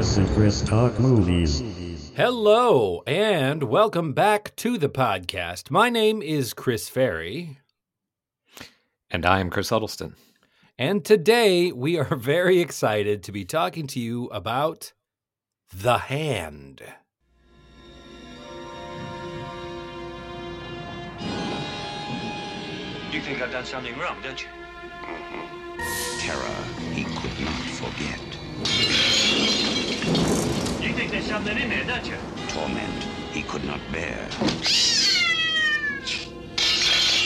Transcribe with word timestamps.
Chris 0.00 0.16
and 0.16 0.28
Chris 0.30 0.62
Talk 0.62 0.98
Movies. 0.98 1.62
Hello, 2.16 3.02
and 3.06 3.64
welcome 3.64 4.14
back 4.14 4.56
to 4.56 4.78
the 4.78 4.88
podcast. 4.88 5.70
My 5.70 5.90
name 5.90 6.22
is 6.22 6.54
Chris 6.54 6.88
Ferry. 6.88 7.58
And 9.10 9.26
I 9.26 9.40
am 9.40 9.50
Chris 9.50 9.68
Huddleston. 9.68 10.16
And 10.78 11.04
today 11.04 11.70
we 11.70 11.98
are 11.98 12.16
very 12.16 12.60
excited 12.60 13.22
to 13.24 13.30
be 13.30 13.44
talking 13.44 13.86
to 13.88 14.00
you 14.00 14.28
about 14.28 14.94
The 15.70 15.98
Hand. 15.98 16.80
You 23.12 23.20
think 23.20 23.42
I've 23.42 23.52
done 23.52 23.66
something 23.66 23.98
wrong, 23.98 24.16
don't 24.22 24.40
you? 24.40 24.48
Mm-hmm. 25.02 26.20
Terror 26.20 26.70
he 26.94 27.04
could 27.04 27.38
not 27.44 27.60
forget. 27.76 28.30
You 28.60 28.66
think 28.66 28.96
there's 28.96 29.18
something 29.18 29.36
in 29.36 29.46
there, 29.90 30.82
don't 30.82 30.82
you? 30.82 30.89
Torment 32.48 33.04
he 33.32 33.42
could 33.42 33.64
not 33.64 33.80
bear. 33.90 34.28
You 34.32 34.50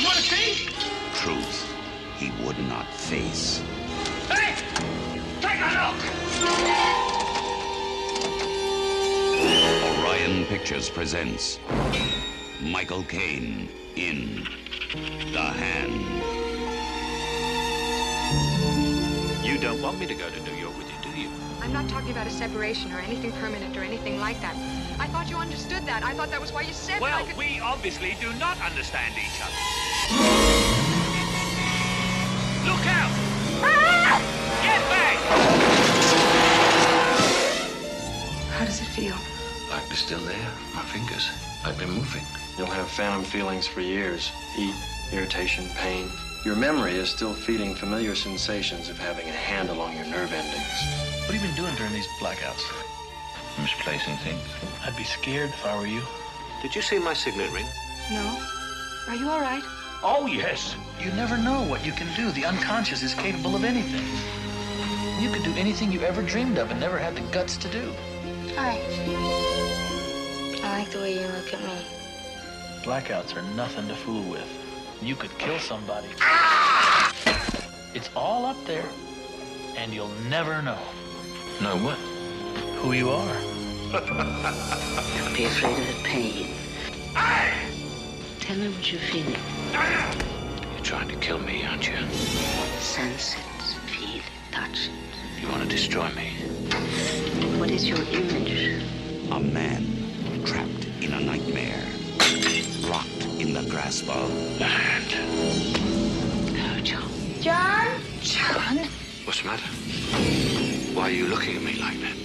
want 0.04 0.16
to 0.16 0.22
see? 0.22 0.68
Truth 1.14 1.74
he 2.16 2.30
would 2.44 2.58
not 2.68 2.86
face. 2.94 3.64
Hey! 4.28 4.54
Take 5.40 5.60
a 5.60 5.70
look! 5.74 5.98
Orion 9.98 10.44
Pictures 10.46 10.88
presents 10.88 11.58
Michael 12.62 13.02
Caine 13.02 13.68
in 13.96 14.46
The 15.32 15.40
Hand. 15.40 15.92
You 19.44 19.58
don't 19.58 19.82
want 19.82 19.98
me 19.98 20.06
to 20.06 20.14
go 20.14 20.30
to 20.30 20.40
New 20.42 20.53
I'm 21.64 21.72
not 21.72 21.88
talking 21.88 22.10
about 22.10 22.26
a 22.26 22.30
separation 22.30 22.92
or 22.92 22.98
anything 22.98 23.32
permanent 23.32 23.74
or 23.74 23.80
anything 23.80 24.20
like 24.20 24.38
that. 24.42 24.54
I 25.00 25.06
thought 25.06 25.30
you 25.30 25.36
understood 25.36 25.86
that. 25.86 26.04
I 26.04 26.12
thought 26.12 26.30
that 26.30 26.38
was 26.38 26.52
why 26.52 26.60
you 26.60 26.74
said 26.74 26.96
that 26.96 27.00
Well, 27.00 27.24
could... 27.24 27.38
we 27.38 27.58
obviously 27.58 28.18
do 28.20 28.30
not 28.34 28.60
understand 28.60 29.14
each 29.16 29.40
other. 29.40 29.56
Look 32.68 32.84
out! 32.84 33.10
Ah! 33.64 34.20
Get 34.60 34.82
back! 34.92 35.16
How 38.52 38.66
does 38.66 38.82
it 38.82 38.88
feel? 38.88 39.16
Life 39.70 39.90
is 39.90 40.00
still 40.00 40.20
there. 40.20 40.50
My 40.74 40.82
fingers. 40.82 41.30
I've 41.64 41.78
been 41.78 41.92
moving. 41.92 42.26
You'll 42.58 42.66
have 42.66 42.88
phantom 42.88 43.24
feelings 43.24 43.66
for 43.66 43.80
years 43.80 44.30
heat, 44.54 44.74
irritation, 45.12 45.64
pain. 45.76 46.10
Your 46.44 46.56
memory 46.56 46.92
is 46.92 47.08
still 47.08 47.32
feeding 47.32 47.74
familiar 47.74 48.14
sensations 48.14 48.90
of 48.90 48.98
having 48.98 49.26
a 49.30 49.32
hand 49.32 49.70
along 49.70 49.96
your 49.96 50.04
nerve 50.04 50.30
endings. 50.30 51.13
What 51.24 51.34
have 51.34 51.42
you 51.42 51.48
been 51.48 51.56
doing 51.56 51.74
during 51.76 51.94
these 51.94 52.06
blackouts? 52.20 52.62
Misplacing 53.58 54.18
things. 54.18 54.42
I'd 54.84 54.94
be 54.94 55.04
scared 55.04 55.48
if 55.48 55.64
I 55.64 55.74
were 55.78 55.86
you. 55.86 56.02
Did 56.60 56.74
you 56.74 56.82
see 56.82 56.98
my 56.98 57.14
signet 57.14 57.50
ring? 57.50 57.64
No. 58.10 58.38
Are 59.08 59.14
you 59.14 59.30
all 59.30 59.40
right? 59.40 59.62
Oh, 60.02 60.26
yes. 60.26 60.76
You 61.00 61.10
never 61.12 61.38
know 61.38 61.62
what 61.62 61.84
you 61.84 61.92
can 61.92 62.14
do. 62.14 62.30
The 62.32 62.44
unconscious 62.44 63.02
is 63.02 63.14
capable 63.14 63.56
of 63.56 63.64
anything. 63.64 64.04
You 65.22 65.32
could 65.32 65.42
do 65.44 65.54
anything 65.54 65.90
you 65.90 66.02
ever 66.02 66.20
dreamed 66.20 66.58
of 66.58 66.70
and 66.70 66.78
never 66.78 66.98
had 66.98 67.14
the 67.14 67.22
guts 67.32 67.56
to 67.56 67.68
do. 67.68 67.90
Hi. 68.56 68.78
I 70.62 70.80
like 70.80 70.90
the 70.90 70.98
way 70.98 71.14
you 71.14 71.26
look 71.26 71.54
at 71.54 71.60
me. 71.60 71.86
Blackouts 72.82 73.34
are 73.34 73.54
nothing 73.56 73.88
to 73.88 73.94
fool 73.94 74.30
with. 74.30 74.46
You 75.00 75.16
could 75.16 75.36
kill 75.38 75.58
somebody. 75.58 76.08
It's 77.94 78.10
all 78.14 78.44
up 78.44 78.62
there, 78.66 78.88
and 79.78 79.94
you'll 79.94 80.14
never 80.28 80.60
know. 80.60 80.78
Know 81.60 81.76
what? 81.78 81.96
Who 82.78 82.92
you 82.92 83.10
are. 83.10 83.36
Don't 83.92 85.34
be 85.34 85.44
afraid 85.44 85.78
of 85.78 85.86
the 85.86 86.02
pain. 86.02 86.54
I. 87.14 87.52
Tell 88.40 88.56
me 88.56 88.68
what 88.68 88.92
you're 88.92 89.00
feeling. 89.00 89.36
You're 89.72 90.84
trying 90.84 91.08
to 91.08 91.16
kill 91.16 91.38
me, 91.38 91.64
aren't 91.64 91.88
you? 91.88 91.96
Sense 92.78 93.34
it, 93.34 93.40
feel 93.88 94.16
it, 94.16 94.22
touch 94.50 94.88
it. 94.88 95.40
You 95.40 95.48
want 95.48 95.62
to 95.62 95.68
destroy 95.68 96.10
me. 96.10 96.30
What 97.58 97.70
is 97.70 97.88
your 97.88 98.02
image? 98.12 98.82
A 99.30 99.40
man 99.40 99.86
trapped 100.44 100.86
in 101.00 101.12
a 101.14 101.20
nightmare. 101.20 101.82
Locked 102.88 103.24
in 103.40 103.54
the 103.54 103.62
grasp 103.70 104.08
of 104.10 104.58
The 104.58 104.64
hand. 104.64 105.14
Oh, 106.58 106.80
John. 106.82 107.10
John? 107.40 108.00
John? 108.20 108.78
What's 109.24 109.40
the 109.40 109.48
matter? 109.48 110.73
Why 110.94 111.08
are 111.08 111.10
you 111.10 111.26
looking 111.26 111.56
at 111.56 111.62
me 111.62 111.74
like 111.80 112.00
that? 112.00 112.16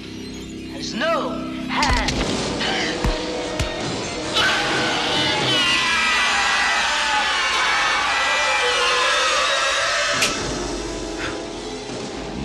There's 0.71 0.93
no 0.93 1.29
hand. 1.67 2.13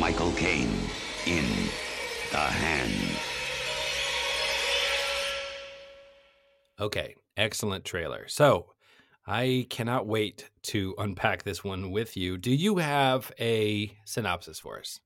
Michael 0.01 0.33
Caine 0.33 0.73
in 1.27 1.45
The 2.33 2.39
Hand. 2.39 3.19
Okay, 6.81 7.17
excellent 7.37 7.84
trailer. 7.84 8.29
So 8.29 8.73
I 9.27 9.67
cannot 9.69 10.07
wait 10.07 10.49
to 10.63 10.95
unpack 10.97 11.43
this 11.43 11.63
one 11.63 11.91
with 11.91 12.17
you. 12.17 12.39
Do 12.39 12.51
you 12.51 12.79
have 12.79 13.31
a 13.39 13.95
synopsis 14.07 14.59
for 14.59 14.79
us? 14.79 15.01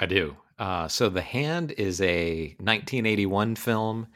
I 0.00 0.06
do. 0.06 0.36
Uh, 0.58 0.88
so, 0.88 1.08
The 1.08 1.20
Hand 1.22 1.72
is 1.72 2.00
a 2.00 2.56
1981 2.58 3.56
film 3.56 4.06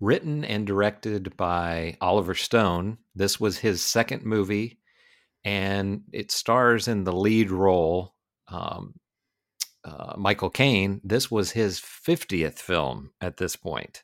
written 0.00 0.44
and 0.44 0.66
directed 0.66 1.36
by 1.36 1.96
Oliver 2.00 2.34
Stone. 2.34 2.98
This 3.14 3.40
was 3.40 3.58
his 3.58 3.82
second 3.82 4.24
movie, 4.24 4.78
and 5.44 6.02
it 6.12 6.30
stars 6.30 6.88
in 6.88 7.04
the 7.04 7.12
lead 7.12 7.50
role 7.50 8.14
um, 8.48 8.94
uh, 9.84 10.14
Michael 10.16 10.50
Caine. 10.50 11.00
This 11.04 11.30
was 11.30 11.50
his 11.50 11.80
50th 11.80 12.58
film 12.58 13.10
at 13.20 13.36
this 13.36 13.56
point. 13.56 14.02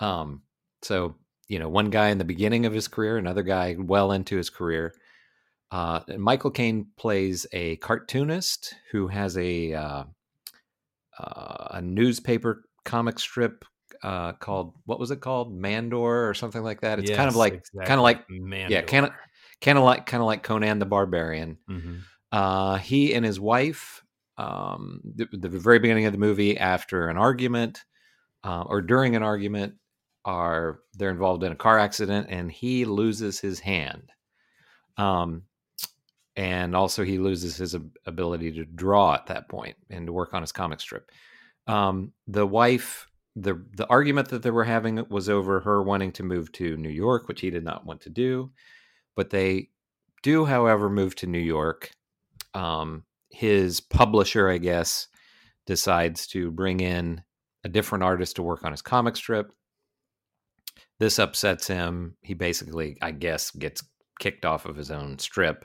Um, 0.00 0.42
so, 0.82 1.16
you 1.48 1.58
know, 1.58 1.68
one 1.68 1.90
guy 1.90 2.08
in 2.08 2.18
the 2.18 2.24
beginning 2.24 2.66
of 2.66 2.72
his 2.72 2.88
career, 2.88 3.18
another 3.18 3.42
guy 3.42 3.76
well 3.78 4.12
into 4.12 4.36
his 4.36 4.50
career. 4.50 4.94
Uh, 5.70 6.00
Michael 6.18 6.50
Caine 6.50 6.86
plays 6.96 7.46
a 7.52 7.76
cartoonist 7.76 8.74
who 8.90 9.08
has 9.08 9.38
a 9.38 9.72
uh, 9.72 10.04
uh, 11.18 11.68
a 11.72 11.82
newspaper 11.82 12.64
comic 12.84 13.18
strip 13.18 13.64
uh, 14.02 14.32
called 14.32 14.74
what 14.86 14.98
was 14.98 15.10
it 15.10 15.20
called 15.20 15.56
Mandor 15.56 16.28
or 16.28 16.34
something 16.34 16.62
like 16.62 16.80
that. 16.80 16.98
It's 16.98 17.10
kind 17.10 17.28
of 17.28 17.36
like 17.36 17.54
exactly. 17.54 17.86
kind 17.86 17.98
of 17.98 18.02
like 18.02 18.24
yeah, 18.68 18.82
kind 18.82 19.06
of 19.06 19.12
kind 19.60 19.78
of 19.78 19.84
like 19.84 20.06
kind 20.06 20.20
of 20.20 20.26
like 20.26 20.42
Conan 20.42 20.78
the 20.78 20.86
Barbarian. 20.86 21.58
Mhm. 21.68 22.00
Uh, 22.30 22.76
he 22.76 23.14
and 23.14 23.24
his 23.24 23.38
wife, 23.38 24.02
um, 24.38 25.02
the, 25.04 25.28
the 25.32 25.48
very 25.48 25.78
beginning 25.78 26.06
of 26.06 26.12
the 26.12 26.18
movie, 26.18 26.56
after 26.56 27.08
an 27.08 27.18
argument 27.18 27.84
uh, 28.42 28.62
or 28.62 28.80
during 28.80 29.14
an 29.14 29.22
argument, 29.22 29.74
are 30.24 30.80
they're 30.94 31.10
involved 31.10 31.42
in 31.42 31.52
a 31.52 31.56
car 31.56 31.78
accident, 31.78 32.28
and 32.30 32.50
he 32.50 32.84
loses 32.84 33.38
his 33.38 33.60
hand. 33.60 34.10
Um, 34.96 35.42
and 36.36 36.74
also 36.74 37.04
he 37.04 37.18
loses 37.18 37.56
his 37.56 37.74
ab- 37.74 37.96
ability 38.06 38.52
to 38.52 38.64
draw 38.64 39.14
at 39.14 39.26
that 39.26 39.48
point 39.48 39.76
and 39.90 40.06
to 40.06 40.12
work 40.12 40.34
on 40.34 40.42
his 40.42 40.52
comic 40.52 40.80
strip. 40.80 41.10
Um, 41.66 42.12
the 42.26 42.46
wife, 42.46 43.08
the 43.36 43.62
the 43.76 43.86
argument 43.88 44.28
that 44.28 44.42
they 44.42 44.50
were 44.50 44.64
having 44.64 45.04
was 45.08 45.28
over 45.28 45.60
her 45.60 45.82
wanting 45.82 46.12
to 46.12 46.22
move 46.22 46.52
to 46.52 46.76
New 46.76 46.90
York, 46.90 47.28
which 47.28 47.40
he 47.40 47.50
did 47.50 47.64
not 47.64 47.86
want 47.86 48.00
to 48.02 48.10
do, 48.10 48.50
but 49.14 49.30
they 49.30 49.68
do, 50.22 50.44
however, 50.44 50.88
move 50.88 51.14
to 51.16 51.26
New 51.26 51.38
York. 51.38 51.90
Um, 52.54 53.04
his 53.30 53.80
publisher, 53.80 54.48
I 54.48 54.58
guess, 54.58 55.08
decides 55.66 56.26
to 56.28 56.50
bring 56.50 56.80
in 56.80 57.22
a 57.64 57.68
different 57.68 58.04
artist 58.04 58.36
to 58.36 58.42
work 58.42 58.64
on 58.64 58.72
his 58.72 58.82
comic 58.82 59.16
strip. 59.16 59.52
This 60.98 61.18
upsets 61.18 61.66
him. 61.66 62.16
He 62.22 62.34
basically, 62.34 62.96
I 63.02 63.12
guess, 63.12 63.50
gets 63.50 63.82
kicked 64.18 64.44
off 64.44 64.66
of 64.66 64.76
his 64.76 64.90
own 64.90 65.18
strip. 65.18 65.64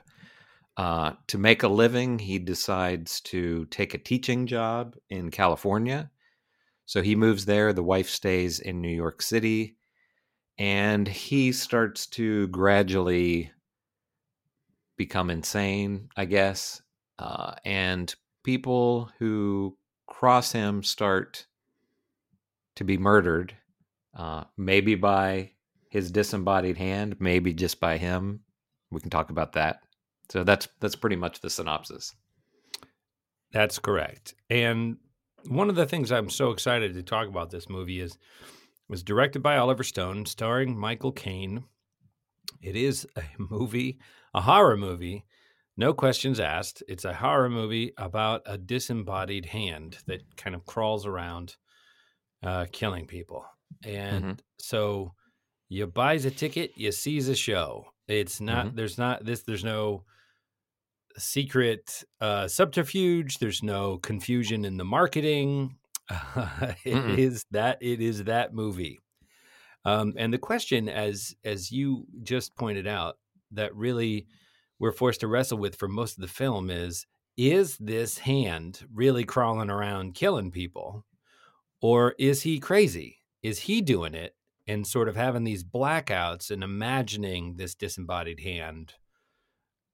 Uh, 0.78 1.14
to 1.26 1.40
make 1.40 1.64
a 1.64 1.68
living, 1.68 2.20
he 2.20 2.38
decides 2.38 3.20
to 3.22 3.66
take 3.66 3.96
a 3.96 3.98
teaching 3.98 4.46
job 4.46 4.96
in 5.10 5.32
California. 5.32 6.12
So 6.86 7.02
he 7.02 7.16
moves 7.16 7.46
there. 7.46 7.74
The 7.74 7.84
wife 7.84 8.10
stays 8.10 8.60
in 8.60 8.80
New 8.80 8.96
York 8.96 9.24
City. 9.24 9.76
And 10.60 11.08
he 11.08 11.52
starts 11.52 12.06
to 12.08 12.48
gradually 12.48 13.52
become 14.98 15.32
insane, 15.32 16.10
I 16.16 16.26
guess. 16.26 16.82
Uh, 17.18 17.56
and 17.66 18.14
people 18.44 19.12
who 19.18 19.78
cross 20.06 20.52
him 20.52 20.84
start 20.84 21.48
to 22.76 22.84
be 22.84 22.98
murdered, 22.98 23.56
uh, 24.16 24.44
maybe 24.56 24.94
by 24.94 25.52
his 25.90 26.12
disembodied 26.12 26.78
hand, 26.78 27.18
maybe 27.20 27.54
just 27.54 27.80
by 27.80 27.98
him. 27.98 28.42
We 28.92 29.02
can 29.02 29.10
talk 29.10 29.32
about 29.32 29.54
that. 29.54 29.82
So 30.30 30.44
that's 30.44 30.68
that's 30.80 30.96
pretty 30.96 31.16
much 31.16 31.40
the 31.42 31.50
synopsis. 31.50 32.16
That's 33.52 33.80
correct. 33.80 34.36
And 34.50 34.98
one 35.48 35.70
of 35.70 35.76
the 35.76 35.86
things 35.86 36.12
I'm 36.12 36.30
so 36.30 36.52
excited 36.52 36.94
to 36.94 37.04
talk 37.04 37.28
about 37.28 37.50
this 37.50 37.70
movie 37.70 38.00
is 38.02 38.14
it 38.16 38.20
was 38.90 39.04
directed 39.04 39.42
by 39.42 39.58
Oliver 39.58 39.84
Stone, 39.84 40.26
starring 40.26 40.78
Michael 40.78 41.12
Caine. 41.12 41.64
It 42.62 42.76
is 42.76 43.08
a 43.16 43.24
movie, 43.38 44.00
a 44.34 44.42
horror 44.42 44.78
movie, 44.78 45.26
no 45.78 45.94
questions 45.94 46.40
asked. 46.40 46.84
It's 46.88 47.06
a 47.06 47.14
horror 47.14 47.50
movie 47.50 47.94
about 47.98 48.42
a 48.48 48.58
disembodied 48.58 49.46
hand 49.46 50.00
that 50.08 50.36
kind 50.36 50.56
of 50.56 50.66
crawls 50.66 51.06
around 51.06 51.56
uh, 52.44 52.66
killing 52.72 53.06
people. 53.08 53.46
And 53.84 54.26
Mhm. 54.26 54.40
so 54.60 55.14
you 55.70 55.88
buys 55.88 56.26
a 56.26 56.32
ticket, 56.32 56.72
you 56.78 56.92
sees 56.92 57.30
a 57.30 57.36
show. 57.36 57.88
It's 58.08 58.42
not 58.42 58.68
Mhm. 58.68 58.76
there's 58.76 58.98
not 58.98 59.26
this 59.26 59.44
there's 59.44 59.64
no 59.64 60.06
secret 61.18 62.04
uh, 62.22 62.48
subterfuge. 62.48 63.38
There's 63.40 63.64
no 63.64 63.98
confusion 63.98 64.66
in 64.66 64.78
the 64.78 64.86
marketing. 64.86 65.78
It 66.86 66.94
Mm-mm. 66.94 67.18
is 67.18 67.44
that 67.52 67.80
it 67.82 68.02
is 68.02 68.24
that 68.26 68.54
movie. 68.54 69.00
Um, 69.84 70.14
and 70.18 70.34
the 70.34 70.38
question, 70.38 70.88
as 70.88 71.36
as 71.44 71.72
you 71.72 72.06
just 72.24 72.56
pointed 72.56 72.88
out, 72.88 73.18
that 73.52 73.76
really 73.76 74.28
we're 74.80 74.92
forced 74.92 75.22
to 75.22 75.28
wrestle 75.28 75.58
with 75.58 75.76
for 75.76 75.88
most 75.88 76.18
of 76.18 76.22
the 76.22 76.28
film 76.28 76.70
is: 76.70 77.06
is 77.36 77.78
this 77.78 78.18
hand 78.20 78.86
really 78.94 79.26
crawling 79.26 79.70
around 79.70 80.14
killing 80.14 80.52
people, 80.52 81.06
or 81.82 82.16
is 82.18 82.42
he 82.42 82.60
crazy? 82.60 83.20
Is 83.44 83.60
he 83.60 83.82
doing 83.82 84.14
it 84.14 84.36
and 84.68 84.86
sort 84.86 85.08
of 85.08 85.16
having 85.16 85.44
these 85.44 85.64
blackouts 85.64 86.52
and 86.52 86.64
imagining 86.64 87.56
this 87.56 87.76
disembodied 87.76 88.42
hand, 88.42 88.94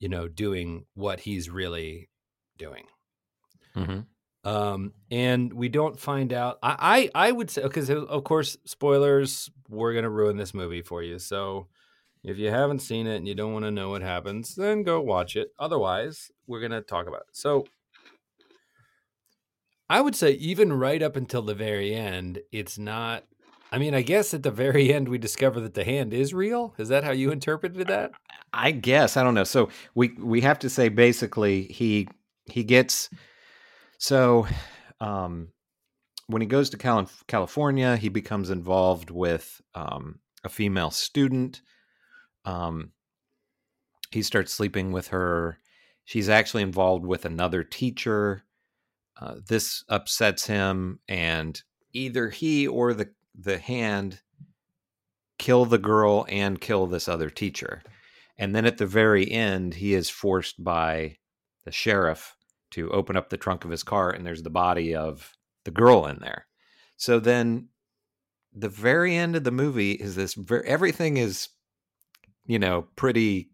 you 0.03 0.09
know, 0.09 0.27
doing 0.27 0.85
what 0.95 1.21
he's 1.21 1.50
really 1.50 2.09
doing? 2.57 2.85
Mhm. 3.75 4.05
um, 4.44 4.94
and 5.09 5.53
we 5.53 5.69
don't 5.69 6.00
find 6.00 6.33
out. 6.33 6.59
I 6.61 7.09
I, 7.15 7.27
I 7.29 7.31
would 7.31 7.50
say 7.50 7.63
because 7.63 7.89
of 7.89 8.23
course 8.23 8.57
spoilers. 8.65 9.50
We're 9.69 9.94
gonna 9.94 10.09
ruin 10.09 10.38
this 10.38 10.53
movie 10.53 10.81
for 10.83 11.01
you. 11.01 11.17
So 11.19 11.69
if 12.23 12.38
you 12.38 12.50
haven't 12.50 12.79
seen 12.79 13.07
it 13.07 13.17
and 13.17 13.27
you 13.27 13.35
don't 13.35 13.53
want 13.53 13.65
to 13.65 13.71
know 13.71 13.89
what 13.91 14.01
happens, 14.03 14.55
then 14.55 14.83
go 14.83 15.01
watch 15.01 15.35
it. 15.38 15.50
Otherwise, 15.59 16.31
we're 16.47 16.61
gonna 16.61 16.81
talk 16.81 17.07
about 17.07 17.21
it. 17.29 17.35
So 17.38 17.65
I 19.89 20.01
would 20.01 20.15
say 20.15 20.31
even 20.31 20.73
right 20.73 21.01
up 21.01 21.15
until 21.15 21.41
the 21.41 21.55
very 21.55 21.94
end, 21.94 22.41
it's 22.51 22.77
not. 22.77 23.25
I 23.74 23.80
mean, 23.80 23.96
I 23.96 24.04
guess 24.04 24.36
at 24.36 24.44
the 24.44 24.52
very 24.52 24.94
end 24.94 25.10
we 25.10 25.18
discover 25.18 25.60
that 25.62 25.74
the 25.74 25.84
hand 25.84 26.14
is 26.14 26.31
real. 26.31 26.75
Is 26.78 26.90
that 26.90 27.04
how 27.04 27.12
you 27.12 27.31
interpreted 27.31 27.88
that? 27.88 28.12
I 28.54 28.70
guess 28.70 29.18
I 29.18 29.24
don't 29.24 29.34
know. 29.34 29.44
So 29.44 29.70
we 29.96 30.10
we 30.20 30.42
have 30.42 30.60
to 30.60 30.70
say 30.70 30.90
basically 30.90 31.64
he 31.64 32.08
he 32.46 32.64
gets 32.64 33.10
so 33.98 34.46
um, 35.02 35.48
when 36.28 36.42
he 36.42 36.48
goes 36.48 36.70
to 36.70 36.78
Cali- 36.78 37.08
California, 37.28 37.98
he 37.98 38.10
becomes 38.10 38.52
involved 38.52 39.10
with 39.10 39.60
um, 39.74 40.20
a 40.44 40.50
female 40.50 40.92
student. 40.92 41.62
Um, 42.46 42.92
he 44.12 44.22
starts 44.22 44.54
sleeping 44.54 44.92
with 44.92 45.08
her. 45.08 45.58
She's 46.06 46.30
actually 46.30 46.64
involved 46.64 47.06
with 47.06 47.25
another 47.25 47.64
teacher. 47.64 48.44
Uh, 49.20 49.36
this 49.48 49.84
upsets 49.90 50.46
him, 50.46 51.00
and 51.08 51.60
either 51.94 52.30
he 52.30 52.68
or 52.68 52.94
the 52.94 53.10
the 53.38 53.57
hand 53.57 54.21
kill 55.39 55.65
the 55.65 55.77
girl 55.77 56.25
and 56.30 56.62
kill 56.62 56.88
this 56.88 57.07
other 57.07 57.30
teacher. 57.30 57.83
And 58.38 58.56
then 58.56 58.65
at 58.65 58.77
the 58.77 58.85
very 58.85 59.30
end, 59.30 59.75
he 59.75 59.94
is 59.94 60.09
forced 60.09 60.63
by 60.63 61.18
the 61.65 61.71
sheriff 61.71 62.35
to 62.71 62.89
open 62.91 63.15
up 63.15 63.30
the 63.30 63.38
trunk 63.38 63.63
of 63.63 63.71
his 63.71 63.83
car, 63.83 64.09
and 64.09 64.25
there's 64.25 64.44
the 64.44 64.50
body 64.50 64.95
of 64.95 65.35
the 65.65 65.71
girl 65.71 66.06
in 66.07 66.19
there. 66.19 66.47
So 66.97 67.19
then, 67.19 67.69
the 68.56 68.69
very 68.69 69.15
end 69.15 69.36
of 69.36 69.44
the 69.44 69.51
movie 69.51 69.91
is 69.91 70.15
this. 70.15 70.33
Ver- 70.33 70.63
everything 70.63 71.18
is, 71.18 71.50
you 72.45 72.59
know, 72.59 72.88
pretty. 72.95 73.50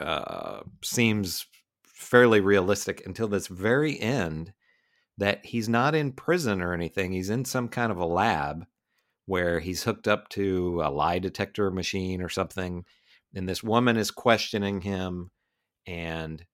Uh, 0.00 0.60
seems 0.82 1.46
fairly 1.82 2.40
realistic 2.40 3.04
until 3.06 3.28
this 3.28 3.46
very 3.46 3.98
end. 3.98 4.52
That 5.18 5.46
he's 5.46 5.68
not 5.68 5.94
in 5.94 6.12
prison 6.12 6.60
or 6.60 6.74
anything. 6.74 7.12
He's 7.12 7.30
in 7.30 7.46
some 7.46 7.68
kind 7.68 7.90
of 7.90 7.98
a 7.98 8.06
lab 8.06 8.66
where 9.26 9.60
he's 9.60 9.82
hooked 9.82 10.08
up 10.08 10.28
to 10.28 10.80
a 10.82 10.90
lie 10.90 11.18
detector 11.18 11.70
machine 11.70 12.22
or 12.22 12.28
something 12.28 12.84
and 13.34 13.48
this 13.48 13.62
woman 13.62 13.96
is 13.96 14.10
questioning 14.10 14.80
him 14.80 15.30
and 15.86 16.44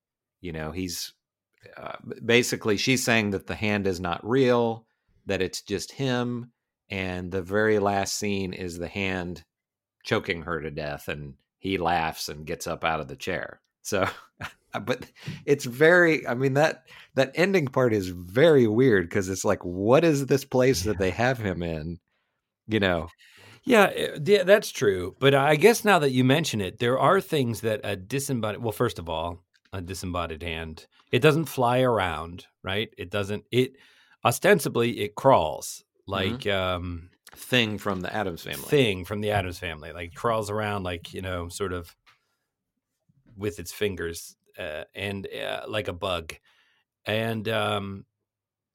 you 0.40 0.52
know 0.52 0.72
he's 0.72 1.12
uh, 1.76 1.96
basically 2.24 2.76
she's 2.76 3.04
saying 3.04 3.30
that 3.30 3.46
the 3.46 3.54
hand 3.54 3.86
is 3.86 4.00
not 4.00 4.26
real 4.28 4.86
that 5.26 5.42
it's 5.42 5.62
just 5.62 5.92
him 5.92 6.50
and 6.90 7.30
the 7.30 7.42
very 7.42 7.78
last 7.78 8.18
scene 8.18 8.52
is 8.52 8.78
the 8.78 8.88
hand 8.88 9.44
choking 10.04 10.42
her 10.42 10.60
to 10.60 10.70
death 10.70 11.08
and 11.08 11.34
he 11.58 11.78
laughs 11.78 12.28
and 12.28 12.44
gets 12.44 12.66
up 12.66 12.84
out 12.84 12.98
of 12.98 13.06
the 13.06 13.16
chair. 13.16 13.60
So 13.82 14.08
but 14.84 15.04
it's 15.44 15.66
very 15.66 16.26
i 16.26 16.34
mean 16.34 16.54
that 16.54 16.84
that 17.14 17.32
ending 17.34 17.66
part 17.66 17.92
is 17.92 18.08
very 18.08 18.66
weird 18.66 19.06
because 19.06 19.28
it's 19.28 19.44
like 19.44 19.62
what 19.64 20.02
is 20.02 20.26
this 20.26 20.46
place 20.46 20.84
that 20.84 20.98
they 20.98 21.10
have 21.10 21.36
him 21.36 21.62
in 21.62 21.98
you 22.72 22.80
know 22.80 23.08
Yeah, 23.64 23.90
eh, 23.94 24.18
yeah, 24.24 24.42
that's 24.44 24.72
true. 24.72 25.14
But 25.20 25.34
I 25.34 25.56
guess 25.56 25.84
now 25.84 25.98
that 26.00 26.10
you 26.10 26.24
mention 26.24 26.60
it, 26.60 26.78
there 26.78 26.98
are 26.98 27.20
things 27.20 27.60
that 27.60 27.80
a 27.84 27.96
disembodied. 27.96 28.62
Well, 28.62 28.72
first 28.72 28.98
of 28.98 29.08
all, 29.08 29.44
a 29.72 29.80
disembodied 29.80 30.42
hand. 30.42 30.86
It 31.12 31.20
doesn't 31.20 31.46
fly 31.46 31.80
around, 31.80 32.46
right? 32.62 32.88
It 32.98 33.10
doesn't. 33.10 33.44
It 33.50 33.76
ostensibly 34.24 35.00
it 35.00 35.14
crawls 35.14 35.84
like 36.06 36.46
um 36.46 37.10
thing 37.34 37.78
from 37.78 38.00
the 38.00 38.14
Addams 38.14 38.42
family 38.42 38.68
thing 38.68 39.04
from 39.04 39.20
the 39.20 39.30
Addams 39.30 39.58
family, 39.58 39.92
like 39.92 40.14
crawls 40.14 40.50
around 40.50 40.82
like 40.82 41.14
you 41.14 41.22
know, 41.22 41.48
sort 41.48 41.72
of 41.72 41.94
with 43.36 43.58
its 43.58 43.72
fingers 43.72 44.36
uh, 44.58 44.84
and 44.94 45.26
uh, 45.26 45.62
like 45.66 45.88
a 45.88 45.92
bug, 45.92 46.34
and 47.06 47.48
um, 47.48 48.04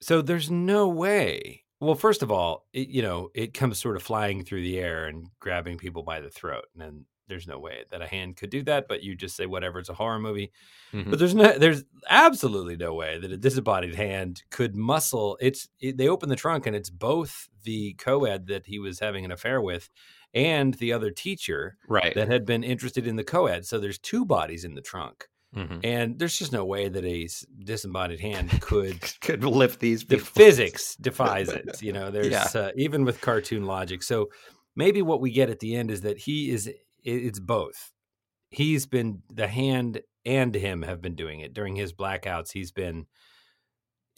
so 0.00 0.22
there's 0.22 0.50
no 0.50 0.88
way. 0.88 1.64
Well, 1.80 1.94
first 1.94 2.22
of 2.22 2.30
all, 2.30 2.66
it, 2.72 2.88
you 2.88 3.02
know, 3.02 3.30
it 3.34 3.54
comes 3.54 3.78
sort 3.78 3.96
of 3.96 4.02
flying 4.02 4.44
through 4.44 4.62
the 4.62 4.78
air 4.78 5.06
and 5.06 5.28
grabbing 5.40 5.78
people 5.78 6.02
by 6.02 6.20
the 6.20 6.30
throat, 6.30 6.64
and 6.74 6.82
then 6.82 7.04
there's 7.28 7.46
no 7.46 7.58
way 7.58 7.84
that 7.90 8.02
a 8.02 8.06
hand 8.06 8.36
could 8.36 8.50
do 8.50 8.62
that. 8.64 8.88
But 8.88 9.02
you 9.02 9.14
just 9.14 9.36
say 9.36 9.46
whatever, 9.46 9.78
it's 9.78 9.88
a 9.90 9.94
horror 9.94 10.18
movie. 10.18 10.50
Mhm. 10.92 11.10
But 11.10 11.18
there's 11.20 11.34
no, 11.34 11.56
there's 11.58 11.84
absolutely 12.08 12.76
no 12.76 12.94
way 12.94 13.18
that 13.18 13.30
a 13.30 13.36
disembodied 13.36 13.94
hand 13.94 14.42
could 14.50 14.74
muscle. 14.74 15.38
It's 15.40 15.68
it, 15.78 15.96
they 15.98 16.08
open 16.08 16.30
the 16.30 16.36
trunk 16.36 16.66
and 16.66 16.74
it's 16.74 16.90
both 16.90 17.48
the 17.64 17.94
co-ed 17.94 18.46
that 18.48 18.66
he 18.66 18.78
was 18.78 18.98
having 18.98 19.24
an 19.24 19.30
affair 19.32 19.60
with, 19.60 19.88
and 20.34 20.74
the 20.74 20.92
other 20.92 21.10
teacher 21.10 21.76
right 21.88 22.14
that 22.14 22.28
had 22.28 22.44
been 22.44 22.64
interested 22.64 23.06
in 23.06 23.16
the 23.16 23.24
co-ed. 23.24 23.66
So 23.66 23.78
there's 23.78 23.98
two 23.98 24.24
bodies 24.24 24.64
in 24.64 24.74
the 24.74 24.80
trunk, 24.82 25.28
Mhm. 25.56 25.80
and 25.82 26.18
there's 26.18 26.38
just 26.38 26.52
no 26.52 26.64
way 26.66 26.88
that 26.90 27.04
a 27.04 27.26
disembodied 27.64 28.20
hand 28.20 28.50
could 28.60 29.00
could 29.20 29.42
lift 29.44 29.80
these 29.80 30.04
the 30.04 30.18
physics 30.36 30.94
defies 30.96 31.48
it. 31.48 31.80
You 31.82 31.92
know, 31.92 32.10
there's 32.10 32.28
Yeah. 32.28 32.48
uh, 32.54 32.70
even 32.76 33.04
with 33.04 33.20
cartoon 33.22 33.64
logic. 33.64 34.02
So 34.02 34.28
maybe 34.76 35.00
what 35.02 35.20
we 35.22 35.30
get 35.30 35.48
at 35.50 35.60
the 35.60 35.74
end 35.74 35.90
is 35.90 36.02
that 36.02 36.18
he 36.18 36.50
is 36.50 36.70
it's 37.02 37.40
both. 37.40 37.92
He's 38.50 38.86
been 38.86 39.22
the 39.32 39.48
hand 39.48 40.02
and 40.26 40.54
him 40.54 40.82
have 40.82 41.00
been 41.00 41.14
doing 41.14 41.40
it 41.40 41.54
during 41.54 41.76
his 41.76 41.92
blackouts. 41.94 42.52
He's 42.52 42.72
been 42.72 43.06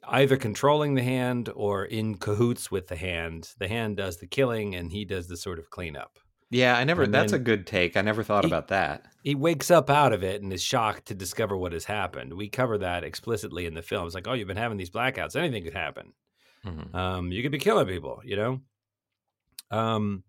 either 0.09 0.37
controlling 0.37 0.95
the 0.95 1.03
hand 1.03 1.49
or 1.55 1.85
in 1.85 2.17
cahoots 2.17 2.71
with 2.71 2.89
the 2.89 2.97
hand. 2.97 3.51
The 3.59 3.69
hand 3.69 3.97
does 3.99 4.17
the 4.17 4.27
killing 4.27 4.75
and 4.75 4.91
he 4.91 5.05
does 5.05 5.29
the 5.29 5.37
sort 5.37 5.59
of 5.59 5.71
cleanup. 5.71 6.19
Yeah, 6.51 6.77
I 6.77 6.83
never. 6.85 7.05
And 7.05 7.15
that's 7.15 7.33
a 7.33 7.39
good 7.39 7.67
take. 7.67 7.97
I 7.97 8.01
never 8.03 8.23
thought 8.25 8.45
he- 8.45 8.51
about 8.51 8.69
that. 8.69 9.07
He 9.23 9.35
wakes 9.35 9.71
up 9.71 9.89
out 9.91 10.13
of 10.13 10.25
it 10.25 10.43
and 10.43 10.53
is 10.53 10.63
shocked 10.63 11.07
to 11.07 11.15
discover 11.15 11.57
what 11.57 11.73
has 11.73 11.85
happened. 11.85 12.33
We 12.35 12.49
cover 12.49 12.79
that 12.79 13.05
explicitly 13.05 13.67
in 13.67 13.75
the 13.75 13.83
film. 13.83 14.07
It's 14.07 14.15
like, 14.15 14.27
oh, 14.27 14.33
you've 14.33 14.49
been 14.49 14.57
having 14.57 14.79
these 14.79 14.91
blackouts. 14.91 15.37
Anything 15.37 15.63
could 15.65 15.75
happen. 15.75 16.13
Mhm. 16.65 16.95
Um, 16.95 17.31
you 17.33 17.43
could 17.43 17.53
be 17.53 17.59
killing 17.59 17.87
people, 17.87 18.21
you 18.25 18.37
know. 18.37 18.61
Um, 19.71 20.25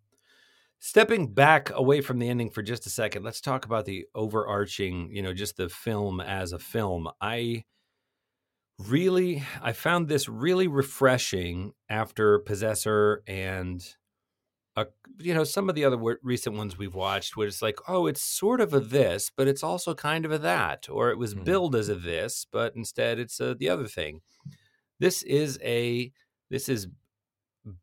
stepping 0.80 1.34
back 1.34 1.72
away 1.74 2.02
from 2.02 2.20
the 2.20 2.28
ending 2.30 2.50
for 2.52 2.62
just 2.62 2.86
a 2.86 2.90
second, 2.90 3.24
let's 3.24 3.42
talk 3.42 3.66
about 3.66 3.86
the 3.86 4.06
overarching, 4.14 5.10
you 5.12 5.22
know, 5.22 5.34
just 5.34 5.58
the 5.58 5.70
film 5.70 6.20
as 6.22 6.52
a 6.52 6.60
film. 6.60 7.10
I 7.22 7.64
really, 8.78 9.44
I 9.62 9.74
found 9.74 10.08
this 10.08 10.28
really 10.28 10.68
refreshing 10.68 11.74
after 11.90 12.40
Possessor 12.40 13.24
and. 13.28 13.82
Uh, 14.78 14.86
you 15.20 15.34
know 15.34 15.44
some 15.44 15.68
of 15.68 15.76
the 15.76 15.84
other 15.84 15.98
w- 15.98 16.18
recent 16.24 16.56
ones 16.56 16.78
we've 16.78 16.96
watched 16.96 17.36
where 17.36 17.46
it's 17.46 17.62
like 17.62 17.78
oh 17.90 18.08
it's 18.08 18.24
sort 18.24 18.62
of 18.62 18.74
a 18.74 18.80
this 18.80 19.30
but 19.30 19.46
it's 19.46 19.64
also 19.64 19.94
kind 19.94 20.24
of 20.24 20.32
a 20.32 20.38
that 20.38 20.88
or 20.90 21.10
it 21.12 21.18
was 21.18 21.36
Mhm. 21.36 21.44
billed 21.44 21.76
as 21.76 21.90
a 21.90 21.96
this 21.96 22.46
but 22.50 22.74
instead 22.74 23.20
it's 23.20 23.38
a, 23.42 23.54
the 23.54 23.68
other 23.68 23.86
thing 23.88 24.22
this 25.00 25.24
is 25.24 25.60
a 25.64 26.12
this 26.50 26.70
is 26.70 26.88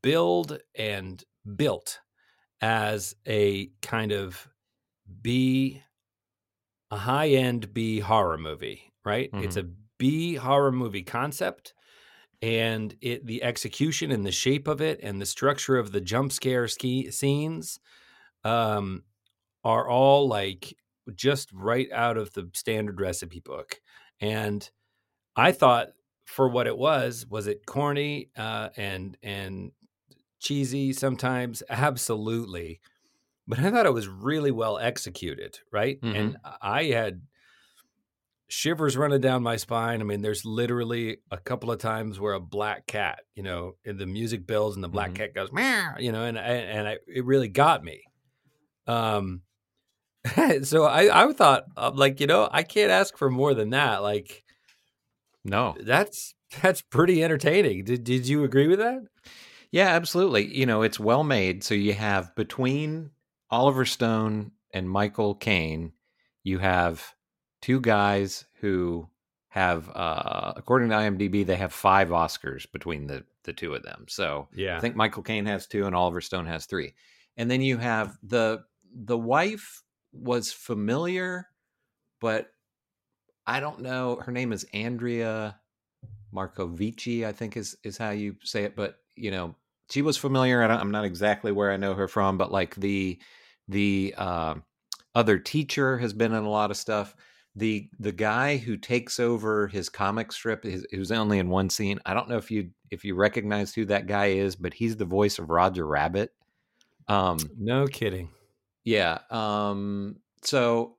billed 0.02 0.58
and 0.74 1.24
built 1.56 2.00
as 2.60 3.14
a 3.26 3.68
kind 3.82 4.12
of 4.12 4.48
B 5.22 5.82
a 6.90 6.96
high 6.98 7.28
end 7.28 7.72
B 7.74 8.00
horror 8.00 8.38
movie, 8.38 8.92
right? 9.04 9.34
It's 9.38 9.56
a 9.56 9.68
B 9.98 10.34
horror 10.36 10.72
movie 10.72 11.02
concept 11.02 11.74
and 12.42 12.96
it 13.00 13.26
the 13.26 13.42
execution 13.42 14.12
and 14.12 14.24
the 14.26 14.32
shape 14.32 14.68
of 14.68 14.80
it 14.80 15.00
and 15.02 15.20
the 15.20 15.26
structure 15.26 15.76
of 15.76 15.92
the 15.92 16.00
jump 16.00 16.32
scare 16.32 16.68
ski 16.68 17.10
scenes 17.10 17.80
um 18.44 19.04
are 19.64 19.88
all 19.88 20.28
like 20.28 20.74
just 21.14 21.52
right 21.52 21.90
out 21.92 22.16
of 22.18 22.32
the 22.34 22.50
standard 22.54 23.00
recipe 23.00 23.40
book. 23.40 23.80
And 24.20 24.70
i 25.36 25.52
thought 25.52 25.90
for 26.26 26.48
what 26.48 26.66
it 26.68 26.78
was 26.78 27.26
was 27.26 27.46
it 27.48 27.66
corny 27.66 28.30
uh 28.36 28.70
and 28.76 29.18
and 29.22 29.72
cheesy 30.40 30.92
sometimes? 30.92 31.62
Absolutely. 31.70 32.80
But 33.46 33.60
i 33.60 33.70
thought 33.70 33.86
it 33.86 33.94
was 33.94 34.08
really 34.08 34.52
well 34.52 34.78
executed 34.78 35.60
right? 35.72 36.00
And 36.12 36.36
i 36.62 36.84
had 36.86 37.22
shivers 38.48 38.96
running 38.96 39.20
down 39.20 39.42
my 39.42 39.56
spine. 39.56 40.00
I 40.00 40.04
mean, 40.04 40.22
there's 40.22 40.44
literally 40.44 41.18
a 41.30 41.36
couple 41.36 41.70
of 41.70 41.78
times 41.78 42.18
where 42.18 42.32
a 42.34 42.40
black 42.40 42.86
cat, 42.86 43.20
you 43.34 43.42
know, 43.42 43.74
and 43.84 43.98
the 43.98 44.06
music 44.06 44.46
builds 44.46 44.74
and 44.76 44.82
the 44.82 44.88
black 44.88 45.10
Mhm. 45.10 45.16
cat 45.16 45.34
goes, 45.34 45.52
meow, 45.52 45.94
you 45.98 46.12
know, 46.12 46.24
and 46.24 46.38
and, 46.38 46.68
and 46.78 46.88
I, 46.88 46.98
it 47.06 47.24
really 47.24 47.48
got 47.48 47.84
me. 47.84 48.02
Um, 48.86 49.42
so 50.62 50.84
I 50.84 51.24
I 51.28 51.32
thought 51.32 51.64
uh, 51.76 51.90
like 51.94 52.20
you 52.20 52.26
know 52.26 52.48
I 52.50 52.62
can't 52.62 52.90
ask 52.90 53.16
for 53.16 53.30
more 53.30 53.54
than 53.54 53.70
that. 53.70 54.02
Like 54.02 54.44
No. 55.44 55.76
that's 55.80 56.34
that's 56.62 56.80
pretty 56.82 57.22
entertaining. 57.22 57.84
Did 57.84 58.04
did 58.04 58.26
you 58.26 58.44
agree 58.44 58.66
with 58.68 58.78
that? 58.78 59.02
Yeah, 59.70 59.88
absolutely. 59.88 60.46
You 60.56 60.64
know, 60.64 60.80
it's 60.82 60.98
well 60.98 61.22
made. 61.24 61.62
So 61.62 61.74
you 61.74 61.92
have 61.92 62.34
between 62.34 63.10
Oliver 63.50 63.84
Stone 63.84 64.52
and 64.72 64.88
Michael 64.88 65.34
Caine, 65.34 65.92
you 66.42 66.58
have 66.58 67.14
two 67.60 67.80
guys 67.80 68.44
who 68.60 69.08
have, 69.48 69.88
uh, 69.94 70.52
according 70.56 70.90
to 70.90 70.94
IMDb, 70.94 71.44
they 71.44 71.56
have 71.56 71.72
five 71.72 72.08
Oscars 72.08 72.70
between 72.70 73.06
the 73.06 73.24
the 73.44 73.52
two 73.52 73.74
of 73.74 73.82
them. 73.82 74.04
So 74.08 74.48
Yeah. 74.52 74.76
I 74.76 74.80
think 74.80 74.94
Michael 74.94 75.22
Caine 75.22 75.46
has 75.46 75.66
two 75.66 75.86
and 75.86 75.94
Oliver 75.94 76.20
Stone 76.20 76.46
has 76.46 76.66
three. 76.66 76.94
And 77.38 77.50
then 77.50 77.62
you 77.62 77.78
have 77.78 78.18
the 78.22 78.64
the 78.92 79.16
wife 79.16 79.82
was 80.12 80.52
familiar, 80.52 81.48
but 82.20 82.50
I 83.46 83.60
don't 83.60 83.80
know. 83.80 84.16
Her 84.16 84.32
name 84.32 84.52
is 84.52 84.66
Andrea 84.74 85.58
Marcovicci, 86.34 87.24
I 87.24 87.32
think 87.32 87.56
is 87.56 87.76
is 87.82 87.96
how 87.96 88.10
you 88.10 88.36
say 88.44 88.64
it. 88.64 88.76
But 88.76 88.98
you 89.16 89.30
know, 89.30 89.54
she 89.90 90.02
was 90.02 90.16
familiar. 90.16 90.62
I 90.62 90.80
am 90.80 90.90
not 90.90 91.04
exactly 91.04 91.52
where 91.52 91.72
I 91.72 91.78
know 91.78 91.94
her 91.94 92.08
from, 92.08 92.36
but 92.36 92.52
like 92.52 92.74
the 92.74 93.18
the 93.68 94.14
uh, 94.16 94.54
other 95.14 95.38
teacher 95.38 95.98
has 95.98 96.12
been 96.12 96.32
in 96.32 96.44
a 96.44 96.50
lot 96.50 96.70
of 96.70 96.76
stuff. 96.76 97.16
The 97.58 97.90
the 97.98 98.12
guy 98.12 98.56
who 98.56 98.76
takes 98.76 99.18
over 99.18 99.66
his 99.66 99.88
comic 99.88 100.32
strip, 100.32 100.64
is, 100.64 100.86
who's 100.90 101.10
only 101.12 101.38
in 101.38 101.48
one 101.50 101.70
scene. 101.70 101.98
I 102.06 102.14
don't 102.14 102.28
know 102.28 102.36
if 102.36 102.50
you 102.50 102.70
if 102.90 103.04
you 103.04 103.14
recognize 103.14 103.74
who 103.74 103.84
that 103.86 104.06
guy 104.06 104.26
is, 104.26 104.56
but 104.56 104.74
he's 104.74 104.96
the 104.96 105.04
voice 105.04 105.38
of 105.38 105.50
Roger 105.50 105.86
Rabbit. 105.86 106.32
Um, 107.08 107.38
No 107.56 107.86
kidding. 107.86 108.30
yeah. 108.84 109.18
Um, 109.30 110.16
so 110.42 110.96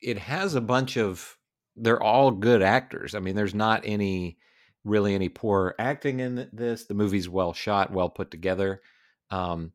it 0.00 0.18
has 0.18 0.54
a 0.54 0.60
bunch 0.60 0.96
of 0.96 1.36
they're 1.76 2.02
all 2.02 2.30
good 2.30 2.62
actors. 2.62 3.14
I 3.14 3.18
mean, 3.18 3.34
there's 3.34 3.54
not 3.54 3.82
any 3.84 4.38
really 4.84 5.14
any 5.14 5.28
poor 5.28 5.74
acting 5.78 6.20
in 6.20 6.48
this. 6.52 6.84
The 6.84 6.94
movie's 6.94 7.28
well 7.28 7.52
shot, 7.52 7.90
well 7.90 8.08
put 8.08 8.30
together. 8.30 8.80
Um, 9.30 9.72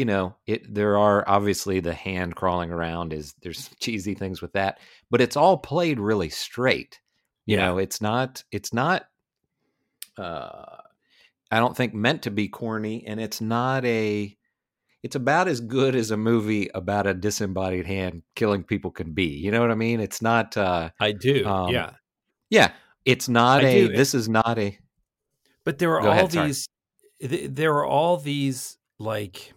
you 0.00 0.06
know, 0.06 0.34
it 0.46 0.72
there 0.74 0.96
are 0.96 1.22
obviously 1.28 1.80
the 1.80 1.92
hand 1.92 2.34
crawling 2.34 2.70
around 2.70 3.12
is 3.12 3.34
there's 3.42 3.68
cheesy 3.80 4.14
things 4.14 4.40
with 4.40 4.52
that, 4.54 4.78
but 5.10 5.20
it's 5.20 5.36
all 5.36 5.58
played 5.58 6.00
really 6.00 6.30
straight. 6.30 6.98
You 7.46 7.56
Yeah. 7.58 7.66
know, 7.66 7.78
it's 7.78 8.00
not 8.00 8.42
it's 8.50 8.72
not 8.72 9.04
uh 10.16 10.76
I 11.50 11.58
don't 11.58 11.76
think 11.76 11.92
meant 11.94 12.22
to 12.22 12.30
be 12.30 12.48
corny 12.48 13.04
and 13.06 13.20
it's 13.20 13.40
not 13.42 13.84
a 13.84 14.34
it's 15.02 15.16
about 15.16 15.48
as 15.48 15.60
good 15.60 15.94
as 15.96 16.10
a 16.10 16.16
movie 16.16 16.70
about 16.74 17.06
a 17.06 17.14
disembodied 17.14 17.86
hand 17.86 18.22
killing 18.36 18.62
people 18.64 18.90
can 18.90 19.12
be. 19.12 19.26
You 19.26 19.50
know 19.50 19.60
what 19.60 19.70
I 19.70 19.74
mean? 19.74 20.00
It's 20.00 20.22
not 20.22 20.56
uh 20.56 20.90
I 20.98 21.12
do. 21.12 21.44
Um, 21.46 21.72
yeah. 21.74 21.90
yeah, 22.50 22.70
it's 23.04 23.28
not 23.28 23.64
I 23.64 23.68
a 23.68 23.88
do. 23.88 23.96
this 23.96 24.14
is 24.14 24.28
not 24.28 24.58
a 24.58 24.78
But 25.64 25.78
there 25.78 25.94
are 25.96 26.02
Go 26.02 26.08
all 26.08 26.12
ahead, 26.26 26.30
these. 26.30 26.68
th- 27.20 27.50
There 27.52 27.74
are 27.74 27.84
all 27.86 28.16
these 28.16 28.78
like. 28.98 29.52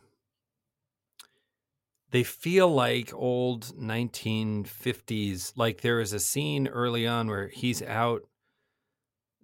They 2.13 2.23
feel 2.23 2.69
like 2.71 3.11
old 3.11 3.73
1950s. 3.75 5.51
Like 5.55 5.81
there 5.81 5.99
is 5.99 6.13
a 6.13 6.19
scene 6.19 6.67
early 6.67 7.07
on 7.07 7.27
where 7.27 7.47
he's 7.47 7.81
out 7.81 8.21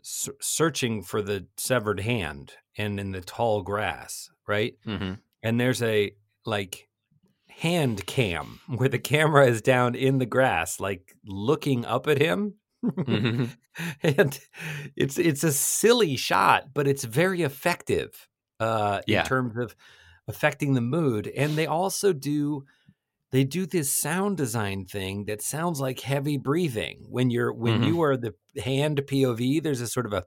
searching 0.03 1.01
for 1.01 1.23
the 1.23 1.47
severed 1.57 1.99
hand 1.99 2.53
and 2.77 2.99
in 2.99 3.11
the 3.11 3.21
tall 3.21 3.63
grass, 3.63 4.29
right? 4.47 4.75
Mhm. 4.85 5.17
And 5.41 5.59
there's 5.59 5.81
a 5.81 6.11
like 6.45 6.87
hand 7.47 8.05
cam 8.05 8.59
where 8.67 8.87
the 8.89 8.99
camera 8.99 9.47
is 9.47 9.63
down 9.63 9.95
in 9.95 10.19
the 10.19 10.27
grass, 10.27 10.79
like 10.79 11.15
looking 11.25 11.85
up 11.85 12.05
at 12.07 12.21
him. 12.21 12.53
Mhm. 12.85 13.49
and 14.03 14.39
it's 14.95 15.17
it's 15.17 15.43
a 15.43 15.51
silly 15.51 16.15
shot, 16.17 16.73
but 16.75 16.87
it's 16.87 17.03
very 17.03 17.41
effective 17.41 18.27
uh, 18.59 19.01
Yeah. 19.07 19.21
in 19.21 19.25
terms 19.25 19.57
of 19.57 19.75
affecting 20.29 20.75
the 20.75 20.81
mood. 20.81 21.27
And 21.35 21.57
they 21.57 21.65
also 21.67 22.13
do 22.13 22.63
they 23.31 23.43
do 23.43 23.65
this 23.65 23.91
sound 23.91 24.37
design 24.37 24.85
thing 24.85 25.25
that 25.25 25.41
sounds 25.41 25.79
like 25.81 25.99
heavy 25.99 26.37
breathing 26.37 27.05
when 27.09 27.29
you're 27.29 27.51
when 27.53 27.81
Mhm. 27.81 27.87
you 27.87 28.01
are 28.01 28.15
the 28.17 28.33
hand 28.63 29.01
POV. 29.05 29.61
There's 29.61 29.81
a 29.81 29.87
sort 29.87 30.05
of 30.05 30.13
a 30.13 30.23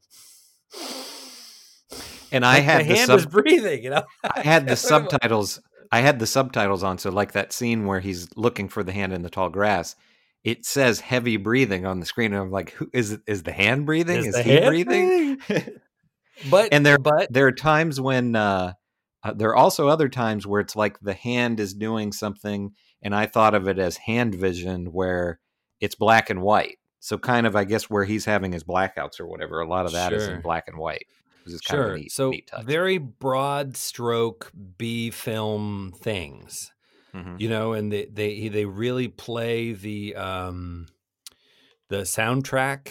and 2.30 2.44
I 2.44 2.58
had 2.60 2.80
the 2.80 2.84
hand 2.84 3.06
sub- 3.08 3.14
was 3.16 3.26
breathing. 3.26 3.82
You 3.84 3.90
know, 3.90 4.02
I 4.22 4.40
had 4.40 4.62
the 4.66 4.70
That's 4.70 4.90
what 4.90 5.02
it 5.02 5.04
was. 5.04 5.10
subtitles. 5.12 5.60
I 5.90 6.00
had 6.00 6.18
the 6.18 6.26
subtitles 6.26 6.82
on, 6.82 6.98
so 6.98 7.10
like 7.10 7.32
that 7.32 7.52
scene 7.52 7.86
where 7.86 8.00
he's 8.00 8.28
looking 8.36 8.68
for 8.68 8.82
the 8.82 8.92
hand 8.92 9.12
in 9.12 9.22
the 9.22 9.30
tall 9.30 9.50
grass. 9.50 9.94
It 10.42 10.64
says 10.64 11.00
heavy 11.00 11.36
breathing 11.36 11.86
on 11.86 12.00
the 12.00 12.06
screen, 12.06 12.32
and 12.32 12.42
I'm 12.42 12.50
like, 12.50 12.70
"Who 12.72 12.88
is 12.92 13.12
it? 13.12 13.20
Is 13.26 13.42
the 13.42 13.52
hand 13.52 13.84
breathing? 13.86 14.18
Is, 14.20 14.26
Is 14.28 14.34
the 14.34 14.42
he 14.42 14.50
hand 14.52 14.66
breathing?" 14.66 15.38
But 16.50 16.70
and 16.72 16.84
there, 16.84 16.98
but 16.98 17.30
there 17.32 17.46
are 17.46 17.52
times 17.52 18.00
when 18.00 18.34
uh, 18.34 18.72
uh, 19.24 19.32
there 19.34 19.50
are 19.50 19.56
also 19.56 19.88
other 19.88 20.08
times 20.08 20.46
where 20.46 20.60
it's 20.60 20.76
like 20.76 20.98
the 21.00 21.14
hand 21.14 21.60
is 21.60 21.74
doing 21.74 22.12
something, 22.12 22.72
and 23.02 23.14
I 23.14 23.26
thought 23.26 23.54
of 23.54 23.68
it 23.68 23.78
as 23.78 23.96
hand 23.96 24.34
vision, 24.34 24.86
where 24.92 25.40
it's 25.80 25.94
black 25.94 26.30
and 26.30 26.42
white. 26.42 26.78
So 27.00 27.18
kind 27.18 27.46
of, 27.46 27.56
I 27.56 27.64
guess, 27.64 27.90
where 27.90 28.04
he's 28.04 28.24
having 28.24 28.52
his 28.52 28.62
blackouts 28.64 29.18
or 29.18 29.26
whatever. 29.26 29.60
A 29.60 29.68
lot 29.68 29.86
of 29.86 29.92
that 29.92 30.12
is 30.12 30.24
Sure. 30.24 30.34
in 30.36 30.40
black 30.40 30.68
and 30.68 30.78
white. 30.78 31.06
Which 31.44 31.54
is 31.54 31.60
kind 31.60 31.80
of 31.80 31.86
sure. 31.88 31.96
neat, 31.98 32.12
so 32.12 32.30
neat 32.30 32.50
very 32.62 32.98
broad 32.98 33.76
stroke 33.76 34.52
B 34.78 35.10
film 35.10 35.92
things. 35.96 36.70
Mhm. 37.14 37.38
you 37.40 37.48
know 37.50 37.74
and 37.74 37.92
they 37.92 38.06
they 38.06 38.48
they 38.48 38.64
really 38.64 39.08
play 39.08 39.72
the 39.72 40.14
um 40.16 40.86
the 41.90 42.02
soundtrack 42.02 42.88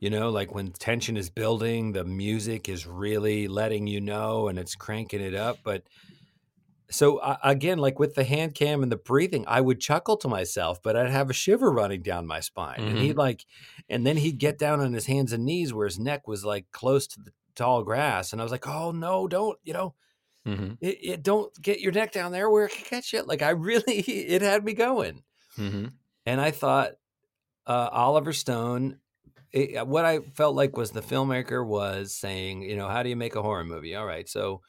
you 0.00 0.10
know 0.10 0.30
like 0.30 0.54
when 0.54 0.72
tension 0.72 1.16
is 1.16 1.30
building 1.30 1.92
the 1.92 2.04
music 2.04 2.68
is 2.68 2.86
really 2.86 3.48
letting 3.48 3.86
you 3.86 4.00
know 4.00 4.48
and 4.48 4.58
it's 4.58 4.74
cranking 4.74 5.20
it 5.20 5.34
up 5.34 5.58
but 5.64 5.82
so 6.88 7.16
uh, 7.18 7.36
again 7.42 7.78
like 7.78 7.98
with 7.98 8.14
the 8.14 8.22
hand 8.24 8.54
cam 8.54 8.82
and 8.82 8.92
the 8.92 8.96
breathing 8.96 9.44
i 9.48 9.60
would 9.60 9.80
chuckle 9.80 10.16
to 10.16 10.28
myself 10.28 10.80
but 10.82 10.96
i'd 10.96 11.10
have 11.10 11.30
a 11.30 11.32
shiver 11.34 11.70
running 11.70 12.00
down 12.02 12.26
my 12.26 12.38
spine 12.40 12.80
and 12.80 12.98
he'd 12.98 13.16
like 13.16 13.44
and 13.88 14.06
then 14.06 14.16
he'd 14.16 14.38
get 14.38 14.58
down 14.58 14.80
on 14.80 14.92
his 14.92 15.06
hands 15.06 15.32
and 15.32 15.44
knees 15.44 15.72
where 15.74 15.86
his 15.86 15.98
neck 15.98 16.28
was 16.28 16.44
like 16.44 16.66
close 16.70 17.06
to 17.08 17.20
the 17.20 17.32
tall 17.56 17.82
grass 17.82 18.32
and 18.32 18.40
i 18.40 18.44
was 18.44 18.52
like 18.52 18.68
oh 18.68 18.92
no 18.92 19.26
don't 19.26 19.58
you 19.64 19.72
know 19.72 19.94
Mhm. 20.46 20.78
it, 20.80 20.98
it 21.02 21.22
don't 21.24 21.52
get 21.60 21.80
your 21.80 21.90
neck 21.90 22.12
down 22.12 22.30
there 22.30 22.48
where 22.48 22.66
it 22.66 22.70
can 22.72 22.84
catch 22.84 23.12
you. 23.12 23.22
Like 23.22 23.42
I 23.42 23.50
really, 23.50 23.82
it 23.98 24.42
had 24.42 24.64
me 24.64 24.74
going, 24.74 25.24
Mhm. 25.58 25.94
and 26.24 26.40
I 26.40 26.52
thought 26.52 26.92
uh, 27.66 27.88
Oliver 27.90 28.32
Stone. 28.32 29.00
It, 29.52 29.86
what 29.86 30.04
I 30.04 30.20
felt 30.20 30.54
like 30.56 30.76
was 30.76 30.90
the 30.90 31.00
filmmaker 31.00 31.66
was 31.66 32.14
saying, 32.14 32.62
you 32.62 32.76
know, 32.76 32.88
how 32.88 33.02
do 33.02 33.08
you 33.08 33.16
make 33.16 33.36
a 33.36 33.42
horror 33.42 33.64
movie? 33.64 33.94
All 33.94 34.06
right, 34.06 34.28
so 34.28 34.62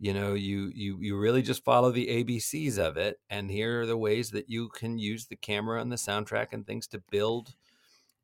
you 0.00 0.14
know, 0.14 0.34
you 0.34 0.70
you 0.74 0.98
you 1.00 1.18
really 1.18 1.42
just 1.42 1.64
follow 1.64 1.90
the 1.90 2.06
ABCs 2.06 2.78
of 2.78 2.96
it, 2.96 3.18
and 3.28 3.50
here 3.50 3.82
are 3.82 3.86
the 3.86 3.96
ways 3.96 4.30
that 4.30 4.48
you 4.48 4.68
can 4.68 4.98
use 4.98 5.26
the 5.26 5.36
camera 5.36 5.80
and 5.80 5.90
the 5.90 5.96
soundtrack 5.96 6.48
and 6.52 6.66
things 6.66 6.86
to 6.88 7.02
build 7.10 7.54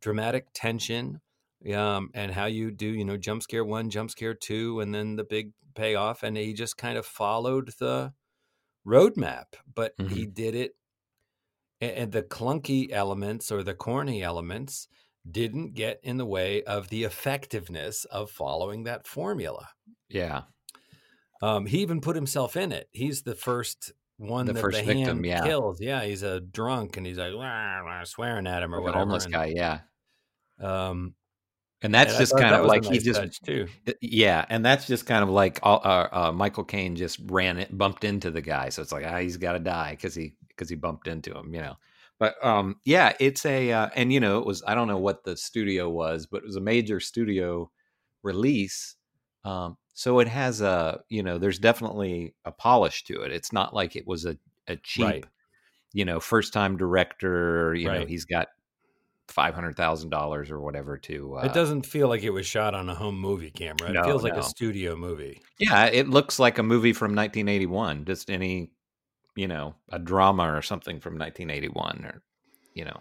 dramatic 0.00 0.48
tension 0.52 1.20
um, 1.72 2.10
and 2.14 2.30
how 2.30 2.44
you 2.44 2.70
do, 2.70 2.86
you 2.86 3.04
know, 3.04 3.16
jump 3.16 3.42
scare 3.42 3.64
one, 3.64 3.90
jump 3.90 4.10
scare 4.10 4.34
two, 4.34 4.80
and 4.80 4.94
then 4.94 5.16
the 5.16 5.24
big 5.24 5.52
payoff. 5.74 6.22
And 6.22 6.36
he 6.36 6.52
just 6.52 6.76
kind 6.76 6.98
of 6.98 7.06
followed 7.06 7.72
the 7.78 8.12
roadmap, 8.86 9.54
but 9.74 9.94
he 10.08 10.26
did 10.26 10.54
it. 10.54 10.76
And 11.80 12.12
the 12.12 12.22
clunky 12.22 12.92
elements 12.92 13.50
or 13.50 13.62
the 13.62 13.74
corny 13.74 14.22
elements 14.22 14.88
didn't 15.30 15.74
get 15.74 16.00
in 16.02 16.16
the 16.18 16.26
way 16.26 16.62
of 16.64 16.88
the 16.88 17.04
effectiveness 17.04 18.04
of 18.06 18.30
following 18.30 18.84
that 18.84 19.06
formula. 19.06 19.68
Yeah. 20.08 20.42
Um, 21.42 21.66
he 21.66 21.78
even 21.78 22.00
put 22.00 22.16
himself 22.16 22.56
in 22.56 22.72
it. 22.72 22.88
He's 22.92 23.22
the 23.22 23.34
first 23.34 23.92
one 24.16 24.46
The 24.46 24.52
that 24.54 24.60
first 24.60 24.78
the 24.78 24.84
victim, 24.84 25.04
hand 25.24 25.26
yeah. 25.26 25.44
kills. 25.44 25.80
Yeah, 25.80 26.04
he's 26.04 26.22
a 26.22 26.40
drunk 26.40 26.96
and 26.96 27.06
he's 27.06 27.18
like 27.18 27.34
"Wah, 27.34 27.82
wah," 27.84 28.04
swearing 28.04 28.46
at 28.46 28.62
him 28.62 28.72
or 28.74 28.78
Like 28.78 28.84
whatever. 28.84 28.98
homeless 29.00 29.24
and- 29.24 29.34
guy, 29.34 29.52
yeah. 29.56 29.80
um, 30.60 31.14
And 31.82 31.92
that's 31.94 32.12
And 32.12 32.20
just 32.20 32.32
kind 32.36 32.52
that 32.54 32.60
of 32.60 32.66
like 32.66 32.84
he 32.84 32.98
just 32.98 33.44
too. 33.44 33.66
yeah, 34.00 34.44
and 34.48 34.64
that's 34.64 34.86
just 34.86 35.04
kind 35.06 35.22
of 35.22 35.28
like 35.30 35.58
uh, 35.62 35.74
uh, 35.74 36.08
uh, 36.12 36.32
Michael 36.32 36.64
Caine 36.64 36.96
just 36.96 37.18
ran 37.26 37.58
it, 37.58 37.76
bumped 37.76 38.04
into 38.04 38.30
the 38.30 38.40
guy, 38.40 38.68
so 38.70 38.80
it's 38.80 38.92
like 38.92 39.04
ah, 39.06 39.18
he's 39.18 39.36
got 39.36 39.52
to 39.54 39.58
die 39.58 39.90
because 39.90 40.14
he 40.14 40.34
because 40.48 40.68
he 40.70 40.76
bumped 40.76 41.08
into 41.08 41.36
him, 41.36 41.52
you 41.52 41.60
know. 41.60 41.74
But 42.24 42.42
um, 42.46 42.76
yeah, 42.86 43.12
it's 43.20 43.44
a 43.44 43.70
uh, 43.72 43.90
and 43.94 44.10
you 44.12 44.18
know 44.20 44.38
it 44.38 44.46
was 44.46 44.62
I 44.66 44.74
don't 44.74 44.88
know 44.88 44.96
what 44.98 45.24
the 45.24 45.36
studio 45.36 45.90
was, 45.90 46.24
but 46.26 46.38
it 46.38 46.46
was 46.46 46.56
a 46.56 46.60
major 46.60 46.98
studio 47.00 47.70
release. 48.22 48.96
Um, 49.44 49.76
so 49.92 50.20
it 50.20 50.28
has 50.28 50.62
a 50.62 51.00
you 51.10 51.22
know 51.22 51.36
there's 51.36 51.58
definitely 51.58 52.34
a 52.46 52.52
polish 52.52 53.04
to 53.04 53.20
it. 53.22 53.32
It's 53.32 53.52
not 53.52 53.74
like 53.74 53.94
it 53.96 54.06
was 54.06 54.24
a 54.24 54.38
a 54.68 54.76
cheap 54.76 55.04
Right. 55.04 55.24
you 55.92 56.06
know 56.06 56.18
first 56.18 56.54
time 56.54 56.78
director. 56.78 57.74
You 57.74 57.90
know 57.92 58.06
he's 58.06 58.24
got 58.24 58.48
five 59.28 59.54
hundred 59.54 59.76
thousand 59.76 60.08
dollars 60.10 60.50
or 60.50 60.60
whatever 60.60 60.96
to. 60.96 61.36
Uh, 61.36 61.42
it 61.44 61.52
doesn't 61.52 61.84
feel 61.84 62.08
like 62.08 62.22
it 62.22 62.30
was 62.30 62.46
shot 62.46 62.74
on 62.74 62.88
a 62.88 62.94
home 62.94 63.18
movie 63.20 63.50
camera. 63.50 63.90
It 63.90 63.94
No, 63.94 64.04
feels 64.04 64.22
like 64.22 64.34
no. 64.34 64.40
a 64.40 64.44
studio 64.44 64.96
movie. 64.96 65.42
Yeah, 65.58 65.86
it 65.86 66.08
looks 66.08 66.38
like 66.38 66.56
a 66.58 66.62
movie 66.62 66.92
from 66.94 67.14
1981. 67.14 68.04
Just 68.06 68.30
any, 68.30 68.70
you 69.36 69.48
know, 69.48 69.74
a 69.90 69.98
drama 69.98 70.52
or 70.52 70.62
something 70.62 71.00
from 71.00 71.18
1981, 71.18 72.04
or 72.04 72.22
you 72.74 72.84
know. 72.84 73.00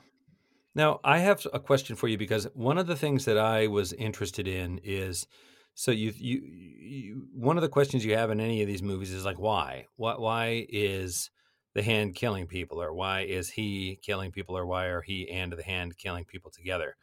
Now, 0.75 1.00
I 1.04 1.20
have 1.20 1.46
a 1.54 1.60
question 1.60 1.96
for 1.96 2.08
you 2.08 2.18
because 2.18 2.48
one 2.56 2.78
of 2.78 2.88
the 2.88 2.96
things 2.96 3.25
that 3.25 3.38
I 3.38 3.68
was 3.68 3.94
interested 3.94 4.48
in 4.48 4.80
is 4.84 5.28
so 5.75 5.92
you 5.92 6.13
you, 6.16 6.42
you 6.42 7.28
one 7.34 7.58
of 7.58 7.62
the 7.62 7.70
questions 7.70 8.06
you 8.06 8.16
have 8.16 8.32
in 8.32 8.40
any 8.40 8.62
of 8.62 8.68
these 8.68 8.84
movies 8.84 9.12
is 9.12 9.25
like 9.25 9.40
why? 9.40 9.88
What 9.96 10.20
why 10.20 10.66
is 10.70 11.30
the 11.74 11.84
hand 11.84 12.16
killing 12.16 12.46
people 12.46 12.82
or 12.82 12.94
why 12.94 13.22
is 13.22 13.50
he 13.50 14.00
killing 14.02 14.32
people 14.32 14.56
or 14.58 14.66
why 14.66 14.86
are 14.86 15.02
he 15.02 15.30
and 15.30 15.52
the 15.52 15.63
hand 15.63 15.98
killing 15.98 16.25
people 16.25 16.52
together? 16.52 16.96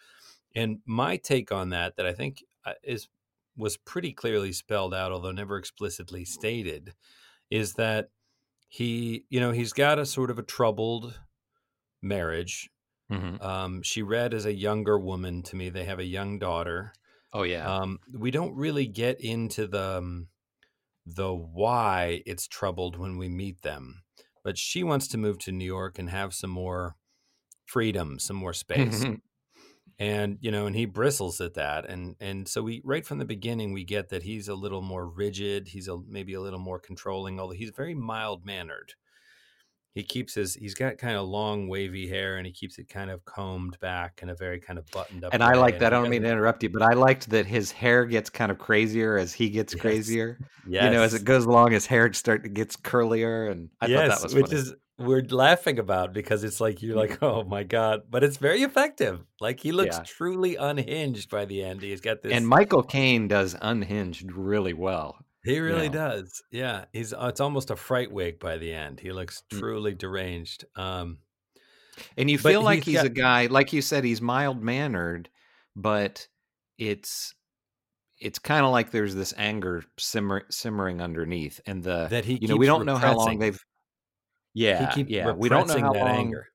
And 0.55 0.79
my 0.85 1.17
take 1.17 1.51
on 1.53 1.71
that 1.71 1.97
that 1.97 2.07
I 2.07 2.13
think 2.13 2.45
uh, 2.65 2.75
is 2.83 3.09
was 3.57 3.77
pretty 3.77 4.13
clearly 4.13 4.53
spelled 4.53 4.95
out 4.95 5.13
although 5.13 5.33
never 5.33 5.57
explicitly 5.57 6.25
stated 6.25 6.95
is 7.51 7.75
that 7.75 8.11
he, 8.71 9.27
you 9.31 9.41
know, 9.41 9.53
he's 9.53 9.75
got 9.75 10.01
a 10.01 10.07
sort 10.07 10.31
of 10.33 10.41
a 10.41 10.45
troubled 10.45 11.21
marriage 12.03 12.71
Mhm. 13.09 13.41
um, 13.41 13.83
she 13.83 14.03
read 14.03 14.35
as 14.35 14.47
a 14.47 14.55
younger 14.55 14.99
woman 14.99 15.43
to 15.45 15.57
me. 15.57 15.71
They 15.71 15.85
have 15.85 15.99
a 15.99 16.05
young 16.05 16.39
daughter. 16.39 16.95
Oh 17.33 17.43
yeah, 17.43 17.73
Um, 17.73 18.01
we 18.13 18.31
don't 18.31 18.55
really 18.57 18.87
get 18.87 19.21
into 19.21 19.67
the 19.67 19.99
um, 19.99 20.29
the 21.07 21.35
why 21.35 22.23
it's 22.27 22.49
troubled 22.49 22.97
when 22.99 23.19
we 23.19 23.29
meet 23.29 23.63
them, 23.63 24.05
but 24.45 24.59
she 24.59 24.85
wants 24.85 25.09
to 25.09 25.19
move 25.19 25.39
to 25.41 25.53
New 25.53 25.65
York 25.67 25.99
and 25.99 26.11
have 26.11 26.35
some 26.35 26.51
more 26.51 26.97
freedom, 27.67 28.19
some 28.19 28.37
more 28.37 28.55
space. 28.55 29.07
And 29.99 30.39
you 30.41 30.51
know, 30.51 30.67
and 30.67 30.77
he 30.77 30.87
bristles 30.87 31.41
at 31.41 31.55
that, 31.55 31.87
and 31.89 32.17
and 32.21 32.49
so 32.49 32.63
we 32.63 32.81
right 32.85 33.07
from 33.07 33.19
the 33.19 33.25
beginning 33.25 33.73
we 33.73 33.85
get 33.85 34.09
that 34.11 34.23
he's 34.23 34.49
a 34.49 34.55
little 34.55 34.83
more 34.83 35.09
rigid. 35.09 35.69
He's 35.69 35.89
a 35.89 35.99
maybe 36.07 36.35
a 36.35 36.41
little 36.41 36.59
more 36.59 36.79
controlling, 36.79 37.39
although 37.41 37.55
he's 37.55 37.71
very 37.71 37.95
mild 37.95 38.45
mannered 38.45 38.95
he 39.95 40.05
keeps 40.05 40.35
his 40.35 40.55
he's 40.55 40.75
got 40.75 40.99
kind 40.99 41.17
of 41.17 41.27
long 41.27 41.69
wavy 41.69 42.09
hair 42.09 42.37
and 42.37 42.47
he 42.47 42.53
keeps 42.53 42.79
it 42.79 42.89
kind 42.89 43.11
of 43.11 43.25
combed 43.25 43.79
back 43.81 44.21
in 44.23 44.29
a 44.29 44.35
very 44.35 44.61
kind 44.61 44.79
of 44.79 44.91
buttoned 44.93 45.25
up 45.25 45.35
and 45.35 45.43
I 45.45 45.55
like 45.55 45.79
that. 45.79 45.93
I 45.93 45.97
don't 46.01 46.09
mean 46.09 46.23
to 46.23 46.29
interrupt 46.29 46.63
you, 46.63 46.71
but 46.71 46.83
I 46.83 46.95
liked 46.95 47.31
that 47.31 47.47
his 47.47 47.71
hair 47.71 48.05
gets 48.05 48.31
kind 48.31 48.51
of 48.51 48.59
crazier 48.59 49.17
as 49.17 49.33
he 49.33 49.49
gets 49.51 49.75
Yes. 49.75 49.83
crazier. 49.83 50.41
yes. 50.65 50.85
You 50.85 50.91
know, 50.91 51.03
as 51.03 51.15
it 51.15 51.25
goes 51.25 51.45
along, 51.45 51.73
his 51.73 51.87
hair 51.87 52.13
start 52.15 52.53
gets 52.55 52.77
curlier, 52.77 53.51
and 53.51 53.71
I 53.81 53.87
yes, 53.87 53.99
thought 54.09 54.09
that 54.09 54.23
was 54.23 54.35
which 54.35 54.53
funny. 54.53 54.55
is 54.55 54.75
we're 55.01 55.23
laughing 55.31 55.79
about 55.79 56.13
because 56.13 56.45
it's 56.45 56.61
like 56.61 56.83
you're 56.83 56.97
like 56.97 57.23
oh 57.23 57.43
my 57.45 57.63
god 57.63 58.03
but 58.11 58.23
it's 58.23 58.37
very 58.37 58.63
effective 58.63 59.21
like 59.41 59.61
he 59.61 59.73
looks 59.73 59.97
Yeah. 59.97 60.05
truly 60.07 60.57
unhinged 60.57 61.31
by 61.31 61.45
the 61.47 61.63
end 61.65 61.83
he's 61.83 62.01
got 62.01 62.23
this 62.23 62.33
and 62.33 62.47
Michael 62.47 62.83
Caine 62.83 63.27
does 63.29 63.57
unhinged 63.61 64.31
really 64.33 64.75
well. 64.75 65.17
he 65.43 65.59
really 65.59 65.89
know. 65.89 66.11
does 66.11 66.43
yeah 66.53 66.85
he's 66.93 67.13
uh, 67.13 67.27
it's 67.31 67.41
almost 67.41 67.71
a 67.71 67.77
fright 67.77 68.13
wig 68.13 68.39
by 68.39 68.59
the 68.59 68.73
end 68.73 69.01
he 69.01 69.11
looks 69.13 69.43
Mm. 69.53 69.59
truly 69.59 69.95
deranged 69.95 70.65
um 70.77 71.19
And 72.17 72.31
you 72.31 72.39
feel 72.39 72.63
like 72.63 72.85
he's 72.85 72.95
he's 73.01 73.05
a 73.05 73.09
got- 73.09 73.23
guy, 73.23 73.47
like 73.47 73.73
you 73.73 73.83
said, 73.83 74.05
he's 74.05 74.23
mild 74.23 74.63
mannered, 74.63 75.29
but 75.77 76.27
it's 76.79 77.35
it's 78.19 78.39
kind 78.39 78.65
of 78.65 78.71
like 78.73 78.91
there's 78.91 79.15
this 79.15 79.33
anger 79.37 79.83
simmer, 79.99 80.45
simmering 80.51 81.01
underneath, 81.03 81.61
and 81.67 81.83
the 81.83 82.07
that 82.09 82.25
he 82.25 82.39
you 82.41 82.49
know 82.49 82.57
we 82.57 82.67
don't 82.67 82.87
know 82.87 82.97
how 82.97 83.15
long 83.17 83.39
they've 83.39 83.63
yeah 84.55 85.03
yeah 85.07 85.33
we 85.35 85.49
don't 85.49 85.69
know 85.69 85.79
how 85.79 85.93
long 85.95 86.27
anger. 86.27 86.47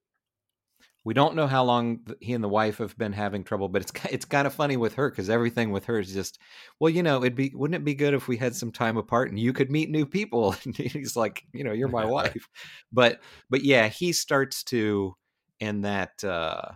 We 1.03 1.13
don't 1.13 1.35
know 1.35 1.45
how 1.45 1.63
long 1.63 1.99
he 2.19 2.33
and 2.33 2.43
the 2.43 2.49
wife 2.49 2.79
have 2.79 2.97
been 2.97 3.13
having 3.13 3.43
trouble, 3.43 3.69
but 3.69 3.83
it's 3.83 3.91
it's 4.11 4.25
kind 4.25 4.47
of 4.47 4.53
funny 4.55 4.75
with 4.75 4.95
her 4.95 5.09
because 5.09 5.29
everything 5.29 5.69
with 5.71 5.85
her 5.85 5.99
is 5.99 6.11
just 6.11 6.39
well 6.79 6.89
you 6.89 7.03
know 7.03 7.17
it'd 7.17 7.35
be 7.35 7.51
wouldn't 7.53 7.79
it 7.79 7.85
be 7.85 7.93
good 7.93 8.15
if 8.15 8.27
we 8.27 8.37
had 8.37 8.55
some 8.55 8.71
time 8.71 8.97
apart 8.97 9.29
and 9.29 9.39
you 9.39 9.53
could 9.53 9.71
meet 9.71 9.89
new 9.89 10.05
people? 10.05 10.55
And 10.65 10.75
he's 10.75 11.15
like 11.15 11.43
you 11.53 11.63
know 11.63 11.73
you're 11.73 11.89
my 11.89 12.05
wife. 12.17 12.49
But 12.91 13.21
but 13.49 13.63
yeah 13.63 13.87
he 13.87 14.13
starts 14.13 14.63
to 14.65 15.15
and 15.61 15.85
that 15.85 16.23
uh 16.23 16.71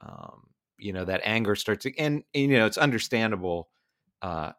um 0.00 0.48
you 0.78 0.92
know 0.92 1.04
that 1.04 1.20
anger 1.24 1.54
starts 1.56 1.84
to, 1.84 1.98
and, 1.98 2.24
and 2.34 2.50
you 2.50 2.58
know 2.58 2.66
it's 2.66 2.78
understandable 2.78 3.68
uh 4.22 4.52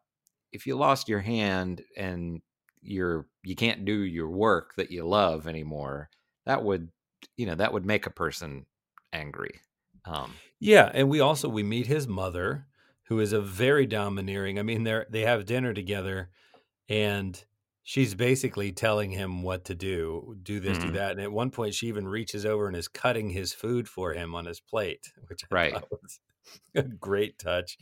if 0.52 0.68
you 0.68 0.78
lost 0.78 1.10
your 1.10 1.22
hand 1.22 1.84
and 1.98 2.42
you're 2.82 3.28
you 3.44 3.56
can't 3.56 3.86
do 3.86 3.94
your 4.04 4.30
work 4.30 4.76
that 4.76 4.92
you 4.92 5.06
love 5.08 5.48
anymore 5.48 6.10
that 6.46 6.64
would 6.64 6.92
you 7.38 7.46
know 7.46 7.56
that 7.56 7.74
would 7.74 7.86
make 7.86 8.06
a 8.06 8.12
person 8.12 8.66
angry 9.14 9.62
um 10.06 10.42
Yeah, 10.60 10.92
and 10.94 11.10
we 11.10 11.20
also 11.20 11.50
we 11.50 11.64
meet 11.64 11.88
his 11.88 12.08
mother, 12.08 12.68
who 13.06 13.20
is 13.20 13.34
a 13.34 13.42
very 13.42 13.86
domineering. 13.88 14.60
I 14.60 14.64
mean, 14.64 14.84
they're 14.84 15.08
they 15.10 15.22
have 15.22 15.46
dinner 15.46 15.74
together, 15.74 16.32
and 16.90 17.44
she's 17.84 18.16
basically 18.16 18.72
telling 18.74 19.12
him 19.12 19.44
what 19.44 19.66
to 19.66 19.76
do, 19.76 20.38
do 20.44 20.60
this, 20.60 20.80
do 20.80 20.92
Mhm. 20.92 20.94
that. 20.94 21.12
And 21.14 21.22
at 21.22 21.32
one 21.32 21.52
point, 21.52 21.76
she 21.76 21.88
even 21.88 22.08
reaches 22.08 22.46
over 22.46 22.68
and 22.68 22.78
is 22.78 22.88
cutting 22.88 23.32
his 23.32 23.54
food 23.54 23.90
for 23.90 24.14
him 24.14 24.36
on 24.36 24.46
his 24.46 24.62
plate, 24.62 25.14
which 25.30 25.46
I 25.74 25.82
Right. 25.82 25.84
was 25.92 26.20
a 26.76 26.84
great 26.84 27.40
touch. 27.40 27.78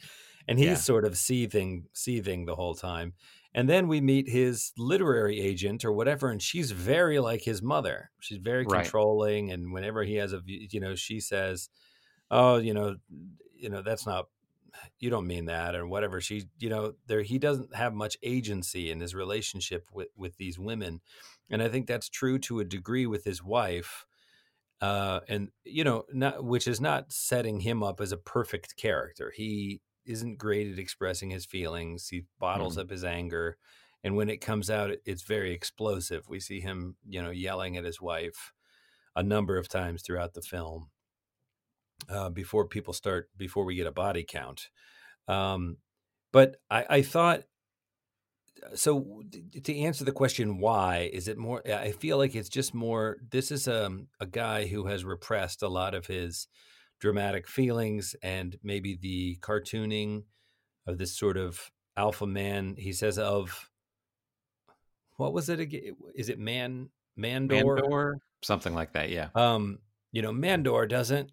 And 0.47 0.59
he's 0.59 0.81
Yeah. 0.81 0.85
sort 0.85 1.05
of 1.05 1.17
seething, 1.17 1.88
seething 1.93 2.45
the 2.45 2.55
whole 2.55 2.75
time. 2.75 3.15
And 3.53 3.67
then 3.69 3.88
we 3.88 4.01
meet 4.01 4.29
his 4.29 4.73
literary 4.77 5.39
agent 5.39 5.83
or 5.83 5.91
whatever, 5.91 6.29
and 6.29 6.41
she's 6.41 6.71
very 6.71 7.19
like 7.19 7.41
his 7.43 7.62
mother. 7.62 8.12
She's 8.19 8.38
very 8.38 8.65
Right. 8.65 8.93
controlling, 8.93 9.51
and 9.51 9.73
whenever 9.73 10.03
he 10.03 10.15
has 10.15 10.33
a, 10.33 10.41
you 10.45 10.79
know, 10.79 10.95
she 10.95 11.19
says, 11.19 11.69
"Oh, 12.31 12.57
you 12.57 12.73
know, 12.73 12.97
you 13.55 13.69
know, 13.69 13.81
that's 13.81 14.05
not, 14.05 14.29
you 14.99 15.09
don't 15.09 15.27
mean 15.27 15.45
that," 15.45 15.75
or 15.75 15.88
whatever. 15.88 16.21
She, 16.21 16.45
you 16.59 16.69
know, 16.69 16.95
there 17.07 17.21
he 17.23 17.39
doesn't 17.39 17.75
have 17.75 17.93
much 17.93 18.17
agency 18.23 18.91
in 18.91 18.99
his 19.01 19.15
relationship 19.15 19.89
with 19.93 20.09
with 20.15 20.38
these 20.38 20.59
women, 20.59 21.01
and 21.49 21.63
I 21.63 21.69
think 21.69 21.88
that's 21.88 22.09
true 22.09 22.39
to 22.39 22.59
a 22.59 22.65
degree 22.65 23.07
with 23.07 23.25
his 23.25 23.43
wife. 23.43 24.05
Uh, 24.81 25.19
and 25.27 25.51
you 25.65 25.83
know, 25.83 26.05
not 26.13 26.43
which 26.43 26.67
is 26.67 26.79
not 26.79 27.12
setting 27.12 27.59
him 27.62 27.83
up 27.83 27.99
as 27.99 28.12
a 28.13 28.17
perfect 28.17 28.77
character. 28.77 29.31
He 29.35 29.81
isn't 30.10 30.38
great 30.38 30.72
at 30.72 30.80
expressing 30.80 31.30
his 31.32 31.45
feelings. 31.45 32.10
He 32.10 32.26
bottles 32.39 32.76
Mhm. 32.76 32.82
up 32.82 32.89
his 32.89 33.04
anger, 33.06 33.58
and 34.04 34.15
when 34.17 34.30
it 34.30 34.38
comes 34.39 34.69
out, 34.69 34.91
it's 35.06 35.24
very 35.24 35.54
explosive. 35.54 36.28
We 36.30 36.39
see 36.41 36.62
him, 36.62 36.98
you 37.08 37.22
know, 37.24 37.32
yelling 37.32 37.78
at 37.78 37.86
his 37.86 38.02
wife 38.02 38.54
a 39.15 39.24
number 39.24 39.58
of 39.58 39.69
times 39.69 40.04
throughout 40.04 40.34
the 40.36 40.41
film. 40.41 40.91
Uh, 42.08 42.30
before 42.30 42.65
people 42.65 42.93
start, 42.93 43.30
before 43.38 43.65
we 43.65 43.76
get 43.76 43.86
a 43.86 43.91
body 43.91 44.24
count, 44.24 44.69
um, 45.28 45.78
but 46.32 46.58
I, 46.69 46.86
I 46.89 47.02
thought 47.04 47.45
so 48.76 49.24
to 49.63 49.78
answer 49.78 50.04
the 50.04 50.12
question 50.12 50.58
why 50.58 51.10
is 51.13 51.28
it 51.28 51.38
more 51.38 51.62
i 51.72 51.91
feel 51.91 52.17
like 52.17 52.36
it's 52.36 52.50
just 52.50 52.74
more 52.74 53.17
this 53.32 53.52
is 53.52 53.67
um, 53.67 54.08
a 54.19 54.26
guy 54.26 54.65
who 54.67 54.88
has 54.88 55.06
repressed 55.06 55.62
a 55.63 55.69
lot 55.69 55.93
of 55.95 56.08
his 56.08 56.48
dramatic 56.99 57.47
feelings 57.47 58.15
and 58.21 58.57
maybe 58.63 58.97
the 59.01 59.38
cartooning 59.41 60.23
of 60.85 60.97
this 60.97 61.17
sort 61.17 61.38
of 61.38 61.71
alpha 61.97 62.27
man 62.27 62.75
he 62.77 62.93
says 62.93 63.17
of 63.17 63.69
what 65.17 65.33
was 65.33 65.49
it 65.49 65.59
again 65.59 65.95
is 66.15 66.29
it 66.29 66.39
man 66.39 66.89
mandor, 67.17 67.79
Mandor, 67.79 68.13
something 68.41 68.73
like 68.73 68.93
that 68.93 69.09
yeah. 69.09 69.29
Um 69.35 69.79
you 70.12 70.21
know 70.21 70.31
mandor 70.31 70.88
doesn't 70.88 71.31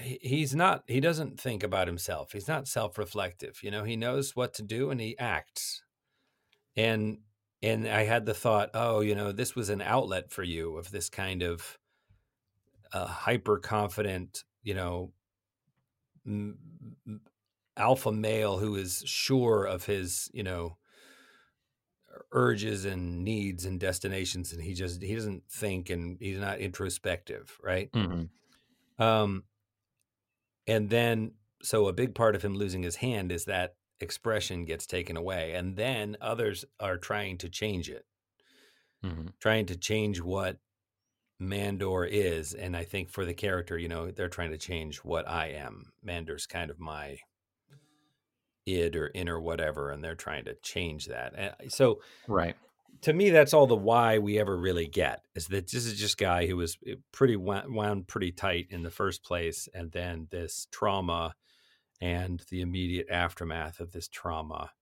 he's 0.00 0.54
not 0.54 0.84
he 0.86 1.00
doesn't 1.00 1.40
think 1.40 1.62
about 1.62 1.86
himself. 1.86 2.32
He's 2.32 2.48
not 2.48 2.68
self-reflective 2.68 3.62
you 3.62 3.70
know? 3.70 3.84
He 3.84 3.96
knows 3.96 4.34
what 4.36 4.54
to 4.54 4.62
do 4.62 4.90
and 4.90 5.00
he 5.00 5.18
acts. 5.18 5.82
And 6.76 7.18
and 7.62 7.88
i 7.88 8.04
had 8.04 8.26
the 8.26 8.34
thought 8.34 8.70
oh 8.74 9.00
you 9.00 9.14
know 9.14 9.32
this 9.32 9.56
was 9.56 9.70
an 9.70 9.80
outlet 9.80 10.30
for 10.30 10.42
you 10.42 10.76
of 10.76 10.90
this 10.90 11.08
kind 11.08 11.42
of 11.42 11.78
uh, 12.92 13.06
hyper 13.06 13.58
confident 13.58 14.44
you 14.66 14.74
know 14.74 15.14
m- 16.26 17.20
alpha 17.76 18.10
male 18.12 18.58
who 18.58 18.74
is 18.76 19.02
sure 19.06 19.64
of 19.66 19.84
his 19.86 20.30
you 20.32 20.42
know 20.42 20.78
urges 22.32 22.84
and 22.84 23.24
needs 23.24 23.64
and 23.64 23.80
destinations 23.80 24.52
and 24.52 24.62
he 24.62 24.74
just 24.74 25.02
he 25.02 25.14
doesn't 25.14 25.48
think 25.50 25.90
and 25.90 26.18
he's 26.20 26.38
not 26.38 26.58
introspective 26.58 27.58
right 27.62 27.92
Mhm. 27.94 28.30
um 28.98 29.44
and 30.66 30.90
then 30.90 31.34
so 31.62 31.88
a 31.88 31.92
big 31.92 32.14
part 32.14 32.34
of 32.34 32.42
him 32.44 32.54
losing 32.54 32.82
his 32.82 32.96
hand 32.96 33.32
is 33.32 33.44
that 33.46 33.76
expression 34.00 34.64
gets 34.64 34.86
taken 34.86 35.16
away, 35.16 35.54
and 35.54 35.76
then 35.76 36.16
others 36.20 36.64
are 36.78 36.98
trying 36.98 37.38
to 37.38 37.48
change 37.48 37.88
it, 37.88 38.06
Mhm. 39.02 39.28
trying 39.40 39.66
to 39.66 39.76
change 39.76 40.20
what 40.20 40.60
Mandor 41.40 42.08
is. 42.08 42.54
And 42.54 42.76
I 42.76 42.84
think 42.84 43.10
for 43.10 43.24
the 43.24 43.34
character, 43.34 43.78
you 43.78 43.88
know, 43.88 44.10
they're 44.10 44.28
trying 44.28 44.50
to 44.50 44.58
change 44.58 44.98
what 44.98 45.28
I 45.28 45.48
am. 45.48 45.92
Mandor's 46.04 46.46
kind 46.46 46.70
of 46.70 46.78
my 46.78 47.18
id 48.66 48.96
or 48.96 49.10
inner 49.14 49.40
whatever, 49.40 49.90
and 49.90 50.02
they're 50.02 50.14
trying 50.14 50.44
to 50.44 50.54
change 50.62 51.06
that. 51.06 51.34
And 51.36 51.72
so 51.72 52.00
Right. 52.26 52.56
to 53.02 53.12
me, 53.12 53.30
that's 53.30 53.54
all 53.54 53.66
the 53.66 53.76
why 53.76 54.18
we 54.18 54.38
ever 54.38 54.56
really 54.56 54.86
get 54.88 55.24
is 55.34 55.46
that 55.48 55.70
this 55.70 55.86
is 55.86 55.98
just 55.98 56.18
guy 56.18 56.46
who 56.46 56.56
was 56.56 56.76
eh, 56.86 56.94
pretty 57.12 57.36
wound, 57.36 57.74
wound 57.74 58.08
pretty 58.08 58.32
tight 58.32 58.66
in 58.70 58.82
the 58.82 58.90
first 58.90 59.22
place, 59.24 59.68
and 59.74 59.92
then 59.92 60.28
this 60.30 60.66
trauma 60.72 61.34
and 62.00 62.44
the 62.50 62.60
immediate 62.62 63.08
aftermath 63.10 63.80
of 63.80 63.92
this 63.92 64.08
trauma, 64.08 64.72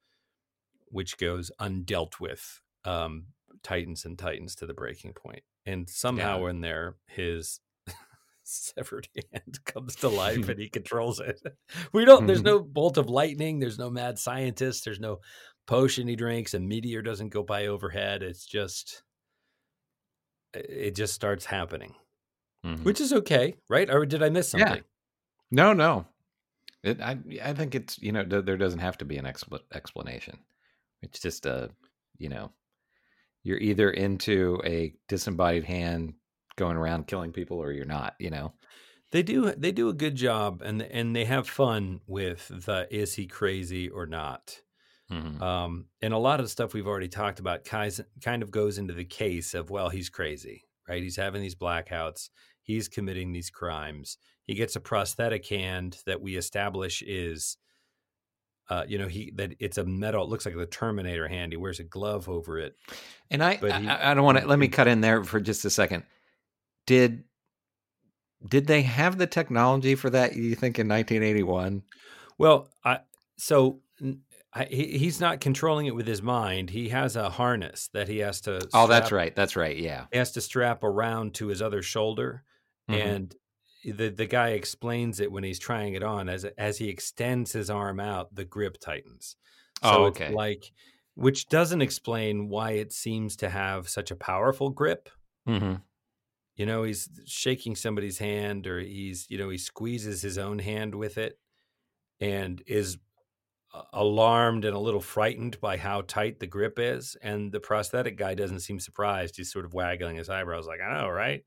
which 0.86 1.18
goes 1.18 1.50
undealt 1.60 2.20
with, 2.20 2.60
um, 2.84 3.26
tightens 3.62 4.04
and 4.04 4.18
tightens 4.18 4.54
to 4.56 4.66
the 4.66 4.74
breaking 4.74 5.12
point. 5.12 5.42
And 5.66 5.88
somehow 5.88 6.46
in 6.46 6.60
there, 6.60 6.96
his 7.06 7.60
severed 8.44 9.08
hand 9.32 9.64
comes 9.64 9.96
to 9.96 10.08
life 10.08 10.48
and 10.48 10.58
he 10.58 10.68
controls 10.68 11.20
it. 11.20 11.40
We 11.92 12.04
don't, 12.04 12.26
there's 12.26 12.42
no 12.42 12.60
bolt 12.62 12.96
of 12.98 13.08
lightning, 13.08 13.58
there's 13.60 13.78
no 13.78 13.90
mad 13.90 14.18
scientist, 14.18 14.84
there's 14.84 15.00
no 15.00 15.20
potion 15.66 16.06
he 16.08 16.16
drinks, 16.16 16.52
a 16.54 16.60
meteor 16.60 17.00
doesn't 17.02 17.30
go 17.30 17.42
by 17.42 17.66
overhead. 17.68 18.22
It's 18.22 18.44
just, 18.44 19.02
it 20.52 20.94
just 20.94 21.14
starts 21.14 21.44
happening, 21.46 21.94
Mhm. 22.64 22.84
which 22.84 23.00
is 23.00 23.12
okay, 23.12 23.56
right? 23.68 23.90
Or 23.90 24.04
did 24.06 24.22
I 24.22 24.28
miss 24.28 24.52
Yeah. 24.54 24.66
something? 24.68 24.84
No, 25.50 25.72
no. 25.72 26.06
It, 26.82 27.00
I 27.00 27.18
I 27.42 27.54
think 27.54 27.74
it's 27.74 27.98
you 28.02 28.12
know 28.12 28.24
there 28.24 28.58
doesn't 28.58 28.80
have 28.80 28.98
to 28.98 29.04
be 29.06 29.16
an 29.16 29.24
expl- 29.24 29.64
explanation. 29.72 30.38
It's 31.02 31.18
just 31.18 31.46
a 31.46 31.70
you 32.18 32.28
know 32.28 32.52
you're 33.44 33.58
either 33.58 33.90
into 33.90 34.60
a 34.64 34.94
disembodied 35.08 35.64
hand 35.64 36.14
going 36.56 36.76
around 36.76 37.06
killing 37.06 37.32
people 37.32 37.58
or 37.58 37.72
you're 37.72 37.84
not. 37.84 38.14
You 38.18 38.30
know. 38.30 38.54
They 39.12 39.22
do 39.22 39.52
they 39.52 39.70
do 39.70 39.88
a 39.88 39.94
good 39.94 40.16
job 40.16 40.60
and 40.62 40.82
and 40.82 41.14
they 41.14 41.24
have 41.24 41.48
fun 41.48 42.00
with 42.06 42.48
the 42.48 42.88
is 42.90 43.14
he 43.14 43.26
crazy 43.26 43.88
or 43.88 44.06
not. 44.06 44.60
Mhm. 45.10 45.40
Um, 45.40 45.88
and 46.02 46.12
a 46.14 46.18
lot 46.18 46.40
of 46.40 46.46
the 46.46 46.50
stuff 46.50 46.74
we've 46.74 46.86
already 46.86 47.08
talked 47.08 47.38
about 47.38 47.64
kind 47.64 48.42
of 48.42 48.50
goes 48.50 48.78
into 48.78 48.94
the 48.94 49.04
case 49.04 49.54
of 49.54 49.70
well 49.70 49.88
he's 49.90 50.08
crazy, 50.10 50.62
right? 50.88 51.02
He's 51.02 51.16
having 51.16 51.42
these 51.42 51.54
blackouts, 51.54 52.30
he's 52.62 52.88
committing 52.88 53.32
these 53.32 53.50
crimes. 53.50 54.16
He 54.46 54.54
gets 54.54 54.76
a 54.76 54.80
prosthetic 54.80 55.46
hand 55.46 56.02
that 56.06 56.20
we 56.20 56.36
establish 56.36 57.02
is 57.02 57.56
uh, 58.70 58.84
you 58.88 58.98
know, 58.98 59.08
he 59.08 59.30
that 59.36 59.54
it's 59.60 59.78
a 59.78 59.84
metal, 59.84 60.24
it 60.24 60.30
looks 60.30 60.46
like 60.46 60.56
the 60.56 60.66
Terminator 60.66 61.28
hand. 61.28 61.52
He 61.52 61.56
wears 61.56 61.80
a 61.80 61.84
glove 61.84 62.28
over 62.28 62.58
it. 62.58 62.74
And 63.30 63.42
I 63.44 63.58
But 63.60 63.80
he- 63.82 63.88
I, 63.88 64.10
I 64.10 64.14
don't 64.14 64.24
want 64.24 64.38
to 64.38 64.46
let 64.46 64.58
me 64.58 64.68
cut 64.68 64.88
in 64.88 65.00
there 65.00 65.22
for 65.24 65.40
just 65.40 65.64
a 65.64 65.70
second. 65.70 66.04
Did 66.86 67.24
did 68.46 68.66
they 68.66 68.82
have 68.82 69.16
the 69.18 69.26
technology 69.26 69.94
for 69.94 70.10
that? 70.10 70.34
You 70.36 70.54
think 70.54 70.78
in 70.78 70.88
1981? 70.88 71.82
Well, 72.38 72.68
I 72.84 73.00
so 73.36 73.80
I, 74.52 74.64
he, 74.66 74.98
he's 74.98 75.20
not 75.20 75.40
controlling 75.40 75.86
it 75.86 75.94
with 75.94 76.06
his 76.06 76.22
mind. 76.22 76.70
He 76.70 76.90
has 76.90 77.16
a 77.16 77.30
harness 77.30 77.88
that 77.92 78.08
he 78.08 78.18
has 78.18 78.40
to. 78.42 78.68
Oh, 78.74 78.86
that's 78.86 79.10
right. 79.12 79.34
That's 79.34 79.56
right. 79.56 79.76
Yeah. 79.76 80.06
He 80.12 80.18
has 80.18 80.32
to 80.32 80.40
strap 80.40 80.84
around 80.84 81.34
to 81.34 81.48
his 81.48 81.60
other 81.62 81.82
shoulder, 81.82 82.44
Mhm. 82.90 82.94
and 83.06 83.34
the 83.92 84.10
the 84.10 84.26
guy 84.26 84.50
explains 84.50 85.20
it 85.20 85.30
when 85.32 85.44
he's 85.44 85.58
trying 85.58 85.94
it 85.94 86.02
on. 86.02 86.28
As 86.28 86.44
as 86.44 86.78
he 86.78 86.88
extends 86.88 87.52
his 87.52 87.70
arm 87.70 88.00
out, 88.00 88.34
the 88.34 88.44
grip 88.44 88.78
tightens. 88.80 89.36
So 89.80 89.96
Oh, 89.96 90.06
okay. 90.06 90.38
like, 90.38 90.72
which 91.14 91.48
doesn't 91.48 91.82
explain 91.82 92.48
why 92.48 92.72
it 92.72 92.92
seems 92.92 93.36
to 93.36 93.50
have 93.50 93.88
such 93.88 94.10
a 94.10 94.16
powerful 94.16 94.70
grip. 94.70 95.08
hmm 95.46 95.76
You 96.56 96.66
know, 96.66 96.84
he's 96.84 97.08
shaking 97.26 97.74
somebody's 97.74 98.18
hand, 98.18 98.66
or 98.66 98.78
he's 98.80 99.26
you 99.28 99.38
know 99.38 99.48
he 99.48 99.58
squeezes 99.58 100.22
his 100.22 100.38
own 100.38 100.60
hand 100.60 100.94
with 100.94 101.18
it, 101.18 101.40
and 102.20 102.62
is 102.66 102.98
alarmed 103.92 104.64
and 104.64 104.76
a 104.76 104.80
little 104.80 105.00
frightened 105.00 105.60
by 105.60 105.76
how 105.76 106.02
tight 106.02 106.40
the 106.40 106.46
grip 106.46 106.78
is. 106.78 107.16
And 107.22 107.52
the 107.52 107.60
prosthetic 107.60 108.16
guy 108.16 108.34
doesn't 108.34 108.60
seem 108.60 108.80
surprised. 108.80 109.36
He's 109.36 109.52
sort 109.52 109.64
of 109.64 109.74
waggling 109.74 110.16
his 110.16 110.30
eyebrows, 110.30 110.66
like, 110.66 110.80
I 110.80 111.00
know, 111.02 111.08
right? 111.10 111.44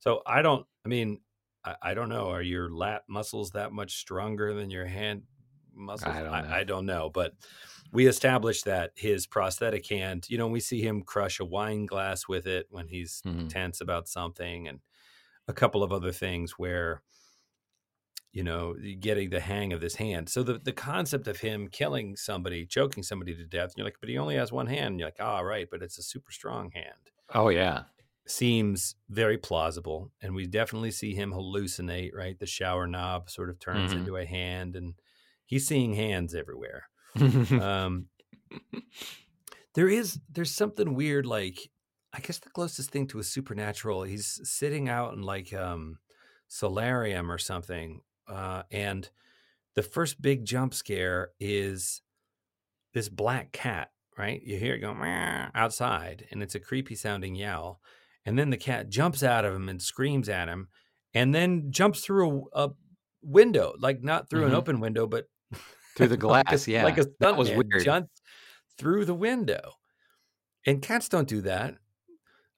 So 0.00 0.22
I 0.26 0.42
don't, 0.42 0.66
I 0.84 0.88
mean, 0.88 1.22
I, 1.64 1.76
I 1.82 1.94
don't 1.94 2.08
know. 2.08 2.28
Are 2.30 2.42
your 2.42 2.70
lat 2.70 3.04
muscles 3.08 3.52
that 3.52 3.72
much 3.72 3.96
stronger 3.96 4.54
than 4.54 4.70
your 4.70 4.86
hand 4.86 5.24
muscles? 5.72 6.16
I 6.16 6.22
don't 6.22 6.40
know. 6.40 6.48
I, 6.50 6.60
I 6.60 6.64
don't 6.64 6.86
know. 6.86 7.10
But 7.10 7.34
we 7.92 8.06
established 8.06 8.64
that 8.66 8.92
his 8.96 9.26
prosthetic 9.26 9.86
hand, 9.88 10.26
you 10.28 10.38
know, 10.38 10.48
we 10.48 10.60
see 10.60 10.80
him 10.82 11.02
crush 11.02 11.40
a 11.40 11.44
wine 11.44 11.86
glass 11.86 12.28
with 12.28 12.46
it 12.46 12.66
when 12.70 12.88
he's 12.88 13.24
Mhm. 13.24 13.48
tense 13.48 13.80
about 13.80 14.08
something 14.08 14.68
and 14.68 14.80
a 15.48 15.52
couple 15.54 15.82
of 15.82 15.92
other 15.92 16.12
things 16.12 16.52
where 16.52 17.02
you 18.32 18.42
know 18.44 18.74
getting 19.00 19.30
the 19.30 19.40
hang 19.40 19.72
of 19.72 19.80
this 19.80 19.96
hand 19.96 20.28
so 20.28 20.42
the, 20.42 20.58
the 20.58 20.72
concept 20.72 21.26
of 21.26 21.40
him 21.40 21.68
killing 21.68 22.16
somebody 22.16 22.64
choking 22.66 23.02
somebody 23.02 23.34
to 23.34 23.44
death 23.44 23.72
you're 23.76 23.84
like 23.84 23.96
but 24.00 24.08
he 24.08 24.18
only 24.18 24.36
has 24.36 24.52
one 24.52 24.66
hand 24.66 24.88
and 24.92 25.00
you're 25.00 25.08
like 25.08 25.16
ah 25.20 25.40
right 25.40 25.68
but 25.70 25.82
it's 25.82 25.98
a 25.98 26.02
super 26.02 26.30
strong 26.30 26.70
hand 26.72 27.10
Oh 27.34 27.48
yeah. 27.48 27.84
Seems 28.30 28.96
very 29.08 29.38
plausible 29.38 30.12
and 30.22 30.34
we 30.34 30.46
definitely 30.46 30.90
see 30.92 31.14
him 31.14 31.32
hallucinate 31.32 32.12
right? 32.14 32.38
The 32.38 32.46
shower 32.46 32.86
knob 32.86 33.30
sort 33.30 33.50
of 33.50 33.58
turns 33.60 33.92
Mhm. 33.92 33.94
into 33.94 34.16
a 34.16 34.26
hand 34.26 34.76
and 34.76 34.94
he's 35.46 35.66
seeing 35.66 35.94
hands 35.94 36.34
everywhere. 36.34 36.88
Um, 37.56 38.08
there 39.74 39.88
is 39.88 40.20
there's 40.28 40.54
something 40.54 40.94
weird 40.94 41.26
like 41.26 41.70
i 42.12 42.20
guess 42.20 42.38
the 42.38 42.50
closest 42.50 42.90
thing 42.90 43.06
to 43.06 43.18
a 43.18 43.24
supernatural 43.24 44.02
he's 44.02 44.40
sitting 44.48 44.88
out 44.88 45.14
in 45.14 45.22
like 45.22 45.52
um 45.52 45.98
solarium 46.48 47.30
or 47.30 47.38
something 47.38 48.00
uh 48.26 48.62
and 48.70 49.10
the 49.74 49.82
first 49.84 50.22
big 50.22 50.44
jump 50.44 50.74
scare 50.74 51.32
is 51.40 52.02
this 52.94 53.08
black 53.08 53.52
cat 53.52 53.92
right? 54.18 54.42
You 54.42 54.58
hear 54.58 54.74
it 54.74 54.80
go 54.80 54.94
"Meow" 54.94 55.50
outside 55.54 56.28
and 56.30 56.42
it's 56.42 56.54
a 56.54 56.60
creepy 56.60 56.94
sounding 56.94 57.34
yell 57.34 57.80
and 58.26 58.38
then 58.38 58.50
the 58.50 58.56
cat 58.56 58.88
jumps 58.88 59.22
out 59.22 59.44
of 59.44 59.54
him 59.54 59.68
and 59.68 59.80
screams 59.82 60.28
at 60.28 60.48
him 60.48 60.68
and 61.14 61.34
then 61.34 61.70
jumps 61.70 62.00
through 62.00 62.48
a, 62.52 62.66
a 62.66 62.70
window 63.22 63.74
like 63.78 64.02
not 64.02 64.28
through 64.30 64.44
an 64.44 64.52
Mhm. 64.52 64.56
open 64.56 64.80
window 64.80 65.06
but 65.06 65.26
Through 65.96 66.08
the 66.08 66.14
like 66.26 66.44
a- 66.46 66.50
glass, 66.50 66.68
yeah. 66.68 66.84
like 66.84 66.98
a 66.98 67.06
That 67.20 67.36
was 67.36 67.50
weird. 67.50 67.82
jumped 67.84 68.20
through 68.78 69.04
the 69.04 69.14
window 69.14 69.72
and 70.66 70.80
cats 70.82 71.08
don't 71.08 71.28
do 71.28 71.40
that 71.42 71.76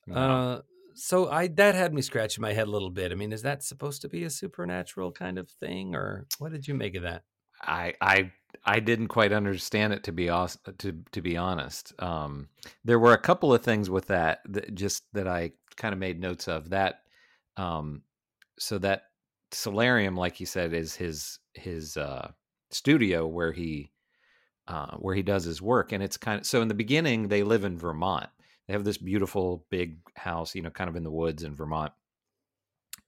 No. 0.07 0.15
uh, 0.15 0.63
so 0.95 1.29
I 1.31 1.49
that 1.49 1.75
had 1.75 1.95
me 1.95 2.03
scratching 2.03 2.43
my 2.43 2.53
head 2.53 2.67
a 2.69 2.71
little 2.71 2.91
bit. 2.91 3.13
I 3.13 3.15
mean, 3.15 3.33
is 3.33 3.43
that 3.43 3.63
supposed 3.63 4.03
to 4.03 4.09
be 4.11 4.25
a 4.25 4.31
supernatural 4.31 5.11
kind 5.13 5.39
of 5.39 5.49
thing, 5.49 5.95
or 5.95 6.27
what 6.39 6.53
did 6.53 6.69
you 6.69 6.75
make 6.75 6.95
of 6.97 7.03
that? 7.05 7.23
I 7.63 7.95
I 8.01 8.31
I 8.65 8.81
didn't 8.81 9.09
quite 9.09 9.33
understand 9.33 9.93
it 9.93 10.05
to 10.05 10.13
be 10.13 10.27
to 10.27 10.93
to 11.13 11.23
be 11.23 11.37
honest. 11.37 11.93
Um, 12.01 12.49
there 12.85 12.99
were 12.99 13.13
a 13.13 13.19
couple 13.19 13.53
of 13.53 13.63
things 13.63 13.91
with 13.91 14.07
that 14.07 14.41
that 14.49 14.75
just 14.75 15.05
that 15.13 15.27
I 15.27 15.53
kind 15.77 15.93
of 15.93 15.99
made 15.99 16.21
notes 16.21 16.49
of. 16.49 16.71
That 16.71 17.03
um, 17.57 18.03
so 18.59 18.79
that 18.79 19.05
solarium, 19.51 20.17
like 20.17 20.41
you 20.41 20.47
said, 20.47 20.73
is 20.73 20.95
his 20.95 21.39
his 21.55 21.97
uh, 21.97 22.31
studio 22.71 23.27
where 23.27 23.53
he 23.53 23.91
uh, 24.69 24.97
where 24.97 25.15
he 25.15 25.23
does 25.23 25.45
his 25.45 25.61
work, 25.61 25.93
and 25.93 26.03
it's 26.03 26.17
kind 26.17 26.41
of 26.41 26.47
so. 26.47 26.63
In 26.63 26.69
the 26.69 26.75
beginning, 26.75 27.29
they 27.29 27.43
live 27.43 27.65
in 27.65 27.79
Vermont. 27.79 28.29
They 28.67 28.75
have 28.75 28.85
this 28.85 28.99
beautiful 28.99 29.67
big 29.71 29.99
house, 30.15 30.55
you 30.55 30.63
know, 30.63 30.71
kind 30.71 30.89
of 30.89 30.97
in 30.97 31.03
the 31.03 31.11
woods 31.11 31.43
in 31.43 31.57
Vermont, 31.57 31.93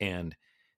and 0.01 0.35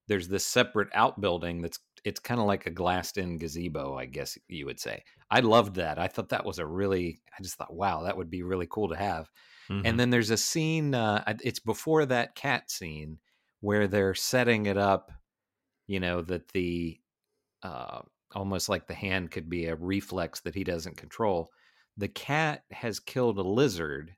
there's 0.09 0.29
this 0.29 0.45
separate 0.45 0.89
outbuilding 0.95 1.63
that's 1.63 1.81
it's 2.07 2.21
kind 2.21 2.41
of 2.41 2.47
like 2.47 2.67
a 2.67 2.71
glassed 2.71 3.19
in 3.19 3.39
gazebo, 3.39 3.97
I 3.99 4.07
guess 4.07 4.39
you 4.49 4.67
would 4.67 4.81
say. 4.81 5.05
I 5.31 5.41
loved 5.41 5.75
that. 5.77 5.99
I 5.99 6.09
thought 6.09 6.31
that 6.31 6.47
was 6.47 6.59
a 6.61 6.67
really 6.67 7.23
I 7.39 7.43
just 7.43 7.57
thought, 7.57 7.75
wow, 7.75 8.03
that 8.05 8.17
would 8.17 8.31
be 8.31 8.45
really 8.45 8.69
cool 8.71 8.89
to 8.91 8.97
have. 8.97 9.31
Mhm. 9.69 9.85
And 9.85 10.01
then 10.01 10.11
there's 10.11 10.31
a 10.31 10.37
scene 10.39 10.95
uh 10.95 11.25
it's 11.43 11.61
before 11.61 12.07
that 12.07 12.35
cat 12.37 12.71
scene 12.71 13.21
where 13.61 13.89
they're 13.89 14.15
setting 14.17 14.67
it 14.67 14.79
up, 14.79 15.13
you 15.87 16.01
know, 16.01 16.23
that 16.23 16.49
the 16.49 17.01
uh 17.63 18.03
almost 18.35 18.69
like 18.69 18.87
the 18.87 18.95
hand 18.95 19.31
could 19.31 19.49
be 19.51 19.67
a 19.67 19.77
reflex 19.77 20.41
that 20.43 20.55
he 20.55 20.65
doesn't 20.65 20.97
control. 20.99 21.53
The 21.97 22.09
cat 22.09 22.65
has 22.73 23.01
killed 23.01 23.39
a 23.39 23.43
lizard 23.43 24.17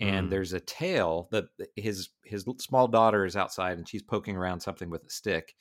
and 0.00 0.30
Mm. 0.30 0.32
there's 0.32 0.52
a 0.54 0.60
tail 0.60 1.28
that 1.32 1.46
his 1.76 2.10
his 2.24 2.46
small 2.60 2.88
daughter 2.88 3.24
is 3.26 3.36
outside 3.36 3.78
and 3.78 3.88
she's 3.88 4.02
poking 4.02 4.36
around 4.36 4.60
something 4.60 4.90
with 4.90 5.04
a 5.06 5.10
stick 5.10 5.54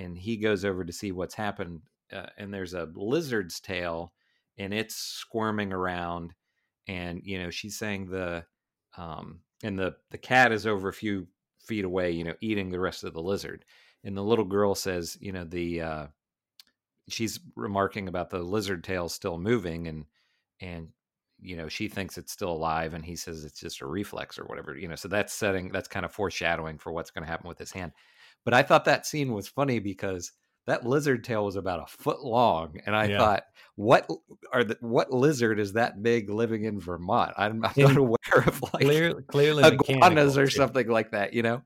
and 0.00 0.16
he 0.16 0.36
goes 0.36 0.64
over 0.64 0.84
to 0.84 0.92
see 0.92 1.12
what's 1.12 1.34
happened 1.34 1.82
uh, 2.12 2.26
and 2.38 2.52
there's 2.52 2.74
a 2.74 2.88
lizard's 2.94 3.60
tail 3.60 4.12
and 4.58 4.72
it's 4.72 4.96
squirming 4.96 5.72
around 5.72 6.32
and 6.88 7.20
you 7.24 7.40
know 7.40 7.50
she's 7.50 7.78
saying 7.78 8.06
the 8.06 8.44
um 8.96 9.40
and 9.62 9.78
the 9.78 9.94
the 10.10 10.18
cat 10.18 10.52
is 10.52 10.66
over 10.66 10.88
a 10.88 10.92
few 10.92 11.26
feet 11.60 11.84
away 11.84 12.10
you 12.10 12.24
know 12.24 12.34
eating 12.40 12.70
the 12.70 12.80
rest 12.80 13.04
of 13.04 13.12
the 13.12 13.22
lizard 13.22 13.64
and 14.02 14.16
the 14.16 14.22
little 14.22 14.44
girl 14.44 14.74
says 14.74 15.16
you 15.20 15.32
know 15.32 15.44
the 15.44 15.80
uh 15.80 16.06
she's 17.08 17.38
remarking 17.54 18.08
about 18.08 18.30
the 18.30 18.38
lizard 18.38 18.82
tail 18.82 19.08
still 19.08 19.38
moving 19.38 19.86
and 19.86 20.06
and 20.60 20.88
you 21.42 21.56
know 21.56 21.68
she 21.68 21.88
thinks 21.88 22.16
it's 22.16 22.32
still 22.32 22.52
alive 22.52 22.94
and 22.94 23.04
he 23.04 23.16
says 23.16 23.44
it's 23.44 23.60
just 23.60 23.82
a 23.82 23.86
reflex 23.86 24.38
or 24.38 24.44
whatever 24.44 24.76
you 24.76 24.88
know 24.88 24.94
so 24.94 25.08
that's 25.08 25.32
setting 25.32 25.70
that's 25.70 25.88
kind 25.88 26.04
of 26.04 26.12
foreshadowing 26.12 26.78
for 26.78 26.92
what's 26.92 27.10
going 27.10 27.24
to 27.24 27.30
happen 27.30 27.48
with 27.48 27.58
his 27.58 27.72
hand 27.72 27.92
but 28.44 28.54
i 28.54 28.62
thought 28.62 28.84
that 28.84 29.06
scene 29.06 29.32
was 29.32 29.48
funny 29.48 29.78
because 29.78 30.32
that 30.66 30.84
lizard 30.86 31.24
tail 31.24 31.44
was 31.44 31.56
about 31.56 31.82
a 31.82 31.86
foot 31.86 32.22
long 32.22 32.78
and 32.86 32.94
i 32.96 33.06
Yeah. 33.06 33.18
thought 33.18 33.44
what 33.76 34.08
are 34.52 34.64
the 34.64 34.76
what 34.80 35.12
lizard 35.12 35.58
is 35.60 35.72
that 35.74 36.02
big 36.02 36.30
living 36.30 36.64
in 36.64 36.80
vermont 36.80 37.32
i'm, 37.36 37.64
I'm 37.64 37.72
not 37.80 37.96
aware 37.96 38.16
of 38.46 38.62
like 38.74 39.02
Clear, 39.02 39.22
clearly 39.22 39.80
iguanas 39.80 40.38
or 40.38 40.48
too. 40.50 40.50
something 40.50 40.88
like 40.88 41.12
that 41.12 41.34
you 41.34 41.42
know 41.42 41.62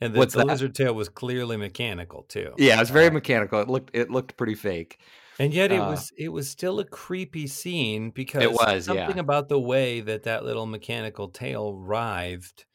And 0.00 0.14
the, 0.14 0.22
What's 0.22 0.34
the 0.34 0.42
that? 0.46 0.46
lizard 0.46 0.74
tail 0.74 0.94
was 0.94 1.08
clearly 1.08 1.56
mechanical 1.58 2.24
too. 2.24 2.56
yeah 2.56 2.76
it 2.76 2.80
was 2.80 2.90
very 2.90 3.10
Uh, 3.10 3.10
mechanical 3.10 3.60
it 3.60 3.68
looked 3.68 3.90
it 3.94 4.10
looked 4.10 4.36
pretty 4.36 4.54
fake 4.54 5.00
And 5.38 5.52
yet 5.52 5.72
it 5.72 5.84
Uh, 5.84 5.84
was 5.84 6.10
it 6.16 6.30
was 6.30 6.48
still 6.48 6.78
a 6.80 6.84
creepy 6.86 7.46
scene 7.46 8.10
because 8.10 8.50
it 8.50 8.52
was, 8.52 8.88
something 8.88 9.18
yeah. 9.18 9.18
about 9.18 9.48
the 9.48 9.60
way 9.60 10.00
that 10.00 10.22
that 10.24 10.44
little 10.44 10.66
mechanical 10.66 11.28
tail 11.28 11.74
writhed. 11.74 12.66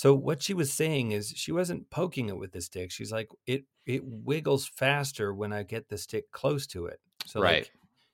So 0.00 0.14
what 0.14 0.40
she 0.40 0.54
was 0.54 0.72
saying 0.72 1.12
is 1.12 1.28
she 1.36 1.52
wasn't 1.52 1.90
poking 1.90 2.30
it 2.30 2.38
with 2.38 2.52
the 2.52 2.62
stick. 2.62 2.90
She's 2.90 3.12
like 3.12 3.28
it 3.46 3.66
it 3.84 4.02
wiggles 4.02 4.66
faster 4.66 5.34
when 5.34 5.52
I 5.52 5.62
get 5.62 5.90
the 5.90 5.98
stick 5.98 6.30
close 6.30 6.66
to 6.68 6.86
it. 6.86 7.00
So 7.26 7.38
Right. 7.38 7.64
like 7.64 7.72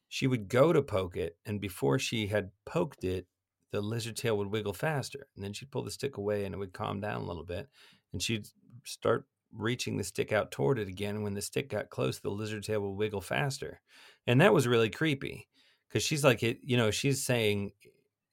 she 0.08 0.26
would 0.26 0.48
go 0.48 0.72
to 0.72 0.82
poke 0.82 1.16
it 1.16 1.38
and 1.46 1.60
before 1.60 2.00
she 2.00 2.26
had 2.26 2.50
poked 2.64 3.04
it, 3.04 3.28
the 3.70 3.80
lizard 3.80 4.16
tail 4.16 4.36
would 4.36 4.48
wiggle 4.48 4.72
faster. 4.72 5.28
And 5.36 5.44
then 5.44 5.52
she'd 5.52 5.70
pull 5.70 5.84
the 5.84 5.92
stick 5.92 6.16
away 6.16 6.44
and 6.44 6.56
it 6.56 6.58
would 6.58 6.72
calm 6.72 6.98
down 7.00 7.20
a 7.20 7.24
little 7.24 7.44
bit. 7.44 7.68
And 8.12 8.20
she'd 8.20 8.48
start 8.84 9.28
reaching 9.52 9.96
the 9.96 10.02
stick 10.02 10.32
out 10.32 10.50
toward 10.50 10.80
it 10.80 10.88
again. 10.88 11.14
And 11.14 11.22
when 11.22 11.34
the 11.34 11.40
stick 11.40 11.68
got 11.68 11.90
close, 11.90 12.18
the 12.18 12.30
lizard 12.32 12.64
tail 12.64 12.80
would 12.80 12.98
wiggle 12.98 13.20
faster. 13.20 13.80
And 14.26 14.40
that 14.40 14.52
was 14.52 14.66
really 14.66 14.90
creepy 14.90 15.48
because 15.88 16.02
she's 16.02 16.24
like, 16.24 16.42
it, 16.42 16.58
you 16.64 16.76
know, 16.76 16.90
she's 16.90 17.24
saying, 17.24 17.74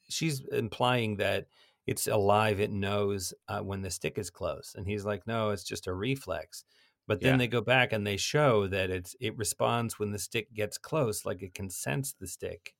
she's 0.09 0.41
implying 0.51 1.17
that 1.17 1.49
it's 1.87 2.07
alive. 2.07 2.59
It 2.59 2.71
knows 2.71 3.33
uh, 3.47 3.61
when 3.61 3.81
the 3.81 3.91
stick 3.91 4.17
is 4.17 4.29
close. 4.29 4.73
And 4.75 4.87
he's 4.87 5.05
like, 5.05 5.27
no, 5.27 5.49
it's 5.51 5.63
just 5.63 5.87
a 5.87 5.93
reflex. 5.93 6.63
But 7.07 7.21
then 7.21 7.37
Yeah. 7.37 7.37
they 7.37 7.47
go 7.47 7.61
back 7.61 7.91
and 7.93 8.07
they 8.07 8.17
show 8.17 8.67
that 8.67 8.89
it's 8.89 9.15
it 9.19 9.37
responds 9.37 9.99
when 9.99 10.11
the 10.11 10.19
stick 10.19 10.53
gets 10.53 10.77
close, 10.77 11.25
like 11.25 11.41
it 11.41 11.53
can 11.53 11.69
sense 11.69 12.13
the 12.13 12.27
stick. 12.27 12.75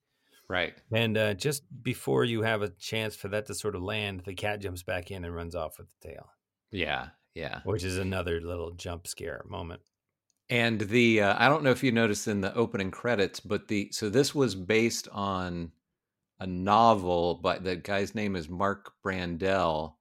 right 0.49 0.81
And 0.95 1.17
uh, 1.17 1.33
just 1.33 1.63
before 1.83 2.23
you 2.23 2.43
have 2.43 2.61
a 2.61 2.69
chance 2.69 3.15
for 3.15 3.27
that 3.29 3.47
to 3.47 3.55
sort 3.55 3.75
of 3.75 3.81
land, 3.83 4.21
the 4.21 4.33
cat 4.35 4.61
jumps 4.61 4.83
back 4.83 5.11
in 5.11 5.25
and 5.25 5.35
runs 5.35 5.55
off 5.55 5.77
with 5.77 5.89
the 5.89 6.09
tail, 6.09 6.29
yeah 6.71 7.11
yeah 7.33 7.63
which 7.63 7.83
is 7.83 7.97
another 7.97 8.39
little 8.39 8.71
jump 8.71 9.05
scare 9.05 9.43
moment. 9.45 9.81
And 10.49 10.81
the 10.81 11.21
uh, 11.21 11.35
I 11.43 11.49
don't 11.49 11.63
know 11.63 11.71
if 11.71 11.83
you 11.83 11.91
noticed 11.91 12.27
in 12.27 12.41
the 12.41 12.53
opening 12.55 12.91
credits, 12.91 13.39
but 13.39 13.67
the 13.67 13.89
so 13.91 14.09
this 14.09 14.35
was 14.35 14.55
based 14.55 15.07
on 15.09 15.71
a 16.39 16.47
novel, 16.47 17.35
but 17.35 17.63
the 17.63 17.75
guy's 17.75 18.15
name 18.15 18.35
is 18.35 18.49
Marc 18.49 18.93
Brandel, 19.03 19.97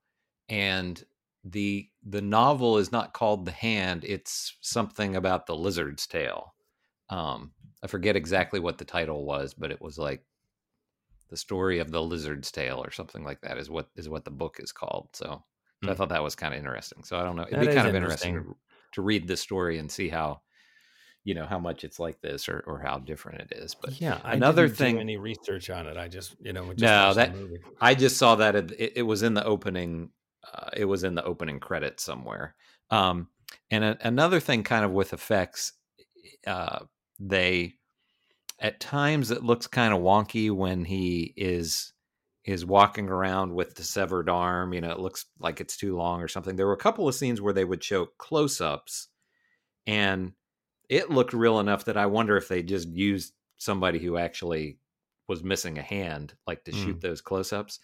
and 0.48 1.04
the 1.44 1.90
the 2.02 2.22
novel 2.22 2.78
is 2.78 2.92
not 2.92 3.14
called 3.14 3.44
The 3.46 3.52
Hand. 3.52 4.04
It's 4.04 4.56
something 4.60 5.16
about 5.16 5.46
the 5.46 5.56
lizard's 5.56 6.06
tail. 6.06 6.54
Um, 7.10 7.54
I 7.82 7.86
forget 7.88 8.16
exactly 8.16 8.60
what 8.60 8.78
the 8.78 8.84
title 8.84 9.24
was, 9.26 9.54
but 9.54 9.70
it 9.70 9.80
was 9.82 9.98
like 9.98 10.26
the 11.28 11.36
story 11.36 11.78
of 11.78 11.90
the 11.90 12.02
lizard's 12.02 12.50
tail 12.52 12.82
or 12.84 12.90
something 12.90 13.24
like 13.24 13.40
that 13.40 13.58
is 13.58 13.70
what 13.70 13.90
is 13.96 14.08
what 14.08 14.24
the 14.24 14.30
book 14.30 14.58
is 14.60 14.72
called. 14.72 15.08
So, 15.14 15.44
so 15.80 15.92
I 15.92 15.94
Hmm. 15.94 15.94
thought 15.94 16.10
that 16.10 16.22
was 16.22 16.34
kind 16.36 16.52
of 16.54 16.58
interesting. 16.58 17.04
So 17.04 17.18
I 17.18 17.22
don't 17.22 17.36
know. 17.36 17.44
It'd 17.44 17.58
That 17.58 17.68
be 17.68 17.68
kind 17.68 17.88
of 17.88 17.94
interesting 17.94 18.34
interesting. 18.34 18.44
to, 18.44 18.56
to 18.92 19.02
read 19.02 19.26
the 19.26 19.36
story 19.36 19.78
and 19.78 19.90
see 19.90 20.08
how 20.08 20.42
you 21.24 21.34
know 21.34 21.46
how 21.46 21.58
much 21.58 21.84
it's 21.84 21.98
like 22.00 22.20
this 22.20 22.48
or, 22.48 22.64
or 22.66 22.80
how 22.80 22.98
different 22.98 23.40
it 23.42 23.56
is. 23.56 23.74
But 23.74 24.00
yeah, 24.00 24.20
I 24.24 24.34
another 24.34 24.68
thing- 24.68 24.98
any 24.98 25.16
research 25.16 25.70
on 25.70 25.86
it. 25.86 25.96
I 25.96 26.08
just 26.08 26.34
you 26.40 26.52
know 26.52 26.66
just 26.72 26.80
No, 26.80 27.14
that- 27.14 27.34
I 27.80 27.94
just 27.94 28.16
saw 28.16 28.36
that 28.36 28.56
it, 28.56 28.92
it, 28.96 29.02
was 29.02 29.22
in 29.22 29.34
the 29.34 29.44
opening. 29.44 30.10
Uh, 30.52 30.70
it 30.76 30.84
was 30.86 31.04
in 31.04 31.14
the 31.14 31.24
opening 31.24 31.60
credits 31.60 32.02
somewhere. 32.02 32.56
Um, 32.90 33.28
and 33.70 33.84
a, 33.84 33.98
another 34.02 34.40
thing, 34.40 34.64
kind 34.64 34.84
of 34.84 34.90
with 34.90 35.12
effects, 35.12 35.72
uh, 36.46 36.80
they 37.20 37.74
at 38.58 38.80
times 38.80 39.30
it 39.30 39.44
looks 39.44 39.66
kind 39.66 39.94
of 39.94 40.00
wonky 40.00 40.50
when 40.50 40.84
he 40.84 41.32
is 41.36 41.92
is 42.44 42.66
walking 42.66 43.08
around 43.08 43.54
with 43.54 43.76
the 43.76 43.84
severed 43.84 44.28
arm. 44.28 44.72
You 44.72 44.80
know, 44.80 44.90
it 44.90 44.98
looks 44.98 45.26
like 45.38 45.60
it's 45.60 45.76
too 45.76 45.96
long 45.96 46.20
or 46.20 46.28
something. 46.28 46.56
There 46.56 46.66
were 46.66 46.72
a 46.72 46.78
couple 46.78 47.06
of 47.06 47.14
scenes 47.14 47.40
where 47.40 47.52
they 47.52 47.64
would 47.64 47.84
show 47.84 48.06
close 48.18 48.60
ups, 48.60 49.06
and 49.86 50.32
it 50.88 51.10
looked 51.10 51.32
real 51.32 51.60
enough 51.60 51.84
that 51.86 51.96
I 51.96 52.06
wonder 52.06 52.36
if 52.36 52.48
they 52.48 52.62
just 52.62 52.88
used 52.88 53.32
somebody 53.56 53.98
who 53.98 54.16
actually 54.16 54.78
was 55.28 55.42
missing 55.42 55.78
a 55.78 55.82
hand, 55.82 56.34
like 56.46 56.64
to 56.64 56.72
shoot 56.72 57.00
those 57.00 57.20
close 57.20 57.52
ups. 57.52 57.78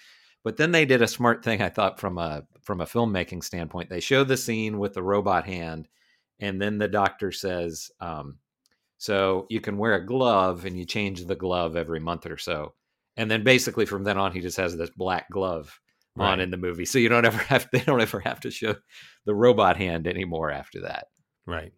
But 0.45 0.57
then 0.57 0.73
they 0.73 0.85
did 0.85 1.03
a 1.03 1.09
smart 1.09 1.45
thing, 1.45 1.63
I 1.63 1.69
thought, 1.69 1.99
from 1.99 2.19
a 2.19 2.45
from 2.63 2.81
a 2.81 2.87
filmmaking 2.87 3.43
standpoint. 3.43 3.91
They 3.91 4.01
show 4.01 4.25
the 4.25 4.37
scene 4.37 4.79
with 4.79 4.95
the 4.95 5.03
robot 5.03 5.47
hand, 5.47 5.89
and 6.41 6.61
then 6.61 6.79
the 6.79 6.89
doctor 6.89 7.33
says, 7.33 7.91
um, 8.01 8.39
"So 8.99 9.47
you 9.51 9.61
can 9.61 9.79
wear 9.79 9.95
a 9.95 10.05
glove, 10.05 10.65
and 10.65 10.79
you 10.79 10.85
change 10.85 11.25
the 11.25 11.37
glove 11.37 11.77
every 11.77 12.01
month 12.01 12.27
or 12.27 12.39
so." 12.39 12.75
And 13.17 13.31
then 13.31 13.43
basically 13.43 13.85
from 13.87 14.05
then 14.05 14.17
on, 14.19 14.33
he 14.33 14.41
just 14.41 14.59
has 14.59 14.77
this 14.77 14.91
black 14.91 15.29
glove 15.31 15.81
on 16.17 16.41
in 16.41 16.51
the 16.51 16.57
movie, 16.57 16.85
so 16.85 16.99
you 16.99 17.09
don't 17.09 17.25
ever 17.27 17.39
have 17.45 17.69
they 17.73 17.81
don't 17.81 18.01
ever 18.01 18.21
have 18.21 18.41
to 18.41 18.51
show 18.51 18.75
the 19.25 19.35
robot 19.35 19.77
hand 19.77 20.07
anymore 20.07 20.51
after 20.51 20.83
that. 20.83 21.09
Right. 21.47 21.73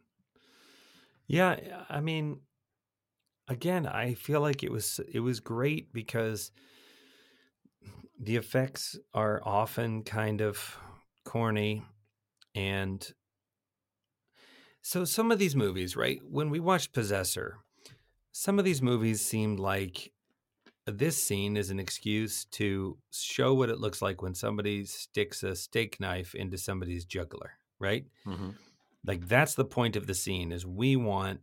Yeah, 1.31 1.85
I 1.89 2.01
mean, 2.01 2.41
again, 3.47 3.87
I 3.87 4.15
feel 4.15 4.41
like 4.41 4.65
it 4.65 4.73
was 4.73 4.99
it 5.13 5.21
was 5.21 5.39
great 5.39 5.93
because 5.93 6.51
the 8.19 8.35
effects 8.35 8.99
are 9.15 9.41
often 9.45 10.03
kind 10.03 10.41
of 10.41 10.77
corny 11.25 11.85
and 12.57 13.15
so 14.83 15.05
some 15.05 15.31
of 15.31 15.39
these 15.39 15.55
movies, 15.55 15.95
right? 15.95 16.21
When 16.29 16.51
we 16.51 16.59
watched 16.59 16.93
Possessor, 16.93 17.59
some 18.33 18.59
of 18.59 18.65
these 18.65 18.83
movies 18.83 19.21
seemed 19.21 19.61
like 19.61 20.13
this 20.85 21.23
scene 21.23 21.57
is 21.57 21.71
an 21.71 21.79
excuse 21.79 22.45
to 22.47 22.99
show 23.13 23.55
what 23.55 23.71
it 23.71 23.79
looks 23.79 24.03
like 24.03 24.21
when 24.21 24.35
somebody 24.35 24.85
sticks 24.85 25.45
a 25.45 25.55
steak 25.55 26.01
knife 26.01 26.35
into 26.35 26.59
somebody's 26.59 27.05
jugular, 27.05 27.53
right? 27.79 28.05
Mm-hmm. 28.27 28.51
Like 29.05 29.27
that's 29.27 29.55
the 29.55 29.65
point 29.65 29.97
of 29.97 30.07
the 30.07 30.15
scene 30.15 30.53
is 30.53 30.67
we 30.67 30.97
want 30.97 31.41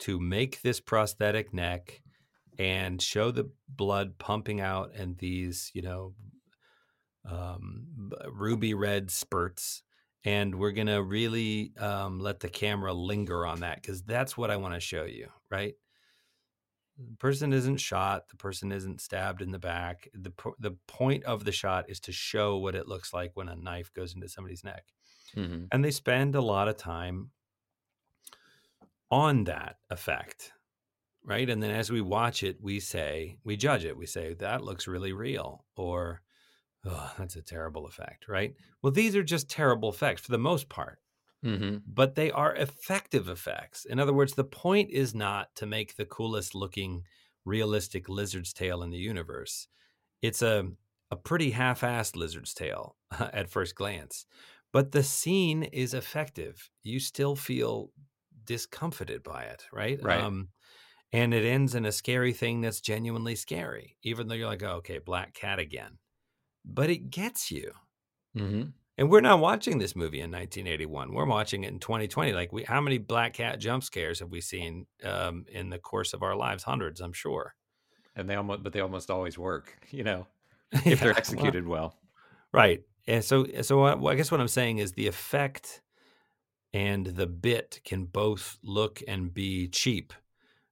to 0.00 0.18
make 0.18 0.62
this 0.62 0.80
prosthetic 0.80 1.54
neck 1.54 2.02
and 2.58 3.00
show 3.00 3.30
the 3.30 3.50
blood 3.68 4.18
pumping 4.18 4.60
out 4.60 4.92
and 4.94 5.16
these 5.18 5.70
you 5.74 5.82
know 5.82 6.14
um, 7.28 8.10
ruby 8.32 8.74
red 8.74 9.10
spurts. 9.10 9.82
And 10.24 10.54
we're 10.54 10.72
gonna 10.72 11.02
really 11.02 11.72
um, 11.78 12.20
let 12.20 12.40
the 12.40 12.48
camera 12.48 12.92
linger 12.92 13.44
on 13.44 13.60
that 13.60 13.82
because 13.82 14.02
that's 14.02 14.36
what 14.36 14.50
i 14.50 14.56
want 14.56 14.74
to 14.74 14.80
show 14.80 15.04
you 15.04 15.28
right? 15.50 15.74
The 16.98 17.16
person 17.16 17.52
isn't 17.52 17.78
shot 17.78 18.28
the 18.28 18.36
person 18.36 18.72
isn't 18.72 19.00
stabbed 19.00 19.42
in 19.42 19.50
the 19.50 19.58
back. 19.58 20.08
The, 20.14 20.32
the 20.58 20.76
point 20.86 21.24
of 21.24 21.44
the 21.44 21.52
shot 21.52 21.88
is 21.88 22.00
to 22.00 22.12
show 22.12 22.56
what 22.56 22.74
it 22.74 22.88
looks 22.88 23.12
like 23.12 23.32
when 23.34 23.48
a 23.48 23.56
knife 23.56 23.92
goes 23.94 24.14
into 24.14 24.28
somebody's 24.28 24.64
neck 24.64 24.84
Mm-hmm. 25.36 25.64
and 25.72 25.84
they 25.84 25.90
spend 25.90 26.34
a 26.34 26.42
lot 26.42 26.68
of 26.68 26.76
time 26.76 27.30
on 29.10 29.44
that 29.44 29.76
effect 29.90 30.52
right? 31.24 31.48
And 31.48 31.62
then 31.62 31.70
as 31.70 31.90
we 31.90 32.00
watch 32.00 32.42
it 32.42 32.56
we 32.60 32.80
say 32.80 33.38
we 33.44 33.56
judge 33.56 33.84
it. 33.84 33.96
We 33.96 34.06
say 34.06 34.34
that 34.34 34.64
looks 34.64 34.88
really 34.88 35.12
real 35.12 35.64
or 35.76 36.20
oh 36.84 37.12
that's 37.18 37.36
a 37.36 37.42
terrible 37.42 37.86
effect 37.86 38.28
right? 38.28 38.54
Well 38.82 38.92
these 38.92 39.14
are 39.16 39.22
just 39.22 39.48
terrible 39.48 39.88
effects 39.88 40.22
for 40.22 40.32
the 40.32 40.38
most 40.38 40.68
part. 40.68 40.98
Mm-hmm. 41.44 41.78
but 41.88 42.14
they 42.14 42.30
are 42.30 42.54
effective 42.54 43.28
effects. 43.28 43.84
In 43.84 43.98
other 43.98 44.12
words 44.12 44.34
the 44.34 44.44
point 44.44 44.90
is 44.90 45.12
not 45.12 45.54
to 45.56 45.66
make 45.66 45.96
the 45.96 46.04
coolest 46.06 46.54
looking 46.54 47.02
realistic 47.44 48.08
lizard's 48.08 48.52
tail 48.52 48.82
in 48.84 48.90
the 48.90 48.98
universe. 48.98 49.66
It's 50.22 50.42
a 50.42 50.68
a 51.10 51.16
pretty 51.16 51.50
half-assed 51.50 52.16
lizard's 52.16 52.54
tail 52.54 52.96
at 53.18 53.50
first 53.50 53.74
glance 53.74 54.24
but 54.72 54.92
the 54.92 55.02
scene 55.02 55.62
is 55.64 55.94
effective 55.94 56.70
you 56.82 57.00
still 57.00 57.36
feel 57.36 57.92
discomfited 58.44 59.22
by 59.22 59.44
it 59.44 59.66
right 59.72 60.00
Right. 60.00 60.30
um 60.30 60.48
and 61.12 61.34
it 61.34 61.44
ends 61.44 61.74
in 61.74 61.86
a 61.86 61.92
scary 61.92 62.32
thing 62.32 62.60
that's 62.62 62.80
genuinely 62.80 63.36
scary 63.36 63.98
even 64.02 64.28
though 64.28 64.34
you're 64.36 64.48
like 64.48 64.62
oh, 64.64 64.76
okay 64.76 64.98
black 64.98 65.34
cat 65.34 65.58
again 65.58 65.98
but 66.64 66.90
it 66.90 67.10
gets 67.10 67.50
you 67.50 67.72
Mm-hmm. 68.36 68.72
and 68.98 69.10
we're 69.10 69.20
not 69.20 69.40
watching 69.40 69.78
this 69.78 69.96
movie 69.96 70.20
in 70.20 70.30
1981 70.30 71.12
we're 71.14 71.26
watching 71.26 71.64
it 71.64 71.68
in 71.72 71.78
2020 71.78 72.32
like 72.32 72.52
we 72.52 72.64
how 72.64 72.80
many 72.80 72.98
black 72.98 73.34
cat 73.34 73.58
jump 73.58 73.82
scares 73.82 74.18
have 74.20 74.30
we 74.30 74.40
seen 74.40 74.86
um, 75.04 75.44
in 75.48 75.70
the 75.70 75.78
course 75.78 76.12
of 76.12 76.22
our 76.22 76.36
lives 76.36 76.64
hundreds 76.64 77.00
i'm 77.00 77.12
sure 77.12 77.54
And 78.14 78.28
they 78.28 78.34
almost, 78.34 78.62
but 78.62 78.72
they 78.72 78.80
almost 78.80 79.10
always 79.10 79.38
work, 79.38 79.86
you 79.90 80.04
know, 80.04 80.26
if 80.86 81.00
Yeah, 81.00 81.02
they're 81.02 81.16
well, 81.28 81.56
executed 81.56 81.66
well. 81.66 81.98
Right. 82.52 82.84
And 83.06 83.24
so, 83.24 83.46
so 83.62 83.78
what, 83.78 84.00
well, 84.00 84.12
I 84.12 84.16
guess 84.16 84.30
what 84.30 84.40
I'm 84.40 84.48
saying 84.48 84.78
is 84.78 84.92
the 84.92 85.08
effect 85.08 85.82
and 86.72 87.06
the 87.06 87.26
bit 87.26 87.80
can 87.84 88.06
both 88.06 88.58
look 88.62 89.02
and 89.08 89.32
be 89.34 89.68
cheap. 89.68 90.12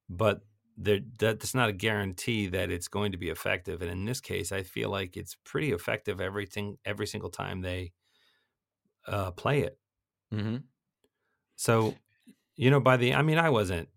but 0.08 0.42
there, 0.78 1.00
that's 1.18 1.54
not 1.54 1.70
a 1.70 1.74
guarantee 1.74 2.48
that 2.48 2.70
it's 2.70 2.88
going 2.88 3.12
to 3.12 3.18
be 3.18 3.30
effective. 3.30 3.82
And 3.82 3.90
in 3.90 4.06
this 4.06 4.20
case, 4.20 4.52
I 4.52 4.62
feel 4.64 4.90
like 4.90 5.16
it's 5.16 5.36
pretty 5.44 5.72
effective 5.72 6.20
everything 6.20 6.78
every 6.84 7.06
single 7.06 7.30
time 7.30 7.62
they 7.62 7.92
uh, 9.06 9.30
play 9.32 9.60
it. 9.62 9.78
Mm-hmm. 10.32 10.70
So, 11.56 11.96
you 12.56 12.70
know, 12.70 12.80
by 12.80 12.96
the 12.96 13.14
I 13.14 13.22
mean, 13.22 13.38
I 13.38 13.50
wasn't 13.50 13.88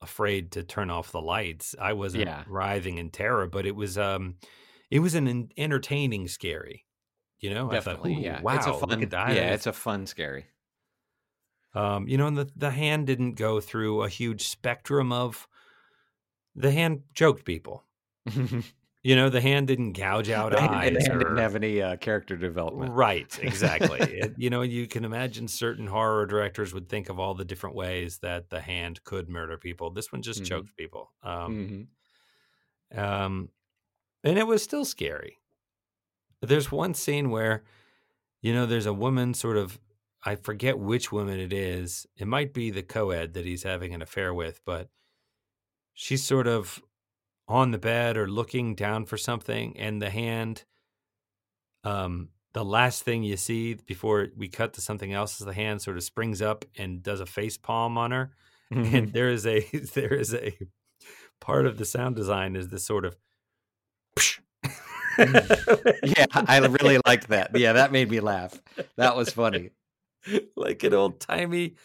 afraid 0.00 0.52
to 0.52 0.62
turn 0.62 0.90
off 0.90 1.12
the 1.12 1.20
lights. 1.22 1.74
I 1.80 1.92
wasn't 1.92 2.26
Yeah. 2.26 2.44
writhing 2.44 2.98
in 2.98 3.10
terror, 3.10 3.46
but 3.48 3.66
it 3.66 3.76
was 3.76 3.98
um, 3.98 4.38
it 4.90 5.00
was 5.00 5.14
an 5.14 5.52
entertaining 5.56 6.28
scary. 6.28 6.86
You 7.40 7.54
know, 7.54 7.70
Definitely. 7.70 8.12
I 8.12 8.14
thought, 8.16 8.22
yeah. 8.22 8.42
wow, 8.42 8.54
It's 8.56 8.66
a 8.66 8.70
fun. 8.74 8.90
Yeah, 9.34 9.52
it's 9.54 9.66
a 9.66 9.72
fun 9.72 10.06
scary. 10.06 10.46
Um, 11.74 12.06
you 12.08 12.18
know, 12.18 12.26
and 12.26 12.36
the, 12.36 12.50
the 12.56 12.70
hand 12.70 13.06
didn't 13.06 13.34
go 13.34 13.60
through 13.60 14.02
a 14.02 14.08
huge 14.08 14.48
spectrum 14.48 15.12
of 15.12 15.46
the 16.54 16.70
hand 16.70 17.02
choked 17.14 17.44
people. 17.44 17.84
You 19.02 19.16
know, 19.16 19.30
the 19.30 19.40
hand 19.40 19.66
didn't 19.66 19.92
gouge 19.94 20.28
out 20.28 20.52
The 20.52 20.60
eyes. 20.60 20.92
the 20.92 21.00
hand 21.00 21.14
or- 21.14 21.18
didn't 21.20 21.38
have 21.38 21.56
any 21.56 21.80
uh, 21.80 21.96
character 21.96 22.36
development. 22.36 22.92
Right, 22.92 23.38
exactly. 23.40 23.98
It- 24.20 24.34
you 24.36 24.50
know, 24.50 24.60
you 24.60 24.86
can 24.86 25.06
imagine 25.06 25.48
certain 25.48 25.86
horror 25.86 26.26
directors 26.26 26.74
would 26.74 26.86
think 26.90 27.08
of 27.08 27.18
all 27.18 27.32
the 27.32 27.46
different 27.46 27.74
ways 27.76 28.18
that 28.18 28.50
the 28.50 28.60
hand 28.60 29.02
could 29.04 29.30
murder 29.30 29.56
people. 29.56 29.88
This 29.90 30.12
one 30.12 30.20
There's 36.42 36.72
one 36.72 36.94
scene 36.94 37.30
where, 37.30 37.64
you 38.42 38.54
know, 38.54 38.66
there's 38.66 38.86
a 38.86 38.92
woman 38.92 39.34
sort 39.34 39.56
of, 39.56 39.78
I 40.24 40.36
forget 40.36 40.78
which 40.78 41.12
woman 41.12 41.38
it 41.38 41.52
is. 41.52 42.06
It 42.16 42.26
might 42.26 42.52
be 42.54 42.70
the 42.70 42.82
co 42.82 43.10
ed 43.10 43.34
that 43.34 43.44
he's 43.44 43.62
having 43.62 43.94
an 43.94 44.02
affair 44.02 44.32
with, 44.34 44.60
but 44.64 44.88
she's 45.94 46.24
sort 46.24 46.46
of 46.46 46.82
on 47.48 47.70
the 47.72 47.78
bed 47.78 48.16
or 48.16 48.28
looking 48.28 48.74
down 48.74 49.04
for 49.06 49.16
something, 49.16 49.76
and 49.76 50.00
the 50.00 50.10
hand, 50.10 50.64
um, 51.84 52.30
the 52.52 52.64
last 52.64 53.02
thing 53.02 53.22
you 53.22 53.36
see 53.36 53.74
before 53.74 54.28
we 54.36 54.48
cut 54.48 54.72
to 54.74 54.80
something 54.80 55.12
else 55.12 55.40
is 55.40 55.46
the 55.46 55.54
hand 55.54 55.80
sort 55.82 55.96
of 55.96 56.02
springs 56.02 56.42
up 56.42 56.64
and 56.76 57.02
does 57.02 57.20
a 57.20 57.26
face 57.26 57.56
palm 57.56 57.96
on 57.96 58.10
her. 58.10 58.32
And 58.82 59.12
there 59.12 59.28
is 59.28 59.46
a 59.46 59.60
there 59.94 60.14
is 60.14 60.34
a 60.34 60.56
part 61.40 61.66
of 61.66 61.78
the 61.78 61.84
sound 61.84 62.16
design 62.16 62.56
is 62.56 62.68
this 62.68 62.84
sort 62.86 63.04
of 63.04 63.16
yeah, 65.18 66.26
I 66.34 66.58
really 66.58 66.98
liked 67.06 67.28
that. 67.28 67.56
Yeah, 67.56 67.74
that 67.74 67.92
made 67.92 68.10
me 68.10 68.20
laugh. 68.20 68.60
That 68.96 69.16
was 69.16 69.30
funny. 69.32 69.70
like 70.56 70.82
an 70.84 70.94
old 70.94 71.20
timey 71.20 71.76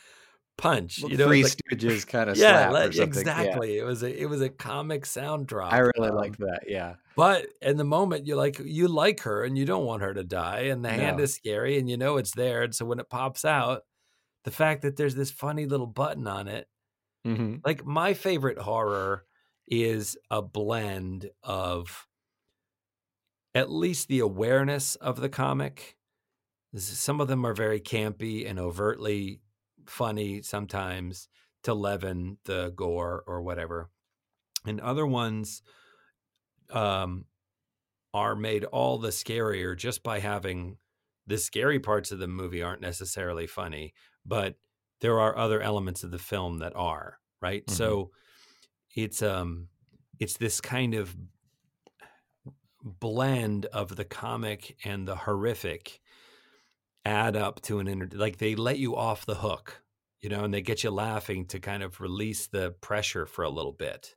punch. 0.57 0.99
You 0.99 1.17
know, 1.17 1.27
Three 1.27 1.43
like- 1.43 1.53
Stooges 1.53 2.05
kind 2.07 2.29
of 2.29 2.37
yeah, 2.37 2.69
slap 2.69 2.71
like- 2.73 2.93
something. 2.93 3.25
Yeah. 3.25 3.41
exactly. 3.41 3.77
It 3.77 3.83
was 3.83 4.03
a 4.03 4.21
it 4.21 4.25
was 4.29 4.41
a 4.41 4.49
comic 4.49 5.05
sound 5.05 5.47
drop. 5.47 5.73
I 5.73 5.79
really 5.79 6.09
Um, 6.09 6.15
like 6.15 6.37
that. 6.37 6.63
Yeah. 6.67 6.95
But 7.15 7.47
in 7.61 7.77
the 7.77 7.83
moment, 7.83 8.27
you 8.27 8.35
like 8.35 8.59
you 8.59 8.87
like 8.87 9.21
her 9.21 9.43
and 9.43 9.57
you 9.57 9.65
don't 9.65 9.85
want 9.85 10.01
her 10.03 10.13
to 10.13 10.23
die, 10.23 10.65
and 10.71 10.83
the 10.83 10.89
hand 10.89 11.19
is 11.19 11.33
scary, 11.33 11.77
and 11.77 11.89
you 11.89 11.97
know 11.97 12.17
it's 12.17 12.31
there. 12.35 12.63
And 12.63 12.75
so 12.75 12.85
when 12.85 12.99
it 12.99 13.09
pops 13.09 13.45
out, 13.45 13.83
the 14.43 14.51
fact 14.51 14.81
that 14.83 14.97
there's 14.97 15.15
this 15.15 15.31
funny 15.31 15.65
little 15.65 15.87
button 15.87 16.27
on 16.27 16.47
it, 16.47 16.67
hmm 17.23 17.55
like 17.65 17.85
my 17.85 18.13
favorite 18.13 18.57
horror 18.59 19.23
is 19.67 20.15
a 20.29 20.41
blend 20.41 21.29
of 21.41 22.05
at 23.55 23.71
least 23.71 24.09
the 24.09 24.19
awareness 24.19 24.95
of 24.97 25.21
the 25.21 25.29
comic. 25.29 25.97
Some 26.75 27.21
of 27.21 27.27
them 27.29 27.45
are 27.45 27.53
very 27.53 27.79
campy 27.79 28.47
and 28.47 28.59
overtly 28.59 29.41
funny 29.87 30.41
sometimes 30.43 31.29
to 31.63 31.73
leaven 31.73 32.37
the 32.45 32.71
gore 32.75 33.23
or 33.25 33.41
whatever. 33.41 33.89
And 34.65 34.81
other 34.81 35.07
ones 35.07 35.63
um, 36.71 37.25
are 38.13 38.35
made 38.35 38.65
all 38.65 38.97
the 38.97 39.09
scarier 39.09 39.77
just 39.77 40.03
by 40.03 40.19
having 40.19 40.77
the 41.27 41.37
scary 41.37 41.79
parts 41.79 42.11
of 42.11 42.19
the 42.19 42.27
movie 42.27 42.61
aren't 42.63 42.81
necessarily 42.81 43.47
funny, 43.47 43.93
but 44.25 44.55
there 45.01 45.19
are 45.19 45.37
other 45.37 45.61
elements 45.61 46.03
of 46.03 46.11
the 46.11 46.19
film 46.19 46.59
that 46.59 46.75
are 46.75 47.19
right. 47.41 47.65
Mhm. 47.67 47.73
So 47.73 48.11
it's 48.95 49.21
um 49.21 49.69
it's 50.19 50.37
this 50.37 50.61
kind 50.61 50.93
of 50.93 51.15
blend 52.85 53.65
of 53.67 53.97
the 53.97 54.05
comic 54.05 54.77
and 54.85 55.07
the 55.07 55.17
horrific 55.17 56.01
add 57.05 57.35
up 57.35 57.61
to 57.61 57.79
an 57.79 57.87
inter- 57.87 58.17
like 58.17 58.37
they 58.37 58.55
let 58.55 58.79
you 58.79 58.95
off 58.95 59.25
the 59.25 59.35
hook 59.35 59.83
you 60.21 60.29
know 60.29 60.43
and 60.43 60.53
they 60.53 60.61
get 60.61 60.83
you 60.83 60.89
laughing 60.89 61.45
to 61.45 61.59
kind 61.59 61.83
of 61.83 61.99
release 62.01 62.47
the 62.47 62.71
pressure 62.81 63.25
for 63.25 63.43
a 63.43 63.49
little 63.49 63.73
bit 63.73 64.15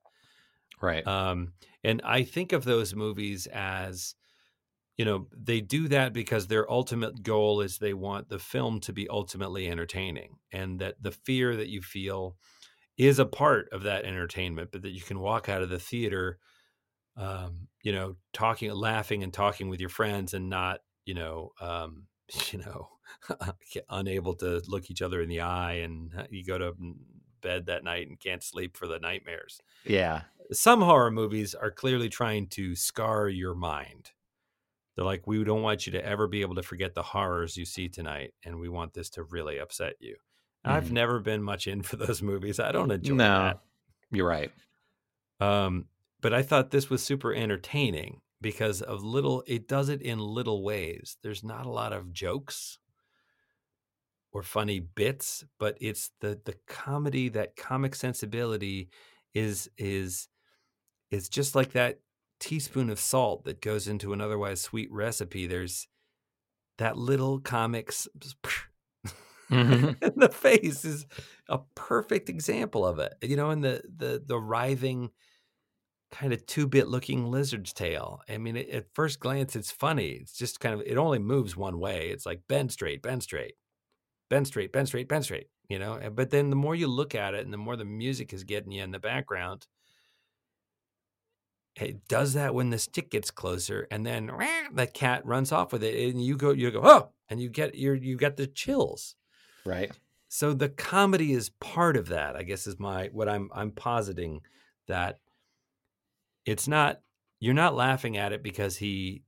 Right. 0.81 1.07
um, 1.07 1.55
and 1.85 2.03
I 2.05 2.23
think 2.25 2.53
of 2.53 2.65
those 2.65 2.95
movies 2.95 3.47
as, 3.47 4.15
you 4.99 5.05
know, 5.05 5.29
they 5.37 5.61
do 5.61 5.89
that 5.89 6.13
because 6.13 6.49
their 6.49 6.71
ultimate 6.71 7.23
goal 7.23 7.61
is 7.63 7.79
they 7.79 7.95
want 7.95 8.29
the 8.29 8.39
film 8.41 8.81
to 8.83 8.93
be 8.93 9.09
ultimately 9.09 9.69
entertaining, 9.69 10.39
and 10.53 10.81
that 10.81 11.03
the 11.03 11.13
fear 11.13 11.57
that 11.57 11.69
you 11.69 11.83
feel 11.83 12.39
is 12.99 13.19
a 13.19 13.27
part 13.27 13.69
of 13.73 13.85
that 13.85 14.05
entertainment, 14.05 14.71
but 14.73 14.83
that 14.83 14.91
you 14.93 15.03
can 15.03 15.21
walk 15.21 15.49
out 15.49 15.63
of 15.63 15.71
the 15.71 15.81
theater, 15.81 16.39
um, 17.17 17.68
you 17.83 17.93
know, 17.93 18.17
talking, 18.33 18.71
laughing, 18.73 19.23
and 19.23 19.33
talking 19.33 19.69
with 19.69 19.81
your 19.81 19.89
friends, 19.91 20.35
and 20.35 20.49
not, 20.51 20.81
you 21.05 21.15
know, 21.15 21.53
um, 21.61 22.09
you 22.53 22.59
know, 22.59 22.91
unable 23.91 24.35
to 24.37 24.63
look 24.67 24.91
each 24.91 25.03
other 25.03 25.23
in 25.23 25.29
the 25.29 25.41
eye, 25.41 25.75
and 25.75 26.15
uh, 26.17 26.27
you 26.31 26.45
go 26.45 26.59
to 26.59 26.75
bed 27.41 27.67
that 27.67 27.85
night 27.85 28.09
and 28.09 28.19
can't 28.21 28.43
sleep 28.43 28.77
for 28.77 28.89
the 28.89 28.99
nightmares 28.99 29.61
yeah. 29.85 30.25
some 30.53 30.81
horror 30.81 31.11
movies 31.11 31.55
are 31.55 31.71
clearly 31.71 32.09
trying 32.09 32.47
to 32.49 32.75
scar 32.75 33.29
your 33.29 33.55
mind. 33.55 34.13
They're 34.97 35.05
like, 35.05 35.27
we 35.27 35.45
don't 35.45 35.63
want 35.63 35.87
you 35.87 35.93
to 35.93 36.05
ever 36.05 36.27
be 36.29 36.43
able 36.43 36.57
to 36.57 36.63
forget 36.63 36.95
the 36.95 37.03
horrors 37.03 37.57
you 37.57 37.65
see 37.65 37.89
tonight, 37.89 38.35
and 38.45 38.61
we 38.61 38.69
want 38.69 38.95
this 38.95 39.11
to 39.11 39.23
really 39.25 39.59
upset 39.59 39.95
you. 40.01 40.17
I've 40.65 40.91
Mhm. 40.91 40.93
never 40.93 41.21
been 41.21 41.43
much 41.43 41.67
in 41.67 41.83
for 41.83 41.97
those 41.97 42.23
movies. 42.23 42.61
I 42.61 42.73
don't 42.73 42.91
enjoy 42.91 43.15
No, 43.15 43.61
you're 44.11 44.27
right. 44.27 44.53
Um, 45.41 45.89
but 46.21 46.35
I 46.35 46.43
thought 46.43 46.71
this 46.71 46.91
was 46.91 47.03
super 47.03 47.35
entertaining 47.35 48.21
because 48.41 48.83
of 48.83 49.03
little. 49.05 49.43
It 49.47 49.69
does 49.69 49.89
it 49.89 50.03
in 50.03 50.19
little 50.19 50.63
ways. 50.65 51.17
There's 51.23 51.45
not 51.45 51.67
a 51.67 51.71
lot 51.71 51.93
of 51.93 52.13
jokes 52.13 52.79
or 54.33 54.43
funny 54.43 54.81
bits, 54.81 55.45
but 55.59 55.77
it's 55.81 56.11
the 56.21 56.41
the 56.45 56.55
comedy, 56.67 57.29
that 57.31 57.57
comic 57.57 57.95
sensibility 57.95 58.91
is 59.35 59.71
is 59.79 60.29
is 61.11 61.29
just 61.29 61.55
like 61.55 61.73
that 61.73 62.01
teaspoon 62.41 62.91
of 62.91 63.01
salt 63.01 63.45
that 63.45 63.63
goes 63.63 63.89
into 63.89 64.13
an 64.13 64.21
otherwise 64.21 64.61
sweet 64.61 64.91
recipe. 64.93 65.47
There's 65.47 65.89
that 66.79 66.97
little 66.99 67.41
comics 67.41 68.09
Mhm. 69.51 69.97
in 70.03 70.13
the 70.17 70.29
face 70.29 70.85
is 70.85 71.07
a 71.49 71.59
perfect 71.75 72.29
example 72.29 72.87
of 72.87 72.99
it. 72.99 73.15
You 73.23 73.37
know, 73.37 73.51
and 73.51 73.65
the 73.65 73.83
the 73.95 74.23
the 74.25 74.39
writhing 74.39 75.11
kind 76.11 76.33
of 76.33 76.45
two 76.47 76.67
bit 76.67 76.89
looking 76.89 77.31
lizard's 77.31 77.73
tail. 77.73 78.21
I 78.29 78.39
mean, 78.39 78.57
it, 78.57 78.71
at 78.71 78.95
first 78.95 79.21
glance, 79.21 79.55
it's 79.57 79.71
funny. 79.71 80.11
It's 80.11 80.37
just 80.37 80.61
kind 80.61 80.75
of 80.75 80.87
it 80.87 80.97
only 80.97 81.19
moves 81.19 81.57
one 81.57 81.79
way. 81.79 82.09
It's 82.09 82.27
like 82.27 82.43
bend 82.49 82.73
straight, 82.73 83.03
bend 83.03 83.23
straight, 83.23 83.55
bend 84.31 84.47
straight, 84.47 84.73
bend 84.73 84.89
straight, 84.89 85.09
bend 85.09 85.25
straight. 85.25 85.49
You 85.69 85.79
know, 85.79 86.01
but 86.15 86.31
then 86.31 86.49
the 86.49 86.57
more 86.57 86.75
you 86.75 86.87
look 86.87 87.15
at 87.15 87.35
it, 87.35 87.45
and 87.45 87.53
the 87.53 87.59
more 87.59 87.77
the 87.77 87.85
music 87.85 88.33
is 88.33 88.45
getting 88.45 88.73
you 88.73 88.83
in 88.83 88.91
the 88.91 88.99
background, 88.99 89.67
it 91.77 92.09
does 92.09 92.33
that 92.33 92.55
when 92.55 92.71
the 92.71 92.79
stick 92.79 93.11
gets 93.11 93.31
closer, 93.31 93.87
and 93.91 94.07
then 94.07 94.31
the 94.73 94.87
cat 94.87 95.27
runs 95.27 95.53
off 95.53 95.73
with 95.73 95.85
it, 95.85 96.11
and 96.11 96.25
you 96.25 96.37
go, 96.37 96.53
you 96.53 96.71
go, 96.71 96.81
oh, 96.83 97.11
and 97.29 97.41
you 97.41 97.51
get 97.51 97.75
your 97.75 97.95
you 97.95 98.17
got 98.17 98.37
the 98.37 98.47
chills. 98.47 99.15
Right. 99.67 99.93
So 100.29 100.55
the 100.55 100.69
comedy 100.69 101.33
is 101.33 101.51
part 101.61 101.97
of 101.97 102.09
that, 102.09 102.35
I 102.35 102.43
guess 102.43 102.67
is 102.67 102.79
my 102.79 103.09
what 103.13 103.29
I'm 103.29 103.51
I'm 103.55 103.71
positing 103.71 104.41
that 104.87 105.19
it's 106.51 106.67
not 106.69 107.03
you're 107.41 107.55
not 107.55 107.75
laughing 107.75 108.17
at 108.17 108.33
it 108.33 108.43
because 108.43 108.77
he 108.79 109.25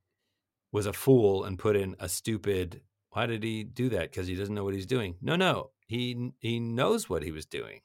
was 0.73 0.87
a 0.87 0.93
fool 0.93 1.45
and 1.45 1.59
put 1.59 1.77
in 1.77 1.97
a 2.01 2.09
stupid 2.09 2.83
why 3.11 3.27
did 3.27 3.43
he 3.43 3.65
do 3.65 3.89
that 3.91 4.11
because 4.11 4.27
he 4.29 4.37
doesn't 4.37 4.55
know 4.55 4.65
what 4.65 4.75
he's 4.75 4.87
doing. 4.87 5.17
No, 5.21 5.37
no. 5.37 5.73
He 5.87 6.33
he 6.39 6.61
knows 6.61 7.09
what 7.11 7.23
he 7.25 7.33
was 7.33 7.47
doing. 7.47 7.81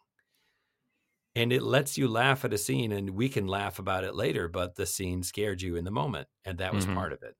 And 1.35 1.51
it 1.51 1.63
lets 1.63 1.97
you 1.97 2.07
laugh 2.07 2.45
at 2.45 2.53
a 2.53 2.57
scene 2.57 2.91
and 2.93 3.09
we 3.09 3.27
can 3.27 3.45
laugh 3.47 3.77
about 3.77 4.05
it 4.05 4.15
later, 4.15 4.47
but 4.47 4.75
the 4.75 4.85
scene 4.85 5.21
scared 5.21 5.61
you 5.61 5.75
in 5.75 5.83
the 5.83 5.91
moment 5.91 6.27
and 6.45 6.57
that 6.59 6.73
was 6.73 6.85
Mhm. 6.85 6.95
part 6.95 7.11
of 7.11 7.23
it. 7.23 7.35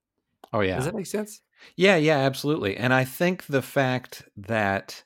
Oh 0.51 0.61
yeah. 0.61 0.75
Does 0.75 0.85
that 0.85 0.95
make 0.95 1.05
sense? 1.05 1.41
Yeah, 1.77 1.95
yeah, 1.95 2.17
absolutely. 2.19 2.75
And 2.75 2.93
I 2.93 3.05
think 3.05 3.45
the 3.45 3.61
fact 3.61 4.27
that, 4.35 5.03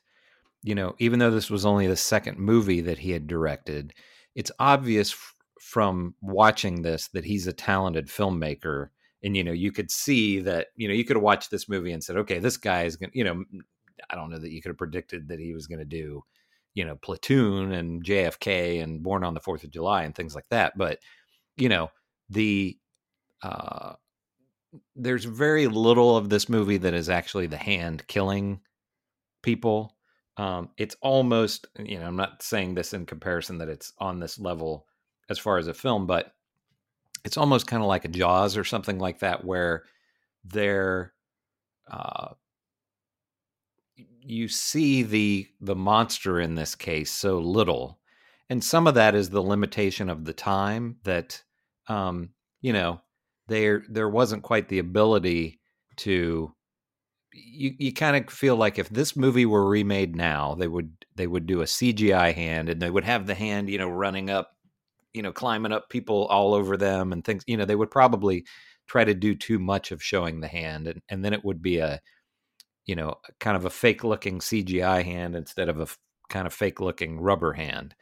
you 0.62 0.74
know, 0.74 0.96
even 0.98 1.18
though 1.18 1.30
this 1.30 1.50
was 1.50 1.66
only 1.66 1.86
the 1.86 1.96
second 1.96 2.38
movie 2.38 2.80
that 2.82 2.98
he 2.98 3.12
had 3.12 3.26
directed, 3.26 3.94
it's 4.34 4.52
obvious 4.58 5.14
from 5.70 6.14
watching 6.20 6.82
this 6.82 7.08
that 7.08 7.24
he's 7.24 7.46
a 7.46 7.52
talented 7.52 8.08
filmmaker. 8.08 8.88
And, 9.22 9.36
you 9.36 9.44
know, 9.44 9.52
you 9.52 9.70
could 9.70 9.90
see 9.90 10.40
that, 10.40 10.68
you 10.76 10.88
know, 10.88 10.94
you 10.94 11.04
could 11.04 11.16
have 11.16 11.22
watched 11.22 11.50
this 11.50 11.68
movie 11.68 11.92
and 11.92 12.02
said, 12.02 12.16
okay, 12.16 12.38
this 12.38 12.56
guy 12.56 12.84
is 12.84 12.96
going 12.96 13.10
to, 13.10 13.18
you 13.18 13.24
know, 13.24 13.44
I 14.08 14.14
don't 14.14 14.30
know 14.30 14.38
that 14.38 14.50
you 14.50 14.62
could 14.62 14.70
have 14.70 14.78
predicted 14.78 15.28
that 15.28 15.38
he 15.38 15.52
was 15.52 15.66
going 15.66 15.78
to 15.78 15.84
do, 15.84 16.24
you 16.74 16.84
know 16.84 16.96
Platoon 16.96 17.72
and 17.72 18.04
JFK 18.04 18.82
and 18.82 19.02
Born 19.02 19.24
on 19.24 19.34
the 19.34 19.40
Fourth 19.40 19.64
of 19.64 19.70
July 19.70 20.04
and 20.04 20.14
things 20.14 20.34
like 20.34 20.48
that. 20.50 20.76
But 20.76 20.98
you 21.56 21.68
know 21.68 21.90
the 22.28 22.78
uh, 23.42 23.94
there's 24.94 25.24
very 25.24 25.66
little 25.66 26.16
of 26.16 26.28
this 26.28 26.48
movie 26.48 26.78
that 26.78 26.94
is 26.94 27.08
actually 27.08 27.46
the 27.46 27.56
hand 27.56 28.06
killing 28.06 28.60
people. 29.42 29.96
Um, 30.36 30.70
it's 30.78 30.96
almost 31.02 31.66
you 31.78 31.98
know 31.98 32.06
I'm 32.06 32.16
not 32.16 32.42
saying 32.42 32.74
this 32.74 32.94
in 32.94 33.06
comparison 33.06 33.58
that 33.58 33.68
it's 33.68 33.92
on 33.98 34.20
this 34.20 34.38
level 34.38 34.86
as 35.30 35.38
far 35.38 35.56
as 35.56 35.68
a 35.68 35.74
film, 35.74 36.06
but 36.06 36.34
it's 37.24 37.36
almost 37.36 37.66
kind 37.66 37.82
of 37.82 37.88
like 37.88 38.04
a 38.04 38.08
Jaws 38.08 38.56
or 38.56 38.64
something 38.64 38.98
like 38.98 39.20
that, 39.20 39.44
where 39.44 39.84
they're 40.44 41.14
uh, 41.90 42.34
you 43.96 44.48
see 44.48 45.02
the 45.02 45.46
the 45.60 45.76
monster 45.76 46.40
in 46.40 46.54
this 46.54 46.74
case 46.74 47.10
so 47.10 47.38
little, 47.38 48.00
and 48.50 48.62
some 48.62 48.86
of 48.86 48.94
that 48.94 49.14
is 49.14 49.30
the 49.30 49.42
limitation 49.42 50.10
of 50.10 50.24
the 50.24 50.32
time 50.32 50.96
that 51.04 51.42
um, 51.88 52.30
you 52.60 52.72
know 52.72 53.00
there 53.48 53.84
there 53.88 54.08
wasn't 54.08 54.42
quite 54.42 54.68
the 54.68 54.80
ability 54.80 55.60
to. 55.96 56.52
You 57.32 57.74
you 57.78 57.92
kind 57.92 58.16
of 58.16 58.32
feel 58.32 58.56
like 58.56 58.76
if 58.76 58.88
this 58.88 59.14
movie 59.14 59.46
were 59.46 59.68
remade 59.68 60.16
now, 60.16 60.56
they 60.56 60.66
would 60.66 60.92
they 61.14 61.28
would 61.28 61.46
do 61.46 61.60
a 61.60 61.66
CGI 61.66 62.34
hand 62.34 62.68
and 62.68 62.82
they 62.82 62.90
would 62.90 63.04
have 63.04 63.26
the 63.28 63.36
hand 63.36 63.70
you 63.70 63.78
know 63.78 63.88
running 63.88 64.30
up 64.30 64.56
you 65.12 65.22
know 65.22 65.32
climbing 65.32 65.72
up 65.72 65.88
people 65.88 66.26
all 66.26 66.54
over 66.54 66.76
them 66.76 67.12
and 67.12 67.24
things 67.24 67.42
you 67.46 67.56
know 67.56 67.64
they 67.64 67.76
would 67.76 67.90
probably 67.90 68.44
try 68.86 69.04
to 69.04 69.14
do 69.14 69.34
too 69.34 69.58
much 69.58 69.92
of 69.92 70.02
showing 70.02 70.40
the 70.40 70.48
hand 70.48 70.86
and, 70.86 71.02
and 71.08 71.24
then 71.24 71.32
it 71.32 71.44
would 71.44 71.62
be 71.62 71.78
a 71.78 72.00
you 72.86 72.94
know 72.94 73.14
kind 73.38 73.56
of 73.56 73.64
a 73.64 73.70
fake 73.70 74.04
looking 74.04 74.38
cgi 74.38 75.04
hand 75.04 75.34
instead 75.34 75.68
of 75.68 75.78
a 75.78 75.82
f- 75.82 75.98
kind 76.28 76.46
of 76.46 76.52
fake 76.54 76.78
looking 76.80 77.20
rubber 77.20 77.52
hand. 77.52 77.94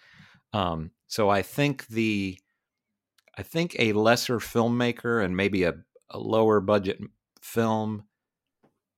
Um, 0.53 0.91
so 1.07 1.29
i 1.29 1.43
think 1.43 1.87
the 1.89 2.39
i 3.37 3.43
think 3.43 3.77
a 3.79 3.93
lesser 3.93 4.39
filmmaker 4.39 5.25
and 5.25 5.37
maybe 5.37 5.65
a, 5.65 5.75
a 6.11 6.19
lower 6.19 6.61
budget 6.61 6.99
film 7.41 8.05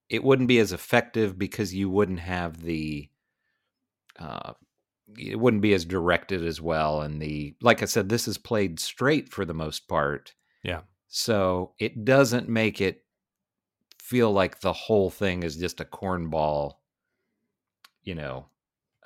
it 0.09 0.25
wouldn't 0.25 0.49
be 0.49 0.59
as 0.59 0.73
effective 0.73 1.39
because 1.39 1.73
you 1.73 1.89
wouldn't 1.89 2.21
have 2.21 2.63
the 2.63 3.09
uh, 4.19 4.53
it 5.19 5.39
wouldn't 5.39 5.63
be 5.63 5.73
as 5.75 5.85
directed 5.85 6.45
as 6.45 6.61
well 6.61 7.03
and 7.03 7.21
the 7.21 7.55
like 7.63 7.83
i 7.83 7.87
said 7.87 8.09
this 8.09 8.27
is 8.29 8.39
played 8.39 8.79
straight 8.81 9.29
for 9.29 9.45
the 9.45 9.55
most 9.55 9.89
part 9.89 10.35
Yeah. 10.63 10.81
so 11.09 11.75
it 11.79 12.05
doesn't 12.05 12.49
make 12.49 12.81
it 12.81 13.05
feel 13.99 14.33
like 14.33 14.61
the 14.61 14.73
whole 14.73 15.11
thing 15.11 15.43
is 15.43 15.57
just 15.57 15.81
a 15.81 15.85
cornball 15.85 16.75
you 18.03 18.15
know 18.15 18.47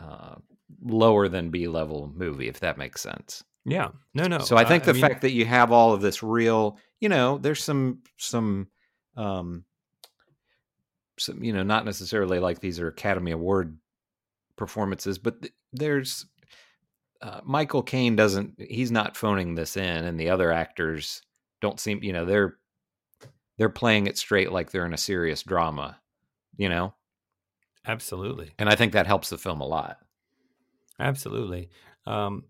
uh, 0.01 0.37
lower 0.83 1.29
than 1.29 1.51
b 1.51 1.69
level 1.69 2.13
movie 2.15 2.49
if 2.49 2.61
that 2.61 2.79
makes 2.79 3.01
sense 3.03 3.45
Yeah. 3.65 3.89
No, 4.15 4.27
no. 4.27 4.39
so 4.39 4.57
i 4.57 4.65
think 4.65 4.85
the 4.85 4.93
mean, 4.95 5.03
fact 5.03 5.23
that 5.23 5.33
you 5.33 5.45
have 5.45 5.73
all 5.73 5.93
of 5.93 6.01
this 6.01 6.23
real 6.23 6.79
you 7.01 7.09
know 7.09 7.39
there's 7.39 7.63
some 7.63 7.99
some 8.17 8.69
um 9.17 9.65
some 11.19 11.43
you 11.45 11.53
know 11.53 11.63
not 11.63 11.85
necessarily 11.85 12.39
like 12.41 12.61
these 12.61 12.81
are 12.81 12.89
academy 12.89 13.31
award 13.31 13.79
performances 14.57 15.19
but 15.19 15.41
th- 15.43 15.53
there's 15.75 16.27
uh, 17.23 17.41
michael 17.45 17.83
caine 17.83 18.17
doesn't 18.17 18.55
he's 18.59 18.91
not 18.91 19.17
phoning 19.17 19.55
this 19.55 19.77
in 19.77 20.05
and 20.05 20.19
the 20.19 20.31
other 20.31 20.53
actors 20.53 21.23
don't 21.61 21.81
seem 21.81 22.03
you 22.03 22.13
know 22.13 22.25
they're 22.25 22.57
they're 23.57 23.69
playing 23.69 24.07
it 24.07 24.19
straight 24.19 24.53
like 24.53 24.71
they're 24.71 24.87
in 24.87 24.95
a 24.95 24.99
serious 24.99 25.43
drama 25.43 25.99
you 26.57 26.69
know 26.69 26.95
absolutely. 27.87 28.53
and 28.59 28.69
i 28.69 28.75
think 28.75 28.93
that 28.93 29.07
helps 29.07 29.31
the 29.31 29.39
film 29.39 29.61
a 29.61 29.67
lot 29.67 29.99
Absolutely. 30.99 31.71
Um, 32.07 32.45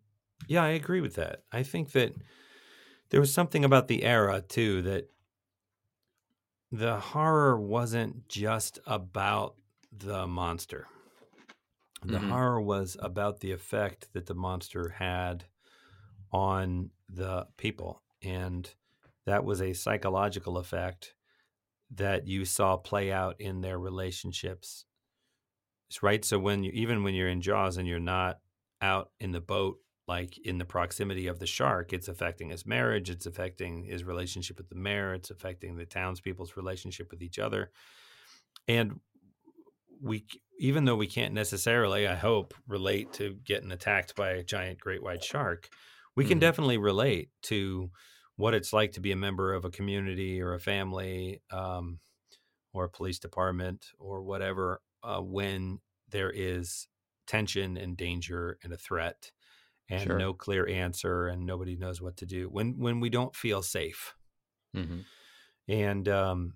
yeah, 0.46 0.62
I 0.62 0.70
agree 0.70 1.00
with 1.00 1.14
that. 1.14 1.44
I 1.52 1.62
think 1.62 1.92
that 1.92 2.14
there 3.10 3.20
was 3.20 3.32
something 3.32 3.64
about 3.64 3.88
the 3.88 4.04
era 4.04 4.42
too 4.46 4.82
that 4.82 5.10
the 6.70 6.98
horror 6.98 7.58
wasn't 7.58 8.28
just 8.28 8.78
about 8.86 9.54
the 9.96 10.26
monster. 10.26 10.86
The 12.10 12.20
Mhm. 12.20 12.28
horror 12.28 12.60
was 12.62 12.96
about 13.00 13.40
the 13.40 13.52
effect 13.52 14.12
that 14.14 14.26
the 14.26 14.34
monster 14.34 14.88
had 14.90 15.46
on 16.32 16.92
the 17.08 17.48
people. 17.58 18.02
And 18.22 18.74
that 19.26 19.44
was 19.44 19.62
a 19.62 19.74
psychological 19.74 20.58
effect 20.58 21.16
that 21.90 22.26
you 22.26 22.44
saw 22.46 22.76
play 22.78 23.12
out 23.12 23.40
in 23.40 23.60
their 23.62 23.78
relationships 23.78 24.86
It's 25.88 26.02
right. 26.02 26.24
So 26.24 26.38
when 26.38 26.64
you 26.64 26.70
even 26.72 27.02
when 27.04 27.14
you're 27.14 27.28
in 27.28 27.40
Jaws 27.40 27.76
and 27.76 27.86
you're 27.86 28.00
not 28.00 28.40
out 28.80 29.12
in 29.20 29.32
the 29.32 29.40
boat, 29.40 29.78
like 30.06 30.36
in 30.38 30.58
the 30.58 30.64
proximity 30.64 31.26
of 31.26 31.38
the 31.38 31.46
shark, 31.46 31.92
it's 31.92 32.08
affecting 32.08 32.50
his 32.50 32.66
marriage. 32.66 33.10
It's 33.10 33.26
affecting 33.26 33.84
his 33.84 34.04
relationship 34.04 34.58
with 34.58 34.68
the 34.68 34.74
mayor. 34.74 35.14
It's 35.14 35.30
affecting 35.30 35.76
the 35.76 35.86
townspeople's 35.86 36.56
relationship 36.56 37.10
with 37.10 37.22
each 37.22 37.38
other. 37.38 37.70
And 38.68 39.00
we, 40.00 40.26
even 40.58 40.84
though 40.84 40.96
we 40.96 41.06
can't 41.06 41.34
necessarily, 41.34 42.06
I 42.06 42.14
hope, 42.14 42.54
relate 42.66 43.12
to 43.14 43.34
getting 43.44 43.72
attacked 43.72 44.14
by 44.14 44.30
a 44.30 44.44
giant 44.44 44.80
great 44.80 45.02
white 45.02 45.22
shark, 45.24 45.68
we 46.16 46.24
can 46.24 46.38
Mhm. 46.38 46.40
definitely 46.40 46.78
relate 46.78 47.30
to 47.42 47.90
what 48.36 48.54
it's 48.54 48.72
like 48.72 48.92
to 48.92 49.00
be 49.00 49.12
a 49.12 49.16
member 49.16 49.52
of 49.54 49.64
a 49.64 49.70
community 49.70 50.40
or 50.40 50.54
a 50.54 50.60
family 50.60 51.42
um, 51.50 52.00
or 52.72 52.84
a 52.84 52.90
police 52.90 53.18
department 53.18 53.86
or 53.98 54.22
whatever 54.22 54.82
uh, 55.02 55.20
when 55.20 55.80
there 56.08 56.30
is 56.30 56.88
tension 57.26 57.76
and 57.76 57.96
danger 57.96 58.58
and 58.62 58.72
a 58.72 58.76
threat 58.76 59.32
and 59.88 60.02
Sure. 60.04 60.18
no 60.18 60.34
clear 60.34 60.68
answer 60.68 61.26
and 61.28 61.46
nobody 61.46 61.76
knows 61.76 62.02
what 62.02 62.16
to 62.18 62.26
do 62.26 62.48
when 62.48 62.78
when 62.78 63.00
we 63.00 63.10
don't 63.10 63.36
feel 63.36 63.62
safe 63.62 64.14
mm-hmm. 64.74 65.00
and 65.68 66.08
um, 66.08 66.54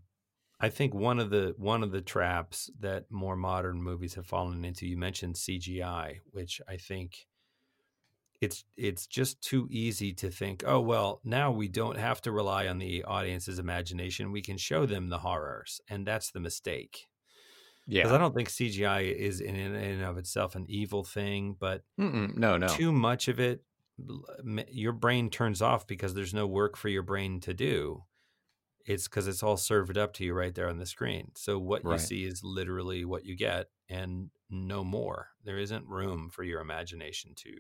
I 0.61 0.69
think 0.71 0.95
one 0.95 1.19
of 1.21 1.31
the 1.31 1.55
one 1.57 1.83
of 1.83 1.93
the 1.93 2.01
traps 2.01 2.71
that 2.81 3.11
more 3.11 3.37
modern 3.37 3.83
movies 3.83 4.15
have 4.15 4.27
fallen 4.27 4.65
into. 4.65 4.87
You 4.87 4.97
mentioned 4.97 5.37
CGI, 5.37 6.21
which 6.33 6.61
I 6.69 6.77
think 6.77 7.27
it's 8.41 8.65
it's 8.77 9.07
just 9.07 9.41
too 9.43 9.67
easy 9.71 10.13
to 10.15 10.31
think. 10.31 10.63
Oh 10.67 10.81
well, 10.81 11.21
now 11.25 11.51
we 11.51 11.69
don't 11.69 11.97
have 11.99 12.21
to 12.23 12.33
rely 12.33 12.69
on 12.69 12.79
the 12.79 13.03
audience's 13.05 13.59
imagination. 13.59 14.31
We 14.33 14.43
can 14.43 14.57
show 14.57 14.87
them 14.87 15.09
the 15.09 15.19
horrors, 15.19 15.81
and 15.89 16.07
that's 16.07 16.31
the 16.31 16.41
mistake. 16.41 17.09
Yeah, 17.87 18.03
Because 18.03 18.13
I 18.13 18.19
don't 18.19 18.35
think 18.35 18.49
CGI 18.51 19.13
is 19.13 19.41
in 19.41 19.57
in 19.57 19.75
and 19.75 20.03
of 20.03 20.19
itself 20.19 20.55
an 20.55 20.67
evil 20.69 21.05
thing, 21.05 21.57
but 21.59 21.83
Mm-mm. 21.99 22.37
no 22.37 22.57
no 22.59 22.69
too 22.69 22.93
much 22.93 23.29
of 23.29 23.41
it 23.41 23.65
your 24.71 24.93
brain 24.93 25.29
turns 25.29 25.61
off 25.61 25.85
because 25.87 26.15
there's 26.15 26.33
no 26.35 26.47
work 26.47 26.77
for 26.77 26.89
your 26.89 27.03
brain 27.03 27.41
to 27.41 27.53
do 27.53 28.05
it's 28.89 29.07
because 29.09 29.29
it's 29.29 29.43
all 29.43 29.57
served 29.57 29.99
up 29.99 30.13
to 30.15 30.25
you 30.25 30.35
right 30.35 30.55
there 30.55 30.69
on 30.69 30.79
the 30.79 30.87
screen. 30.87 31.33
So 31.37 31.59
what 31.59 31.85
you 31.85 31.91
see 31.99 32.25
is 32.25 32.43
literally 32.43 33.05
what 33.05 33.25
you 33.25 33.37
get 33.37 33.67
and 33.89 34.31
no 34.51 34.83
more. 34.85 35.29
There 35.45 35.59
isn't 35.59 35.87
room 35.87 36.31
for 36.31 36.43
your 36.43 36.61
imagination 36.61 37.35
to 37.37 37.53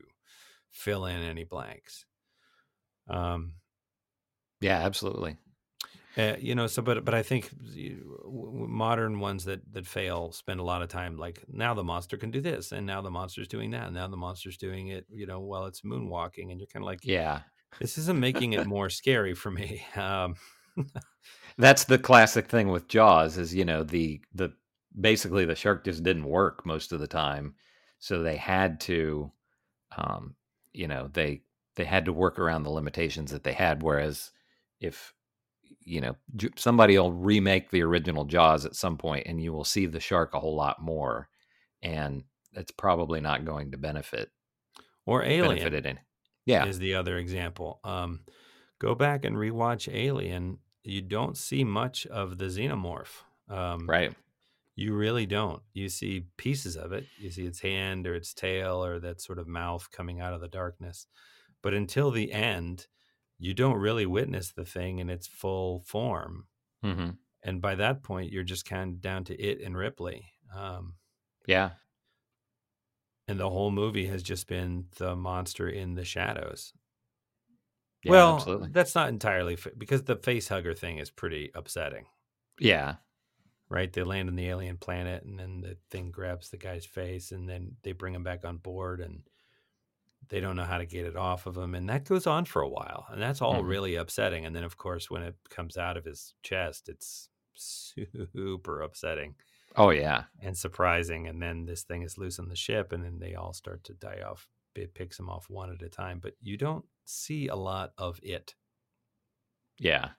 fill 0.70 1.06
in 1.06 1.20
any 1.20 1.44
blanks. 1.44 2.06
Um 3.08 3.54
yeah 4.60 4.78
absolutely. 4.80 5.36
Uh, 6.16 6.34
you 6.40 6.54
know 6.54 6.66
so 6.66 6.82
but 6.82 7.04
but 7.04 7.14
i 7.14 7.22
think 7.22 7.48
you- 7.62 8.18
w- 8.24 8.46
w- 8.46 8.66
modern 8.66 9.20
ones 9.20 9.44
that 9.44 9.60
that 9.72 9.86
fail 9.86 10.32
spend 10.32 10.58
a 10.58 10.64
lot 10.64 10.82
of 10.82 10.88
time 10.88 11.16
like 11.16 11.44
now 11.48 11.74
the 11.74 11.84
monster 11.84 12.16
can 12.16 12.30
do 12.32 12.40
this 12.40 12.72
and 12.72 12.84
now 12.84 13.00
the 13.00 13.10
monster's 13.10 13.46
doing 13.46 13.70
that 13.70 13.84
and 13.84 13.94
now 13.94 14.08
the 14.08 14.16
monster's 14.16 14.56
doing 14.56 14.88
it 14.88 15.06
you 15.10 15.26
know 15.26 15.38
while 15.38 15.66
it's 15.66 15.82
moonwalking 15.82 16.50
and 16.50 16.58
you're 16.58 16.66
kind 16.66 16.82
of 16.82 16.86
like 16.86 17.04
yeah. 17.04 17.42
This 17.78 17.98
isn't 17.98 18.18
making 18.18 18.54
it 18.54 18.66
more 18.66 18.88
scary 18.90 19.34
for 19.34 19.50
me. 19.50 19.84
Um 19.96 20.34
that's 21.58 21.84
the 21.84 21.98
classic 21.98 22.48
thing 22.48 22.68
with 22.68 22.88
jaws 22.88 23.36
is 23.38 23.54
you 23.54 23.64
know 23.64 23.82
the 23.82 24.20
the 24.34 24.52
basically 24.98 25.44
the 25.44 25.54
shark 25.54 25.84
just 25.84 26.02
didn't 26.02 26.24
work 26.24 26.64
most 26.64 26.92
of 26.92 27.00
the 27.00 27.06
time 27.06 27.54
so 27.98 28.22
they 28.22 28.36
had 28.36 28.80
to 28.80 29.30
um 29.96 30.34
you 30.72 30.88
know 30.88 31.08
they 31.12 31.42
they 31.76 31.84
had 31.84 32.04
to 32.04 32.12
work 32.12 32.38
around 32.38 32.62
the 32.62 32.70
limitations 32.70 33.30
that 33.30 33.44
they 33.44 33.52
had 33.52 33.82
whereas 33.82 34.30
if 34.80 35.14
you 35.80 36.00
know 36.00 36.16
somebody 36.56 36.98
will 36.98 37.12
remake 37.12 37.70
the 37.70 37.82
original 37.82 38.24
jaws 38.24 38.64
at 38.66 38.76
some 38.76 38.96
point 38.96 39.26
and 39.26 39.40
you 39.40 39.52
will 39.52 39.64
see 39.64 39.86
the 39.86 40.00
shark 40.00 40.34
a 40.34 40.40
whole 40.40 40.56
lot 40.56 40.82
more 40.82 41.28
and 41.82 42.24
it's 42.54 42.72
probably 42.72 43.20
not 43.20 43.44
going 43.44 43.70
to 43.70 43.78
benefit 43.78 44.30
or 45.06 45.22
alien 45.22 45.74
in 45.74 45.98
yeah. 46.46 46.66
is 46.66 46.78
the 46.78 46.94
other 46.94 47.16
example 47.16 47.80
um 47.84 48.20
go 48.78 48.94
back 48.94 49.24
and 49.24 49.36
rewatch 49.36 49.92
alien 49.92 50.58
you 50.88 51.02
don't 51.02 51.36
see 51.36 51.64
much 51.64 52.06
of 52.06 52.38
the 52.38 52.46
xenomorph 52.46 53.22
um 53.48 53.90
right 53.90 54.14
You 54.76 54.94
really 54.96 55.26
don't. 55.26 55.62
You 55.74 55.88
see 55.88 56.28
pieces 56.36 56.76
of 56.76 56.92
it. 56.92 57.10
You 57.16 57.30
see 57.30 57.46
its 57.46 57.60
hand 57.60 58.06
or 58.06 58.14
its 58.14 58.34
tail 58.34 58.84
or 58.84 59.00
that 59.00 59.20
sort 59.20 59.38
of 59.40 59.48
mouth 59.48 59.90
coming 59.90 60.20
out 60.20 60.34
of 60.34 60.40
the 60.40 60.48
darkness. 60.48 61.06
But 61.62 61.74
until 61.74 62.10
the 62.12 62.32
end, 62.32 62.88
you 63.38 63.54
don't 63.54 63.78
really 63.88 64.06
witness 64.06 64.52
the 64.52 64.64
thing 64.64 64.98
in 65.00 65.10
its 65.10 65.26
full 65.28 65.80
form. 65.80 66.48
hmm 66.82 67.10
And 67.42 67.62
by 67.62 67.74
that 67.76 68.02
point, 68.02 68.32
you're 68.32 68.44
just 68.54 68.64
kind 68.66 68.94
of 68.94 69.00
down 69.00 69.24
to 69.24 69.34
it 69.40 69.60
and 69.60 69.76
Ripley. 69.76 70.32
Um, 70.54 70.96
yeah 71.46 71.74
and 73.28 73.38
the 73.38 73.50
whole 73.50 73.70
movie 73.70 74.06
has 74.06 74.22
just 74.24 74.46
been 74.48 74.88
the 74.96 75.14
monster 75.14 75.68
in 75.68 75.94
the 75.94 76.04
shadows. 76.04 76.72
Yeah, 78.04 78.12
well, 78.12 78.36
absolutely. 78.36 78.68
that's 78.72 78.94
not 78.94 79.08
entirely 79.08 79.56
fa- 79.56 79.72
because 79.76 80.04
the 80.04 80.16
face 80.16 80.48
hugger 80.48 80.74
thing 80.74 80.98
is 80.98 81.10
pretty 81.10 81.50
upsetting, 81.54 82.06
Yeah. 82.60 82.96
right? 83.68 83.92
They 83.92 84.02
land 84.04 84.28
on 84.28 84.36
the 84.36 84.48
alien 84.48 84.76
planet, 84.78 85.24
and 85.24 85.38
then 85.38 85.60
the 85.60 85.76
thing 85.90 86.10
grabs 86.10 86.50
the 86.50 86.56
guy's 86.58 86.86
face, 86.86 87.32
and 87.32 87.48
then 87.48 87.76
they 87.82 87.92
bring 87.92 88.14
him 88.14 88.22
back 88.22 88.44
on 88.44 88.58
board, 88.58 89.00
and 89.00 89.22
they 90.28 90.40
don't 90.40 90.56
know 90.56 90.64
how 90.64 90.78
to 90.78 90.86
get 90.86 91.06
it 91.06 91.16
off 91.16 91.46
of 91.46 91.56
him, 91.56 91.74
and 91.74 91.88
that 91.88 92.04
goes 92.04 92.26
on 92.26 92.44
for 92.44 92.62
a 92.62 92.68
while, 92.68 93.06
and 93.10 93.20
that's 93.20 93.40
all 93.42 93.62
Mhm. 93.62 93.68
really 93.68 93.94
upsetting. 93.96 94.44
And 94.46 94.54
then, 94.54 94.64
of 94.64 94.76
course, 94.76 95.10
when 95.10 95.22
it 95.22 95.36
comes 95.48 95.76
out 95.76 95.96
of 95.96 96.04
his 96.04 96.34
chest, 96.42 96.88
it's 96.88 97.30
super 97.54 98.80
upsetting 98.82 99.34
Oh 99.76 99.90
yeah. 99.90 100.24
and 100.40 100.56
surprising. 100.56 101.26
And 101.26 101.40
then 101.42 101.64
this 101.66 101.82
thing 101.82 102.02
is 102.02 102.18
loose 102.18 102.38
on 102.38 102.48
the 102.48 102.56
ship, 102.56 102.92
and 102.92 103.02
then 103.04 103.18
they 103.18 103.34
all 103.34 103.52
start 103.52 103.84
to 103.84 103.94
die 103.94 104.22
off. 104.22 104.48
It 104.74 104.94
picks 104.94 105.16
them 105.16 105.28
off 105.30 105.48
one 105.50 105.72
at 105.72 105.82
a 105.82 105.88
time, 105.88 106.20
but 106.20 106.34
you 106.40 106.56
don't 106.56 106.84
see 107.08 107.48
a 107.48 107.56
lot 107.56 107.92
of 107.98 108.20
it. 108.22 108.54
Yeah. 109.78 110.10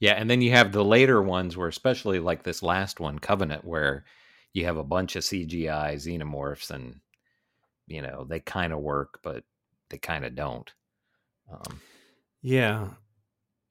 Yeah. 0.00 0.12
And 0.12 0.30
then 0.30 0.40
you 0.40 0.52
have 0.52 0.72
the 0.72 0.84
later 0.84 1.22
ones 1.22 1.56
where, 1.56 1.68
especially 1.68 2.20
like 2.20 2.42
this 2.42 2.62
last 2.62 3.00
one, 3.00 3.18
Covenant, 3.18 3.64
where 3.64 4.04
you 4.52 4.64
have 4.64 4.76
a 4.76 4.84
bunch 4.84 5.16
of 5.16 5.24
CGI 5.24 5.94
xenomorphs 5.94 6.70
and, 6.70 7.00
you 7.86 8.02
know, 8.02 8.24
they 8.24 8.40
kind 8.40 8.72
of 8.72 8.80
work, 8.80 9.20
but 9.22 9.44
they 9.90 9.98
kind 9.98 10.24
of 10.24 10.34
don't. 10.34 10.72
Um, 11.50 11.80
Yeah. 12.42 12.88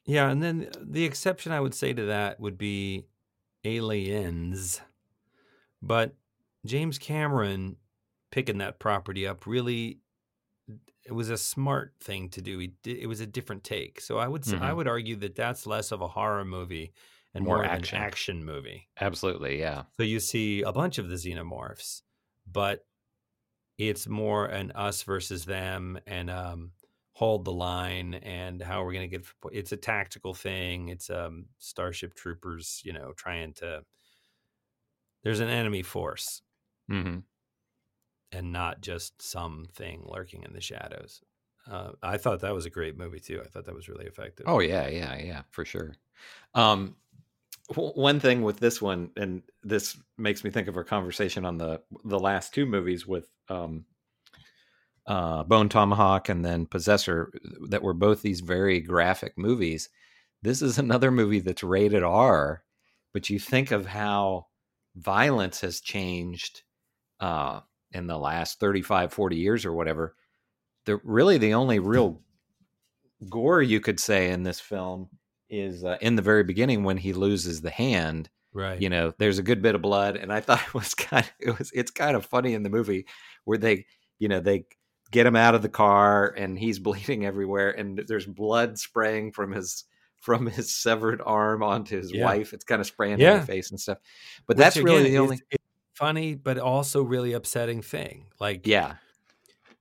Yeah. 0.06 0.30
And 0.30 0.44
then 0.44 0.70
the 0.82 1.06
exception 1.06 1.52
I 1.52 1.60
would 1.62 1.76
say 1.76 1.94
to 1.94 2.06
that 2.06 2.40
would 2.40 2.58
be 2.58 3.06
Aliens. 3.64 4.82
But 5.82 6.16
James 6.66 6.98
Cameron 6.98 7.78
picking 8.32 8.58
that 8.58 8.80
property 8.80 9.26
up 9.26 9.46
really 9.46 10.00
it 11.08 11.14
was 11.14 11.30
a 11.30 11.38
smart 11.38 11.96
thing 12.02 12.30
to 12.32 12.42
do. 12.42 12.68
Did, 12.68 12.98
it 12.98 13.08
was 13.08 13.22
a 13.22 13.28
different 13.28 13.64
take. 13.64 14.02
So 14.02 14.18
I 14.20 14.28
would 14.28 14.42
s- 14.44 14.54
I 14.54 14.74
would 14.74 14.88
argue 14.88 15.16
that 15.18 15.36
that's 15.36 15.66
less 15.66 15.92
of 15.92 16.02
a 16.02 16.08
horror 16.08 16.46
movie 16.46 16.94
and 17.34 17.46
More 17.46 17.58
more, 17.58 17.66
action. 17.66 17.98
an 17.98 18.04
action 18.04 18.46
movie. 18.46 18.90
absolutely. 19.00 19.60
Yeah. 19.60 19.84
So 19.98 20.04
you 20.04 20.20
see 20.20 20.62
a 20.64 20.72
bunch 20.72 20.98
of 20.98 21.10
the 21.10 21.16
xenomorphs, 21.16 22.02
but 22.46 22.86
it's 23.78 24.08
more 24.08 24.46
an 24.48 24.72
us 24.72 25.04
versus 25.04 25.46
them 25.46 26.00
and 26.08 26.30
um, 26.30 26.72
hold 27.14 27.46
the 27.46 27.54
line 27.54 28.16
and 28.16 28.62
how 28.62 28.82
we're 28.82 28.88
we 28.90 28.94
going 28.96 29.10
to 29.10 29.18
get. 29.18 29.28
It's 29.52 29.72
a 29.72 29.78
tactical 29.78 30.34
thing. 30.34 30.90
It's 30.90 31.10
um, 31.10 31.48
Starship 31.60 32.16
Troopers, 32.16 32.82
you 32.84 32.94
know, 32.94 33.14
trying 33.14 33.54
to. 33.56 33.84
There's 35.24 35.40
an 35.40 35.50
enemy 35.50 35.84
force 35.84 36.42
hmm 36.90 37.20
and 38.32 38.52
not 38.52 38.82
just 38.82 39.22
something 39.22 40.04
lurking 40.06 40.44
in 40.44 40.54
the 40.54 40.62
shadows. 40.62 41.22
Uh, 41.70 41.92
I 42.02 42.18
thought 42.18 42.42
that 42.42 42.54
was 42.54 42.66
a 42.66 42.70
great 42.70 42.98
movie 42.98 43.20
too. 43.20 43.42
I 43.44 43.48
thought 43.48 43.66
that 43.66 43.76
was 43.76 43.90
really 43.90 44.06
effective. 44.06 44.46
Oh 44.48 44.60
yeah, 44.60 44.88
yeah, 44.88 45.18
yeah, 45.18 45.42
for 45.50 45.66
sure. 45.66 45.96
Um, 46.54 46.96
w- 47.70 47.92
one 47.94 48.20
thing 48.20 48.42
with 48.42 48.60
this 48.60 48.82
one, 48.82 49.12
and 49.18 49.44
this 49.64 49.98
makes 50.18 50.44
me 50.44 50.50
think 50.50 50.68
of 50.68 50.78
our 50.78 50.84
conversation 50.84 51.46
on 51.46 51.58
the 51.58 51.82
the 52.06 52.20
last 52.20 52.54
two 52.54 52.66
movies 52.66 53.06
with 53.06 53.30
um, 53.50 53.86
uh, 55.08 55.44
Bone 55.44 55.70
Tomahawk 55.70 56.30
and 56.30 56.44
then 56.44 56.66
Possessor, 56.66 57.32
that 57.70 57.84
were 57.84 57.94
both 57.94 58.22
these 58.22 58.42
very 58.42 58.80
graphic 58.80 59.38
movies. 59.38 59.90
This 60.42 60.62
is 60.62 60.78
another 60.78 61.12
movie 61.12 61.40
that's 61.40 61.64
rated 61.64 62.04
R, 62.04 62.64
but 63.14 63.30
you 63.30 63.40
think 63.40 63.72
of 63.72 63.86
how 63.86 64.48
violence 64.96 65.62
has 65.62 65.82
changed 65.82 66.64
uh, 67.20 67.62
in 67.92 68.08
the 68.08 68.18
last 68.18 68.60
35, 68.60 69.14
40 69.14 69.36
years 69.36 69.66
or 69.66 69.74
whatever. 69.74 70.16
The 70.86 70.98
really 71.04 71.38
the 71.38 71.54
only 71.54 71.80
real 71.80 72.22
gore 73.30 73.62
you 73.62 73.80
could 73.80 74.00
say 74.00 74.30
in 74.32 74.44
this 74.44 74.60
film 74.60 75.10
is 75.50 75.84
uh, 75.84 75.98
in 76.02 76.16
the 76.16 76.22
very 76.22 76.44
beginning 76.44 76.84
when 76.84 76.98
he 76.98 77.14
loses 77.14 77.62
the 77.62 77.70
hand 77.70 78.30
right. 78.54 78.80
you 78.82 78.90
know 78.90 79.12
there's 79.18 79.40
a 79.40 79.44
good 79.44 79.62
bit 79.62 79.74
of 79.76 79.82
blood 79.82 80.16
and 80.18 80.32
i 80.32 80.40
thought 80.42 80.62
it 80.68 80.74
was 80.74 80.94
kind 80.94 81.26
of 81.26 81.32
it 81.40 81.58
was 81.58 81.72
it's 81.74 81.90
kind 81.90 82.16
of 82.16 82.26
funny 82.26 82.54
in 82.54 82.64
the 82.64 82.70
movie 82.70 83.06
where 83.46 83.58
they 83.58 83.86
you 84.20 84.28
know 84.28 84.40
they 84.40 84.66
get 85.10 85.26
him 85.26 85.36
out 85.36 85.56
of 85.56 85.62
the 85.62 85.70
car 85.70 86.34
and 86.38 86.60
he's 86.60 86.80
bleeding 86.88 87.26
everywhere 87.26 87.72
and 87.72 88.04
there's 88.08 88.26
blood 88.28 88.78
spraying 88.78 89.32
from 89.32 89.52
his 89.52 89.86
from 90.18 90.46
his 90.46 90.76
severed 90.76 91.22
arm 91.26 91.64
onto 91.64 91.98
his 91.98 92.12
Yeah. 92.12 92.26
wife 92.26 92.54
it's 92.54 92.66
kind 92.66 92.82
of 92.82 92.88
spraying 92.88 93.14
in 93.14 93.20
Yeah. 93.20 93.40
the 93.40 93.46
face 93.46 93.72
and 93.72 93.80
stuff 93.80 93.98
but 94.46 94.58
Which, 94.58 94.64
that's 94.64 94.78
really 94.78 95.02
again, 95.02 95.12
the 95.12 95.18
only 95.20 95.40
funny, 95.98 96.36
but 96.36 96.58
also 96.60 97.04
really 97.04 97.34
upsetting 97.34 97.82
thing. 97.82 98.28
Like 98.40 98.64
yeah 98.64 98.98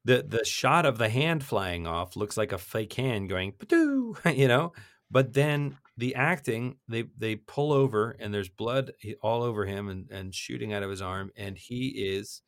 the 0.04 0.22
the 0.22 0.44
shot 0.44 0.86
of 0.86 0.98
the 0.98 1.08
hand 1.08 1.44
flying 1.44 1.86
off 1.86 2.16
looks 2.16 2.36
like 2.36 2.52
a 2.52 2.58
fake 2.58 2.92
hand 2.94 3.28
going 3.28 3.52
"Padoo," 3.52 4.16
you 4.36 4.48
know 4.48 4.72
but 5.10 5.32
then 5.34 5.78
the 5.96 6.14
acting 6.14 6.78
they 6.88 7.02
they 7.16 7.36
pull 7.36 7.72
over 7.72 8.12
and 8.12 8.32
there's 8.32 8.48
blood 8.48 8.92
all 9.22 9.42
over 9.42 9.64
him 9.66 9.88
and 9.88 10.10
and 10.10 10.34
shooting 10.34 10.72
out 10.72 10.82
of 10.82 10.90
his 10.90 11.02
arm 11.02 11.30
and 11.36 11.58
he 11.58 11.88
is 11.88 12.42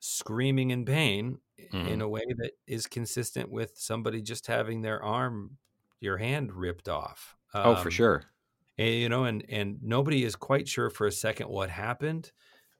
screaming 0.00 0.70
in 0.70 0.84
pain 0.84 1.40
in 1.82 2.00
Mhm. 2.00 2.00
a 2.00 2.08
way 2.08 2.24
that 2.38 2.52
is 2.66 2.86
consistent 2.86 3.50
with 3.50 3.76
somebody 3.76 4.20
just 4.22 4.46
having 4.46 4.82
their 4.82 5.02
arm 5.02 5.58
your 6.00 6.18
hand 6.18 6.52
ripped 6.52 6.88
off 6.88 7.36
oh 7.64 7.74
for 7.76 7.90
Um, 7.90 7.90
sure 7.90 8.30
and, 8.78 8.94
you 8.94 9.08
know 9.08 9.24
and 9.24 9.44
and 9.50 9.82
nobody 9.82 10.24
is 10.24 10.36
quite 10.36 10.68
sure 10.68 10.90
for 10.90 11.06
a 11.06 11.12
second 11.12 11.48
what 11.50 11.70
happened 11.70 12.32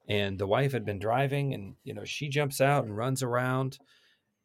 and 0.07 0.39
the 0.39 0.47
wife 0.47 0.71
had 0.71 0.85
been 0.85 0.99
driving 0.99 1.53
and 1.53 1.75
you 1.83 1.93
know 1.93 2.05
she 2.05 2.29
jumps 2.29 2.61
out 2.61 2.85
and 2.85 2.97
runs 2.97 3.23
around 3.23 3.79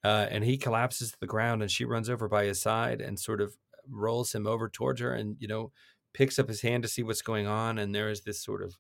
uh, 0.05 0.27
and 0.31 0.45
he 0.45 0.59
collapses 0.59 1.13
to 1.13 1.19
the 1.21 1.27
ground 1.27 1.63
and 1.63 1.71
she 1.71 1.85
runs 1.85 2.11
over 2.11 2.29
by 2.29 2.45
his 2.47 2.61
side 2.63 3.01
and 3.01 3.21
sort 3.21 3.41
of 3.41 3.57
rolls 3.89 4.35
him 4.35 4.47
over 4.47 4.69
towards 4.69 5.01
her 5.01 5.13
and 5.15 5.37
you 5.41 5.49
know 5.49 5.73
picks 6.15 6.39
up 6.39 6.49
his 6.49 6.63
hand 6.63 6.83
to 6.83 6.89
see 6.89 7.03
what's 7.03 7.23
going 7.23 7.47
on 7.47 7.79
and 7.79 7.95
there 7.95 8.11
is 8.11 8.23
this 8.23 8.43
sort 8.43 8.63
of 8.63 8.79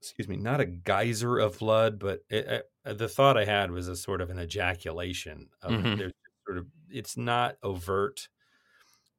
excuse 0.00 0.28
me 0.28 0.36
not 0.36 0.60
a 0.60 0.66
geyser 0.66 1.38
of 1.38 1.58
blood 1.58 1.98
but 1.98 2.20
it, 2.30 2.70
uh, 2.84 2.92
the 2.94 3.08
thought 3.08 3.36
i 3.36 3.44
had 3.44 3.70
was 3.70 3.88
a 3.88 3.96
sort 3.96 4.20
of 4.20 4.30
an 4.30 4.38
ejaculation 4.38 5.48
of 5.60 5.76
Mhm. 5.76 5.96
there's 5.96 6.12
sort 6.46 6.58
of 6.58 6.68
it's 6.88 7.16
not 7.16 7.56
overt 7.62 8.28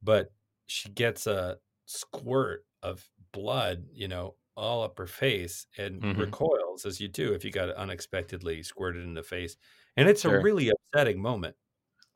but 0.01 0.31
she 0.67 0.89
gets 0.89 1.27
a 1.27 1.59
squirt 1.85 2.65
of 2.83 3.09
blood, 3.33 3.87
you 3.93 4.07
know, 4.07 4.37
all 4.59 4.83
up 4.83 4.97
her 4.99 5.07
face 5.07 5.67
and 5.77 6.03
Mhm. 6.03 6.17
recoils 6.17 6.85
as 6.85 7.01
you 7.01 7.07
do 7.09 7.33
if 7.33 7.45
you 7.45 7.51
got 7.51 7.71
unexpectedly 7.71 8.63
squirted 8.63 9.03
in 9.03 9.15
the 9.15 9.23
face. 9.23 9.57
And 9.97 10.09
it's 10.09 10.25
Sure. 10.25 10.37
a 10.39 10.41
really 10.41 10.69
upsetting 10.69 11.21
moment. 11.21 11.57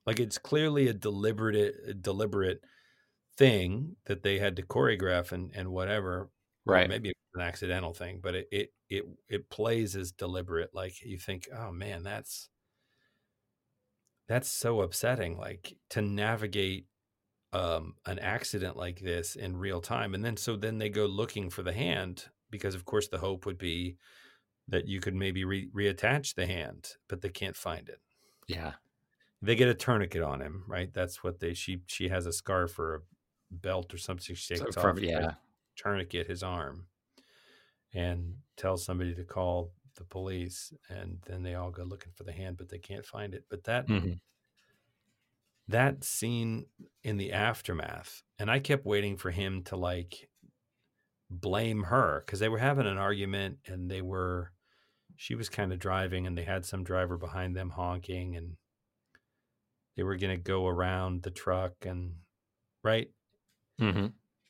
Like 0.05 0.19
it's 0.19 0.37
clearly 0.39 0.87
a 0.87 0.93
deliberate 0.93 2.01
deliberate 2.01 2.63
thing 3.37 3.97
that 4.05 4.23
they 4.23 4.39
had 4.39 4.55
to 4.57 4.63
choreograph 4.63 5.31
and, 5.31 5.51
and 5.55 5.69
whatever. 5.71 6.31
or 6.67 6.75
Right. 6.75 6.87
Maybe 6.87 7.09
it's 7.11 7.19
an 7.35 7.41
accidental 7.41 7.93
thing, 7.93 8.21
but 8.21 8.35
it, 8.35 8.47
it 8.51 8.73
it 8.89 9.05
it 9.29 9.49
plays 9.49 9.95
as 9.95 10.11
deliberate. 10.13 10.73
Like 10.75 11.01
you 11.03 11.19
think, 11.19 11.47
oh 11.53 11.71
man, 11.71 12.03
that's 12.03 12.49
that's 14.27 14.47
so 14.49 14.81
upsetting. 14.81 15.37
Like 15.37 15.77
to 15.89 16.01
navigate 16.01 16.87
um, 17.53 17.95
an 18.05 18.19
accident 18.19 18.75
like 18.77 18.99
this 18.99 19.35
in 19.35 19.55
real 19.55 19.79
time. 19.81 20.13
And 20.15 20.23
then 20.25 20.35
so 20.37 20.55
then 20.57 20.77
they 20.79 20.89
go 20.89 21.05
looking 21.05 21.49
for 21.49 21.63
the 21.63 21.73
hand 21.73 22.25
because 22.49 22.75
of 22.75 22.83
course 22.85 23.07
the 23.07 23.17
hope 23.19 23.45
would 23.45 23.57
be 23.57 23.97
that 24.67 24.87
you 24.87 24.99
could 24.99 25.15
maybe 25.15 25.43
re- 25.45 25.69
reattach 25.69 26.35
the 26.35 26.45
hand, 26.47 26.95
but 27.07 27.21
they 27.21 27.29
can't 27.29 27.55
find 27.55 27.89
it. 27.89 27.99
yeah 28.47 28.73
They 29.41 29.55
get 29.55 29.69
a 29.69 29.73
tourniquet 29.75 30.21
on 30.23 30.41
him, 30.41 30.63
right? 30.67 30.91
That's 30.93 31.23
what 31.23 31.39
they 31.39 31.53
she 31.53 31.81
she 31.87 32.09
has 32.09 32.25
a 32.25 32.33
scarf 32.33 32.79
or 32.79 32.95
a 32.95 33.01
belt 33.51 33.93
or 33.93 33.97
something 33.97 34.35
she 34.35 34.55
So 34.55 34.65
takes 34.65 34.75
from- 34.75 34.97
off. 34.97 35.03
yeah 35.03 35.33
tourniquet 35.75 36.27
his 36.27 36.43
arm 36.43 36.87
and 37.93 38.35
tells 38.57 38.83
somebody 38.85 39.13
to 39.15 39.23
call 39.23 39.71
the 39.95 40.03
police 40.05 40.73
and 40.89 41.19
then 41.27 41.43
they 41.43 41.55
all 41.55 41.69
go 41.71 41.83
looking 41.83 42.11
for 42.13 42.23
the 42.23 42.31
hand 42.31 42.57
but 42.57 42.69
they 42.69 42.79
can't 42.79 43.05
find 43.05 43.33
it 43.35 43.43
but 43.49 43.63
that 43.65 43.87
Mhm. 43.87 44.19
That 45.67 46.03
scene 46.03 46.65
in 47.03 47.17
the 47.17 47.31
aftermath 47.31 48.23
and 48.39 48.51
i 48.51 48.59
kept 48.59 48.85
waiting 48.85 49.17
for 49.17 49.31
him 49.31 49.63
to 49.63 49.75
like 49.75 50.29
blame 51.29 51.83
her 51.83 52.21
because 52.21 52.39
they 52.39 52.49
were 52.49 52.59
having 52.59 52.85
an 52.85 52.97
argument 52.97 53.59
and 53.65 53.89
they 53.89 54.01
were 54.01 54.53
she 55.17 55.35
was 55.35 55.49
kind 55.49 55.73
of 55.73 55.79
driving 55.79 56.27
and 56.27 56.37
they 56.37 56.43
had 56.45 56.65
some 56.65 56.83
driver 56.83 57.17
behind 57.17 57.55
them 57.55 57.71
honking 57.71 58.35
and 58.35 58.57
they 59.95 60.03
were 60.03 60.17
going 60.17 60.35
to 60.35 60.41
go 60.41 60.67
around 60.67 61.23
the 61.23 61.31
truck 61.31 61.73
and 61.85 62.17
right? 62.83 63.11
Hmm 63.79 64.07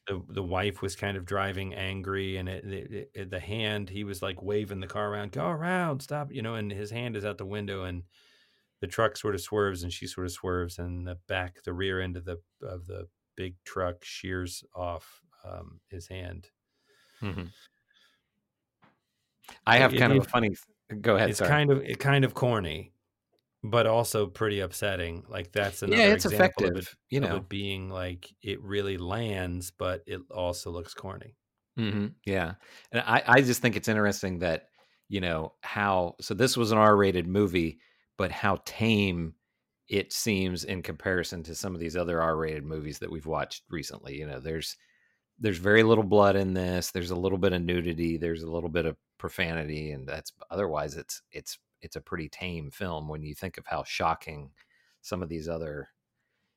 the 0.07 0.23
the 0.29 0.43
wife 0.43 0.81
was 0.81 0.95
kind 0.95 1.17
of 1.17 1.25
driving 1.25 1.73
angry 1.73 2.37
and 2.37 2.49
it, 2.49 2.65
it, 2.65 3.11
it- 3.13 3.29
the 3.29 3.39
hand 3.39 3.89
he 3.89 4.03
was 4.03 4.21
like 4.21 4.41
waving 4.41 4.79
the 4.81 4.87
car 4.87 5.11
around 5.11 5.31
go 5.31 5.47
around 5.47 6.01
stop 6.01 6.31
you 6.31 6.41
know 6.41 6.55
and 6.55 6.71
his 6.71 6.91
hand 6.91 7.15
is 7.15 7.23
out 7.25 7.37
the 7.37 7.45
window 7.45 7.83
and 7.85 8.03
the 8.83 8.87
truck 8.87 9.15
sort 9.15 9.33
of 9.33 9.39
swerves 9.39 9.81
and 9.81 9.93
she 9.93 10.05
sort 10.05 10.25
of 10.27 10.31
swerves 10.33 10.77
and 10.77 11.07
the 11.07 11.17
back 11.29 11.63
the 11.63 11.71
rear 11.71 12.01
end 12.01 12.17
of 12.17 12.25
the 12.25 12.37
of 12.61 12.85
the 12.85 13.07
big 13.37 13.55
truck 13.63 14.03
shears 14.03 14.61
off 14.75 15.21
um, 15.45 15.79
his 15.87 16.07
hand 16.07 16.49
mm-hmm. 17.21 17.45
I 19.65 19.77
have 19.77 19.93
It- 19.93 19.99
kind 19.99 20.11
of 20.11 20.25
a 20.25 20.29
funny 20.29 20.55
Go 21.01 21.15
ahead. 21.15 21.29
it's 21.29 21.39
sorry. 21.39 21.49
kind 21.49 21.71
of 21.71 21.81
it 21.83 21.97
kind 21.99 22.25
of 22.25 22.33
corny, 22.33 22.91
but 23.63 23.87
also 23.87 24.27
pretty 24.27 24.59
upsetting. 24.59 25.23
Like 25.29 25.51
that's 25.53 25.81
another 25.81 26.01
yeah, 26.01 26.09
it's 26.13 26.25
example 26.25 26.65
effective. 26.65 26.77
of 26.77 26.83
it, 26.83 26.95
you 27.09 27.23
of 27.23 27.29
know. 27.29 27.35
it 27.37 27.49
being 27.49 27.89
like 27.89 28.29
it 28.41 28.61
really 28.61 28.97
lands, 28.97 29.71
but 29.71 30.03
it 30.05 30.19
also 30.29 30.71
looks 30.71 30.93
corny. 30.93 31.35
mm-hmm. 31.79 32.07
Yeah, 32.25 32.55
and 32.91 33.01
I 33.07 33.23
I 33.25 33.41
just 33.41 33.61
think 33.61 33.75
it's 33.75 33.87
interesting 33.87 34.39
that 34.39 34.67
you 35.09 35.21
know 35.21 35.53
how 35.61 36.15
so 36.21 36.33
this 36.33 36.57
was 36.57 36.71
an 36.71 36.77
R-rated 36.77 37.25
movie, 37.27 37.79
but 38.17 38.31
how 38.31 38.59
tame 38.65 39.33
it 39.89 40.13
seems 40.13 40.63
in 40.63 40.81
comparison 40.81 41.43
to 41.43 41.55
some 41.55 41.75
of 41.75 41.79
these 41.79 41.97
other 41.97 42.21
R-rated 42.21 42.63
movies 42.63 42.99
that 42.99 43.11
we've 43.11 43.25
watched 43.25 43.63
recently. 43.69 44.17
You 44.17 44.27
know, 44.27 44.39
there's 44.39 44.77
there's 45.39 45.57
very 45.57 45.83
little 45.83 46.03
blood 46.03 46.35
in 46.35 46.53
this. 46.53 46.91
There's 46.91 47.11
a 47.11 47.15
little 47.15 47.37
bit 47.37 47.53
of 47.53 47.61
nudity. 47.61 48.17
There's 48.17 48.43
a 48.43 48.51
little 48.51 48.69
bit 48.69 48.85
of 48.85 48.95
profanity, 49.17 49.91
and 49.91 50.07
that's 50.07 50.31
otherwise 50.49 50.95
it's 50.95 51.21
it's 51.31 51.59
it's 51.81 51.95
a 51.95 52.01
pretty 52.01 52.29
tame 52.29 52.71
film 52.71 53.07
when 53.07 53.23
you 53.23 53.35
think 53.35 53.57
of 53.57 53.65
how 53.67 53.83
shocking 53.83 54.51
some 55.01 55.21
of 55.21 55.29
these 55.29 55.49
other 55.49 55.89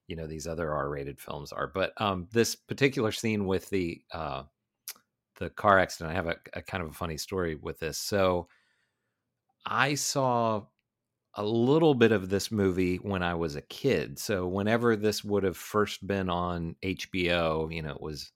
you 0.06 0.14
know 0.16 0.26
these 0.26 0.46
other 0.46 0.72
R-rated 0.72 1.20
films 1.20 1.52
are. 1.52 1.66
But 1.66 1.92
um, 2.00 2.28
this 2.32 2.54
particular 2.54 3.12
scene 3.12 3.46
with 3.46 3.68
the 3.70 4.00
uh, 4.12 4.44
the 5.38 5.50
car 5.50 5.78
accident, 5.78 6.12
I 6.12 6.14
have 6.14 6.28
a, 6.28 6.36
a 6.54 6.62
kind 6.62 6.82
of 6.82 6.90
a 6.90 6.94
funny 6.94 7.16
story 7.16 7.56
with 7.56 7.78
this. 7.78 7.98
So 7.98 8.48
I 9.66 9.94
saw 9.94 10.62
a 11.36 11.44
little 11.44 11.94
bit 11.94 12.12
of 12.12 12.30
this 12.30 12.50
movie 12.50 12.96
when 12.96 13.22
I 13.22 13.34
was 13.34 13.56
a 13.56 13.62
kid. 13.62 14.18
So 14.18 14.46
whenever 14.46 14.96
this 14.96 15.22
would 15.22 15.42
have 15.42 15.56
first 15.56 16.06
been 16.06 16.30
on 16.30 16.76
HBO, 16.82 17.72
you 17.72 17.82
know, 17.82 17.90
it 17.90 18.00
was 18.00 18.32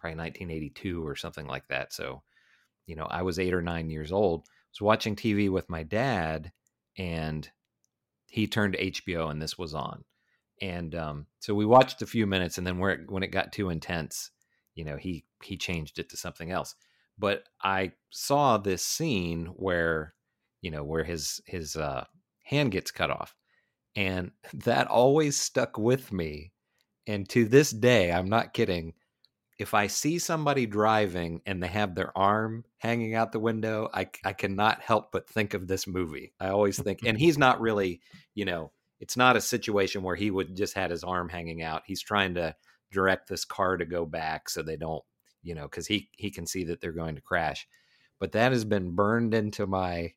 probably 0.00 0.16
1982 0.18 1.06
or 1.06 1.14
something 1.14 1.46
like 1.46 1.68
that. 1.68 1.92
So, 1.92 2.22
you 2.86 2.96
know, 2.96 3.04
I 3.04 3.22
was 3.22 3.38
eight 3.38 3.52
or 3.52 3.60
nine 3.60 3.90
years 3.90 4.12
old. 4.12 4.46
I 4.48 4.52
was 4.72 4.80
watching 4.80 5.14
TV 5.14 5.50
with 5.50 5.68
my 5.68 5.82
dad, 5.82 6.50
and 6.96 7.48
he 8.26 8.46
turned 8.46 8.74
to 8.74 8.90
HBO, 8.90 9.30
and 9.30 9.42
this 9.42 9.58
was 9.58 9.74
on. 9.74 10.04
And 10.62 10.94
um, 10.94 11.26
so 11.40 11.54
we 11.54 11.66
watched 11.66 12.00
a 12.00 12.06
few 12.06 12.26
minutes, 12.26 12.56
and 12.56 12.66
then 12.66 12.78
where 12.78 12.92
it, 12.92 13.10
when 13.10 13.22
it 13.22 13.30
got 13.30 13.52
too 13.52 13.68
intense, 13.68 14.30
you 14.74 14.84
know, 14.84 14.96
he 14.96 15.24
he 15.42 15.56
changed 15.58 15.98
it 15.98 16.08
to 16.10 16.16
something 16.16 16.50
else. 16.50 16.74
But 17.18 17.44
I 17.62 17.92
saw 18.10 18.56
this 18.56 18.84
scene 18.84 19.46
where, 19.46 20.14
you 20.62 20.70
know, 20.70 20.84
where 20.84 21.04
his 21.04 21.40
his 21.46 21.76
uh, 21.76 22.04
hand 22.48 22.72
gets 22.72 22.90
cut 22.90 23.10
off, 23.10 23.34
and 23.96 24.32
that 24.52 24.86
always 24.86 25.38
stuck 25.38 25.78
with 25.78 26.12
me. 26.12 26.52
And 27.06 27.26
to 27.30 27.46
this 27.46 27.70
day, 27.70 28.12
I'm 28.12 28.28
not 28.28 28.52
kidding 28.52 28.92
if 29.58 29.74
I 29.74 29.88
see 29.88 30.18
somebody 30.18 30.66
driving 30.66 31.42
and 31.44 31.60
they 31.60 31.66
have 31.66 31.94
their 31.94 32.16
arm 32.16 32.64
hanging 32.78 33.14
out 33.14 33.32
the 33.32 33.40
window, 33.40 33.90
I, 33.92 34.08
I 34.24 34.32
cannot 34.32 34.80
help 34.80 35.10
but 35.10 35.28
think 35.28 35.52
of 35.52 35.66
this 35.66 35.86
movie. 35.86 36.32
I 36.38 36.48
always 36.48 36.80
think, 36.80 37.00
and 37.04 37.18
he's 37.18 37.36
not 37.36 37.60
really, 37.60 38.00
you 38.34 38.44
know, 38.44 38.70
it's 39.00 39.16
not 39.16 39.36
a 39.36 39.40
situation 39.40 40.02
where 40.02 40.14
he 40.14 40.30
would 40.30 40.56
just 40.56 40.74
had 40.74 40.92
his 40.92 41.02
arm 41.02 41.28
hanging 41.28 41.62
out. 41.62 41.82
He's 41.86 42.02
trying 42.02 42.34
to 42.34 42.54
direct 42.92 43.28
this 43.28 43.44
car 43.44 43.76
to 43.76 43.84
go 43.84 44.06
back 44.06 44.48
so 44.48 44.62
they 44.62 44.76
don't, 44.76 45.02
you 45.42 45.54
know, 45.54 45.64
because 45.64 45.86
he 45.86 46.08
he 46.16 46.30
can 46.30 46.46
see 46.46 46.64
that 46.64 46.80
they're 46.80 46.92
going 46.92 47.16
to 47.16 47.20
crash. 47.20 47.66
But 48.20 48.32
that 48.32 48.52
has 48.52 48.64
been 48.64 48.94
burned 48.94 49.34
into 49.34 49.66
my 49.66 50.12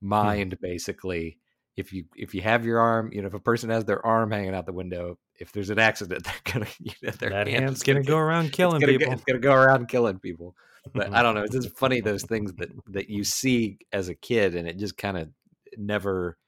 hmm. 0.00 0.08
mind 0.08 0.58
basically. 0.60 1.38
If 1.76 1.92
you 1.92 2.04
if 2.16 2.34
you 2.34 2.40
have 2.42 2.64
your 2.64 2.78
arm, 2.78 3.10
you 3.12 3.20
know, 3.20 3.26
if 3.26 3.34
a 3.34 3.40
person 3.40 3.70
has 3.70 3.84
their 3.84 4.04
arm 4.06 4.30
hanging 4.30 4.54
out 4.54 4.64
the 4.66 4.72
window, 4.72 5.18
if 5.40 5.50
there's 5.52 5.70
an 5.70 5.78
accident, 5.78 6.24
they're 6.44 6.52
gonna 6.52 6.66
you 6.78 6.92
know, 7.02 7.10
their 7.10 7.30
That 7.30 7.48
hand 7.48 7.64
hand's 7.64 7.78
is 7.80 7.82
gonna 7.82 8.02
go 8.02 8.16
around 8.16 8.52
killing 8.52 8.80
it's 8.82 8.90
people. 8.92 9.06
Go, 9.08 9.12
it's 9.12 9.24
gonna 9.24 9.40
go 9.40 9.54
around 9.54 9.88
killing 9.88 10.18
people. 10.20 10.54
But 10.94 11.12
I 11.12 11.22
don't 11.22 11.34
know. 11.34 11.42
It's 11.42 11.54
just 11.54 11.76
funny 11.78 12.00
those 12.00 12.24
things 12.24 12.52
that 12.54 12.70
that 12.88 13.08
you 13.10 13.24
see 13.24 13.78
as 13.92 14.08
a 14.08 14.14
kid, 14.14 14.54
and 14.54 14.68
it 14.68 14.78
just 14.78 14.96
kind 14.96 15.16
of 15.16 15.30
never, 15.76 16.38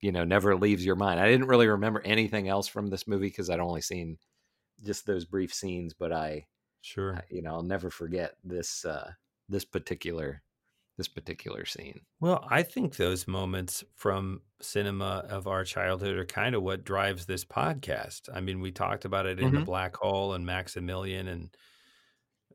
you 0.00 0.12
know, 0.12 0.24
never 0.24 0.56
leaves 0.56 0.84
your 0.86 0.96
mind. 0.96 1.20
I 1.20 1.28
didn't 1.28 1.48
really 1.48 1.66
remember 1.68 2.00
anything 2.04 2.48
else 2.48 2.66
from 2.68 2.86
this 2.88 3.06
movie 3.06 3.28
because 3.28 3.50
I'd 3.50 3.60
only 3.60 3.82
seen 3.82 4.16
just 4.82 5.04
those 5.06 5.24
brief 5.26 5.52
scenes. 5.52 5.92
But 5.94 6.12
I, 6.12 6.46
Sure. 6.80 7.16
I- 7.16 7.22
you 7.30 7.42
know, 7.42 7.50
I'll 7.54 7.62
never 7.62 7.90
forget 7.90 8.36
this 8.42 8.84
uh 8.86 9.12
this 9.48 9.64
particular 9.66 10.42
this 11.02 11.08
particular 11.08 11.64
scene. 11.64 12.00
Well, 12.20 12.46
I 12.48 12.62
think 12.62 12.94
those 12.96 13.26
moments 13.26 13.82
from 13.96 14.42
cinema 14.60 15.26
of 15.28 15.48
our 15.48 15.64
childhood 15.64 16.16
are 16.16 16.24
kind 16.24 16.54
of 16.54 16.62
what 16.62 16.84
drives 16.84 17.26
this 17.26 17.44
podcast. 17.44 18.28
I 18.32 18.40
mean, 18.40 18.60
we 18.60 18.70
talked 18.70 19.04
about 19.04 19.26
it 19.26 19.40
in 19.40 19.52
the 19.52 19.58
Mhm. 19.60 19.64
Black 19.64 19.96
Hole 19.96 20.34
and 20.34 20.46
Maximilian, 20.46 21.26
and 21.26 21.56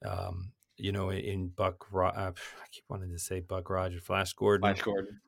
um, 0.05 0.53
you 0.77 0.91
know, 0.93 1.09
in 1.11 1.49
Buck. 1.49 1.91
Ro- 1.91 2.07
uh, 2.07 2.31
I 2.37 2.67
keep 2.71 2.85
wanting 2.87 3.11
to 3.11 3.19
say 3.19 3.41
Buck 3.41 3.69
Rogers, 3.69 4.03
Flash 4.03 4.31
Gordon. 4.33 4.61
Flash 4.73 4.81
Gordon. 4.83 5.19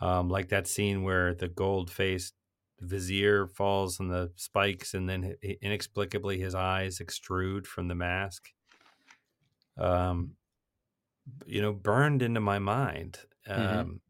Um, 0.00 0.28
like 0.28 0.48
that 0.48 0.66
scene 0.66 1.02
where 1.04 1.34
the 1.34 1.48
gold-faced 1.48 2.34
vizier 2.80 3.46
falls 3.46 4.00
on 4.00 4.08
the 4.08 4.32
spikes, 4.36 4.94
and 4.94 5.08
then 5.08 5.36
inexplicably 5.62 6.38
his 6.40 6.54
eyes 6.56 6.98
extrude 6.98 7.66
from 7.66 7.86
the 7.88 7.94
mask. 7.94 8.48
Um, 9.76 10.36
you 11.46 11.60
know, 11.62 11.72
burned 11.72 12.22
into 12.22 12.40
my 12.40 12.58
mind. 12.58 13.20
Um, 13.46 13.86
Mhm. 13.86 14.00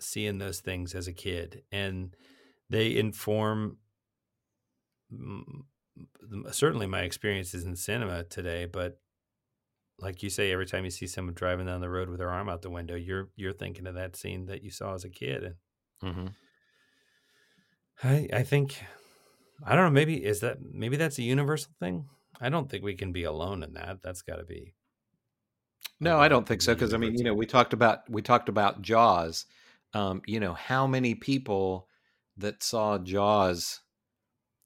seeing 0.00 0.38
those 0.38 0.60
things 0.60 0.94
as 0.94 1.08
a 1.08 1.12
kid, 1.14 1.64
and 1.72 2.16
they 2.70 2.96
inform 2.96 3.78
certainly 6.50 6.86
my 6.86 7.02
experiences 7.02 7.64
in 7.64 7.76
cinema 7.76 8.24
today. 8.24 8.66
But 8.66 9.00
like 9.98 10.22
you 10.22 10.30
say, 10.30 10.52
every 10.52 10.66
time 10.66 10.84
you 10.84 10.90
see 10.90 11.06
someone 11.06 11.34
driving 11.34 11.66
down 11.66 11.80
the 11.80 11.88
road 11.90 12.08
with 12.08 12.18
their 12.18 12.30
arm 12.30 12.48
out 12.48 12.62
the 12.62 12.70
window, 12.70 12.96
you're 12.96 13.30
you're 13.36 13.52
thinking 13.52 13.86
of 13.86 13.94
that 13.94 14.16
scene 14.16 14.46
that 14.46 14.62
you 14.62 14.70
saw 14.70 14.94
as 14.94 15.04
a 15.04 15.10
kid, 15.10 15.44
and 15.44 15.56
hmm 16.02 16.26
I 18.02 18.28
I 18.32 18.42
think 18.42 18.82
I 19.64 19.76
don't 19.76 19.86
know. 19.86 19.90
Maybe 19.90 20.24
is 20.24 20.40
that 20.40 20.62
maybe 20.62 20.96
that's 20.96 21.18
a 21.18 21.22
universal 21.22 21.72
thing. 21.80 22.08
I 22.40 22.48
don't 22.50 22.70
think 22.70 22.84
we 22.84 22.96
can 22.96 23.12
be 23.12 23.24
alone 23.24 23.62
in 23.62 23.74
that. 23.74 24.02
That's 24.02 24.22
got 24.22 24.36
to 24.36 24.44
be 24.44 24.76
No, 26.04 26.18
I 26.18 26.28
don't 26.28 26.46
think 26.46 26.62
so 26.62 26.74
because 26.74 26.92
I 26.92 26.98
mean, 26.98 27.14
you 27.16 27.24
know, 27.24 27.34
we 27.34 27.46
talked 27.46 27.72
about 27.72 28.08
we 28.10 28.20
talked 28.22 28.48
about 28.48 28.82
Jaws. 28.82 29.46
Um, 29.94 30.22
you 30.26 30.40
know, 30.40 30.54
how 30.54 30.86
many 30.86 31.14
people 31.14 31.88
that 32.36 32.62
saw 32.62 32.98
Jaws 32.98 33.80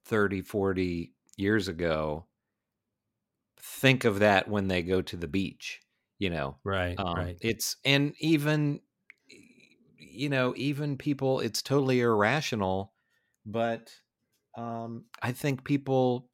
30, 0.04 0.42
40 0.42 1.14
years 1.36 1.68
ago 1.68 2.26
think 3.60 4.04
of 4.04 4.20
that 4.20 4.48
when 4.48 4.68
they 4.68 4.82
go 4.82 5.02
to 5.02 5.16
the 5.16 5.28
beach, 5.28 5.80
you 6.18 6.30
know. 6.30 6.58
right, 6.64 6.98
Um, 6.98 7.14
right. 7.14 7.38
It's 7.40 7.76
and 7.84 8.14
even 8.18 8.80
you 9.96 10.28
know, 10.28 10.54
even 10.56 10.96
people 10.96 11.40
it's 11.40 11.62
totally 11.62 12.00
irrational, 12.00 12.94
but 13.46 13.94
um 14.56 15.06
I 15.22 15.32
think 15.32 15.64
people 15.64 16.30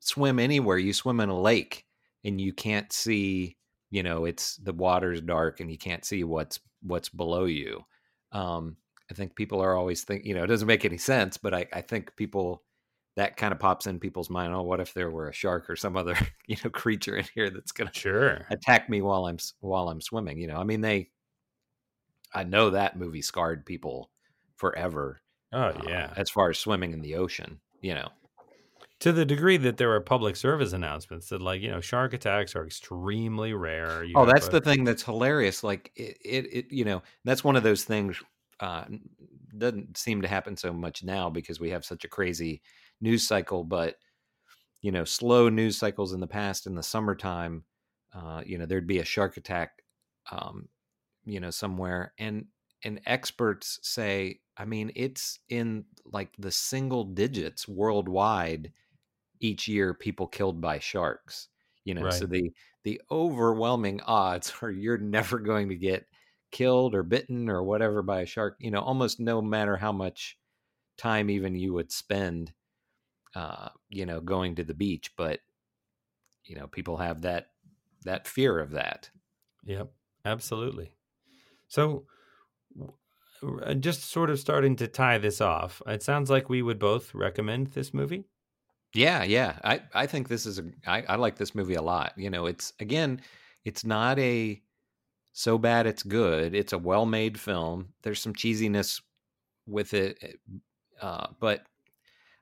swim 0.00 0.38
anywhere. 0.38 0.78
You 0.78 0.94
swim 0.94 1.20
in 1.20 1.28
a 1.30 1.40
lake 1.40 1.86
and 2.24 2.40
you 2.40 2.52
can't 2.54 2.92
see, 2.92 3.58
you 3.90 4.02
know, 4.02 4.24
it's 4.24 4.56
the 4.56 4.72
water's 4.72 5.20
dark 5.20 5.60
and 5.60 5.70
you 5.70 5.78
can't 5.78 6.04
see 6.04 6.24
what's 6.24 6.60
what's 6.82 7.08
below 7.08 7.44
you. 7.44 7.84
Um 8.32 8.76
I 9.10 9.14
think 9.14 9.34
people 9.36 9.60
are 9.62 9.74
always 9.76 10.04
think, 10.04 10.24
you 10.26 10.34
know, 10.34 10.44
it 10.44 10.48
doesn't 10.48 10.66
make 10.68 10.84
any 10.84 10.98
sense, 10.98 11.38
but 11.38 11.54
I, 11.54 11.66
I 11.72 11.80
think 11.80 12.14
people 12.16 12.62
that 13.16 13.36
kind 13.38 13.52
of 13.52 13.58
pops 13.58 13.86
in 13.86 13.98
people's 14.00 14.30
mind. 14.30 14.52
Oh, 14.54 14.62
what 14.62 14.80
if 14.80 14.92
there 14.94 15.10
were 15.10 15.28
a 15.28 15.32
shark 15.32 15.68
or 15.70 15.76
some 15.76 15.96
other, 15.96 16.14
you 16.46 16.56
know, 16.62 16.70
creature 16.70 17.16
in 17.16 17.24
here 17.34 17.50
that's 17.50 17.72
going 17.72 17.88
to 17.88 17.94
Sure. 17.94 18.46
attack 18.50 18.88
me 18.90 19.02
while 19.02 19.26
I'm 19.26 19.38
while 19.60 19.88
I'm 19.88 20.00
swimming. 20.00 20.38
You 20.38 20.48
know, 20.48 20.58
I 20.58 20.64
mean, 20.64 20.80
they. 20.82 21.10
I 22.32 22.44
know 22.44 22.70
that 22.70 22.96
movie 22.96 23.20
scarred 23.22 23.64
people 23.66 24.10
forever. 24.56 25.20
Oh 25.52 25.72
uh, 25.74 25.82
yeah. 25.86 26.12
as 26.16 26.30
far 26.30 26.50
as 26.50 26.58
swimming 26.58 26.92
in 26.92 27.00
the 27.02 27.16
ocean, 27.16 27.60
you 27.80 27.94
know. 27.94 28.10
To 29.00 29.12
the 29.12 29.24
degree 29.24 29.56
that 29.58 29.76
there 29.76 29.92
are 29.92 30.00
public 30.00 30.34
service 30.34 30.72
announcements 30.72 31.28
that 31.28 31.40
like 31.40 31.62
you 31.62 31.70
know 31.70 31.80
shark 31.80 32.12
attacks 32.12 32.56
are 32.56 32.66
extremely 32.66 33.52
rare 33.52 34.02
you 34.02 34.14
oh, 34.16 34.24
have 34.24 34.34
that's 34.34 34.48
the 34.48 34.60
thing 34.60 34.84
that's 34.84 35.02
hilarious. 35.02 35.62
Like 35.62 35.92
it, 35.94 36.18
it, 36.24 36.46
it, 36.52 36.72
you 36.72 36.84
know, 36.84 37.02
that's 37.24 37.44
one 37.44 37.56
of 37.56 37.62
those 37.62 37.84
things. 37.84 38.20
Uh, 38.60 38.84
doesn't 39.56 39.96
seem 39.96 40.20
to 40.22 40.28
happen 40.28 40.56
so 40.56 40.72
much 40.72 41.04
now 41.04 41.30
because 41.30 41.60
we 41.60 41.70
have 41.70 41.84
such 41.84 42.04
a 42.04 42.08
crazy 42.08 42.60
news 43.00 43.26
cycle. 43.26 43.64
But 43.64 43.96
you 44.82 44.92
know, 44.92 45.04
slow 45.04 45.48
news 45.48 45.76
cycles 45.76 46.12
in 46.12 46.20
the 46.20 46.26
past 46.26 46.66
in 46.66 46.74
the 46.74 46.82
summertime, 46.82 47.64
uh, 48.14 48.42
you 48.44 48.58
know, 48.58 48.66
there'd 48.66 48.86
be 48.86 48.98
a 48.98 49.04
shark 49.04 49.36
attack, 49.36 49.82
um, 50.30 50.68
you 51.24 51.40
know, 51.40 51.50
somewhere, 51.50 52.12
and 52.18 52.46
and 52.84 53.00
experts 53.06 53.78
say, 53.82 54.40
I 54.56 54.64
mean, 54.64 54.92
it's 54.94 55.40
in 55.48 55.84
like 56.04 56.30
the 56.38 56.50
single 56.50 57.04
digits 57.04 57.66
worldwide 57.66 58.72
each 59.40 59.68
year. 59.68 59.94
People 59.94 60.26
killed 60.26 60.60
by 60.60 60.78
sharks, 60.78 61.48
you 61.84 61.94
know, 61.94 62.10
so 62.10 62.26
the 62.26 62.52
the 62.84 63.00
overwhelming 63.10 64.00
odds 64.02 64.52
are 64.62 64.70
you're 64.70 64.98
never 64.98 65.38
going 65.38 65.68
to 65.70 65.76
get 65.76 66.06
killed 66.50 66.94
or 66.94 67.02
bitten 67.02 67.48
or 67.48 67.62
whatever 67.62 68.02
by 68.02 68.22
a 68.22 68.26
shark. 68.26 68.56
You 68.60 68.70
know, 68.70 68.80
almost 68.80 69.20
no 69.20 69.42
matter 69.42 69.76
how 69.76 69.92
much 69.92 70.38
time 70.96 71.30
even 71.30 71.54
you 71.54 71.72
would 71.74 71.92
spend 71.92 72.52
uh, 73.34 73.70
you 73.88 74.06
know, 74.06 74.20
going 74.20 74.56
to 74.56 74.64
the 74.64 74.74
beach, 74.74 75.14
but 75.16 75.40
you 76.44 76.56
know, 76.56 76.66
people 76.66 76.96
have 76.96 77.22
that 77.22 77.50
that 78.04 78.26
fear 78.26 78.58
of 78.58 78.70
that. 78.72 79.10
Yep, 79.64 79.92
absolutely. 80.24 80.92
So, 81.68 82.06
uh, 83.42 83.74
just 83.74 84.04
sort 84.04 84.30
of 84.30 84.38
starting 84.38 84.76
to 84.76 84.88
tie 84.88 85.18
this 85.18 85.40
off, 85.40 85.80
it 85.86 86.02
sounds 86.02 86.30
like 86.30 86.48
we 86.48 86.62
would 86.62 86.78
both 86.78 87.14
recommend 87.14 87.68
this 87.68 87.94
movie. 87.94 88.24
Yeah, 88.98 89.22
yeah. 89.22 89.58
I, 89.62 89.80
I 89.94 90.06
think 90.06 90.26
this 90.26 90.44
is 90.44 90.58
a 90.58 90.64
I, 90.84 91.04
I 91.08 91.16
like 91.16 91.36
this 91.36 91.54
movie 91.54 91.74
a 91.74 91.82
lot. 91.82 92.14
You 92.16 92.30
know, 92.30 92.46
it's 92.46 92.72
again, 92.80 93.20
it's 93.64 93.84
not 93.84 94.18
a 94.18 94.60
so 95.32 95.56
bad 95.56 95.86
it's 95.86 96.02
good. 96.02 96.52
It's 96.52 96.72
a 96.72 96.78
well 96.78 97.06
made 97.06 97.38
film. 97.38 97.90
There's 98.02 98.20
some 98.20 98.34
cheesiness 98.34 99.00
with 99.66 99.94
it, 99.94 100.18
eh, 100.20 100.32
uh, 101.00 101.28
but 101.38 101.64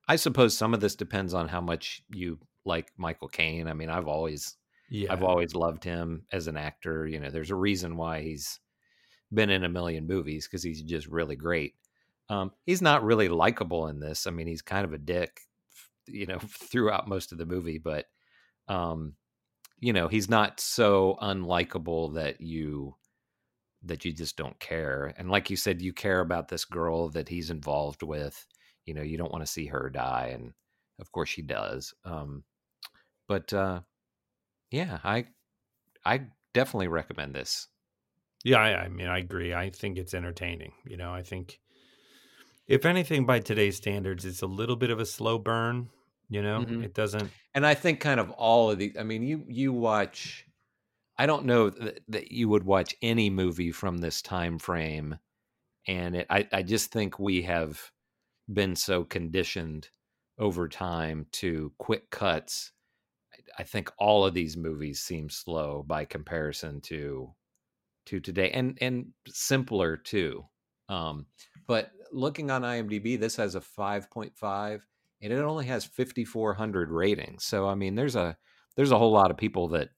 I 0.09 0.17
suppose 0.17 0.57
some 0.57 0.73
of 0.73 0.81
this 0.81 0.95
depends 0.97 1.35
on 1.35 1.47
how 1.49 1.61
much 1.61 2.03
you 2.09 2.39
like 2.65 2.91
Michael 2.97 3.29
Caine. 3.29 3.69
I 3.69 3.75
mean, 3.75 3.91
I've 3.91 4.09
always 4.09 4.57
Yeah. 4.89 5.13
I've 5.13 5.23
always 5.25 5.55
loved 5.55 5.85
him 5.85 6.25
as 6.33 6.47
an 6.47 6.57
actor. 6.57 7.07
You 7.07 7.21
know, 7.21 7.29
there's 7.31 7.51
a 7.51 7.55
reason 7.57 7.99
why 7.99 8.23
he's 8.23 8.61
been 9.31 9.51
in 9.51 9.65
a 9.65 9.69
million 9.69 10.07
movies 10.07 10.47
because 10.47 10.63
he's 10.63 10.81
just 10.81 11.07
really 11.09 11.37
great. 11.37 11.75
Um, 12.31 12.53
he's 12.65 12.81
not 12.81 13.05
really 13.05 13.29
likable 13.29 13.89
in 13.89 14.01
this. 14.01 14.27
I 14.27 14.31
mean, 14.31 14.47
he's 14.47 14.63
kind 14.63 14.87
of 14.87 14.95
a 14.95 14.99
dick, 14.99 15.43
you 16.07 16.27
know, 16.27 16.39
throughout 16.49 17.09
most 17.09 17.33
of 17.33 17.39
the 17.39 17.47
movie, 17.47 17.79
but 17.79 18.07
um, 18.69 19.15
you 19.79 19.93
know, 19.93 20.09
he's 20.09 20.29
not 20.29 20.61
so 20.61 21.19
unlikable 21.23 22.15
that 22.15 22.41
you 22.41 22.95
that 23.83 24.05
you 24.05 24.13
just 24.13 24.37
don't 24.37 24.59
care. 24.59 25.15
And 25.17 25.31
like 25.31 25.49
you 25.51 25.57
said, 25.57 25.81
you 25.81 25.93
care 25.93 26.21
about 26.21 26.49
this 26.49 26.65
girl 26.65 27.09
that 27.11 27.29
he's 27.29 27.51
involved 27.51 28.03
with. 28.03 28.47
You 28.85 28.95
know, 28.95 29.03
you 29.03 29.17
don't 29.17 29.33
want 29.33 29.45
to 29.45 29.51
see 29.53 29.67
her 29.67 29.91
die, 29.91 30.31
and 30.33 30.53
of 30.99 31.13
course 31.13 31.29
she 31.29 31.43
does. 31.43 31.95
Um, 32.05 32.45
but 33.29 33.53
uh, 33.53 33.81
yeah, 34.71 34.99
I 35.05 35.27
I 36.05 36.23
definitely 36.55 36.89
recommend 36.89 37.35
this. 37.35 37.69
Yeah, 38.45 38.59
I, 38.59 38.85
I 38.85 38.89
mean, 38.89 39.09
I 39.09 39.19
agree. 39.19 39.55
I 39.55 39.71
think 39.71 39.99
it's 39.99 40.15
entertaining. 40.15 40.73
You 40.85 40.97
know, 40.97 41.13
I 41.13 41.23
think 41.23 41.59
if 42.69 42.85
anything, 42.85 43.27
by 43.27 43.41
today's 43.41 43.77
standards, 43.77 44.25
it's 44.25 44.43
a 44.43 44.47
little 44.47 44.77
bit 44.77 44.91
of 44.91 45.01
a 45.01 45.07
slow 45.07 45.39
burn. 45.39 45.91
You 46.29 46.43
know, 46.43 46.67
Mhm. 46.67 46.83
it 46.83 46.95
doesn't. 46.95 47.35
And 47.55 47.67
I 47.67 47.75
think 47.75 48.01
kind 48.01 48.21
of 48.21 48.31
all 48.33 48.71
of 48.71 48.79
these. 48.79 48.97
I 48.99 49.03
mean, 49.03 49.23
you 49.23 49.45
you 49.49 49.73
watch. 49.73 50.47
I 51.19 51.27
don't 51.27 51.47
know 51.47 51.71
that, 51.71 52.01
that 52.09 52.33
you 52.33 52.49
would 52.49 52.65
watch 52.65 52.95
any 53.03 53.31
movie 53.31 53.73
from 53.73 53.99
this 53.99 54.23
time 54.23 54.59
frame, 54.59 55.19
and 55.89 56.17
it, 56.17 56.27
I 56.31 56.49
I 56.53 56.63
just 56.63 56.93
think 56.93 57.19
we 57.19 57.43
have 57.43 57.93
been 58.53 58.77
so 58.77 59.05
conditioned 59.05 59.91
over 60.39 60.69
time 60.69 61.27
to 61.33 61.73
quick 61.79 62.11
cuts. 62.11 62.73
I- 63.35 63.63
I 63.63 63.65
think 63.65 63.93
all 63.99 64.27
of 64.27 64.35
these 64.35 64.57
movies 64.57 65.01
seem 65.03 65.31
slow 65.31 65.83
by 65.85 66.05
comparison 66.07 66.81
to 66.83 67.35
to 68.07 68.21
today, 68.21 68.51
and 68.53 68.79
and 68.81 69.13
simpler 69.29 69.97
too. 69.97 70.47
Um, 70.89 71.27
but 71.67 71.93
looking 72.13 72.51
on 72.51 72.63
IMDb, 72.65 73.17
this 73.19 73.37
has 73.37 73.55
a 73.55 73.61
five 73.61 74.11
point 74.11 74.37
five 74.37 74.87
and 75.23 75.33
it 75.33 75.39
only 75.39 75.67
has 75.67 75.85
5400 75.85 76.91
ratings 76.91 77.45
so 77.45 77.69
i 77.69 77.75
mean 77.75 77.95
there's 77.95 78.17
a 78.17 78.37
there's 78.77 78.91
a 78.93 78.99
whole 78.99 79.13
lot 79.13 79.31
of 79.31 79.37
people 79.37 79.69
that 79.69 79.89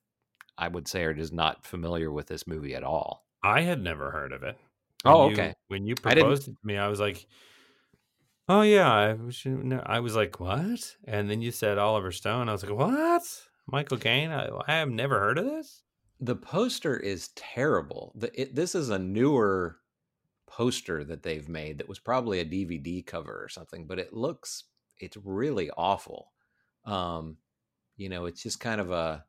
i 0.57 0.67
would 0.67 0.87
say 0.87 1.03
are 1.03 1.13
just 1.13 1.33
not 1.33 1.65
familiar 1.65 2.11
with 2.11 2.27
this 2.27 2.47
movie 2.47 2.75
at 2.75 2.83
all 2.83 3.25
I 3.41 3.61
had 3.61 3.81
never 3.81 4.11
heard 4.11 4.33
of 4.33 4.43
it. 4.43 4.57
Oh, 5.05 5.27
When 5.27 5.29
you- 5.35 5.41
okay. 5.41 5.53
When 5.69 5.85
you 5.87 5.95
proposed 5.95 6.49
it 6.49 6.51
to 6.51 6.67
me, 6.67 6.75
I 6.75 6.89
was 6.89 6.99
like, 6.99 7.25
"Oh 8.49 8.63
yeah," 8.63 8.91
I, 8.91 9.13
know- 9.45 9.83
I 9.85 10.01
was 10.01 10.13
like, 10.13 10.41
"What?" 10.41 10.97
And 11.05 11.29
then 11.29 11.41
you 11.41 11.51
said 11.51 11.77
Oliver 11.77 12.11
Stone. 12.11 12.49
I 12.49 12.51
was 12.51 12.63
like, 12.63 12.73
"What?" 12.77 13.23
Michael 13.65 13.97
Caine. 13.97 14.31
I, 14.31 14.49
I 14.67 14.73
have 14.73 14.89
never 14.89 15.19
heard 15.19 15.37
of 15.37 15.45
this. 15.45 15.83
the 16.19 16.35
poster 16.35 16.97
is 16.97 17.29
terrible 17.29 18.11
the, 18.15 18.29
it, 18.41 18.55
this 18.55 18.75
is 18.75 18.89
a 18.89 18.99
newer 18.99 19.77
poster 20.47 21.05
that 21.05 21.23
they've 21.23 21.47
made 21.47 21.77
that 21.77 21.87
was 21.87 21.99
probably 21.99 22.39
a 22.41 22.45
dvd 22.45 23.05
cover 23.05 23.41
or 23.41 23.47
something 23.47 23.85
but 23.87 23.99
it 23.99 24.11
looks 24.11 24.65
it's 24.99 25.17
really 25.17 25.69
awful. 25.71 26.31
Um 26.85 27.37
you 27.97 28.09
know 28.09 28.25
it's 28.25 28.41
just 28.41 28.59
kind 28.59 28.81
of 28.81 28.91
a 28.91 29.25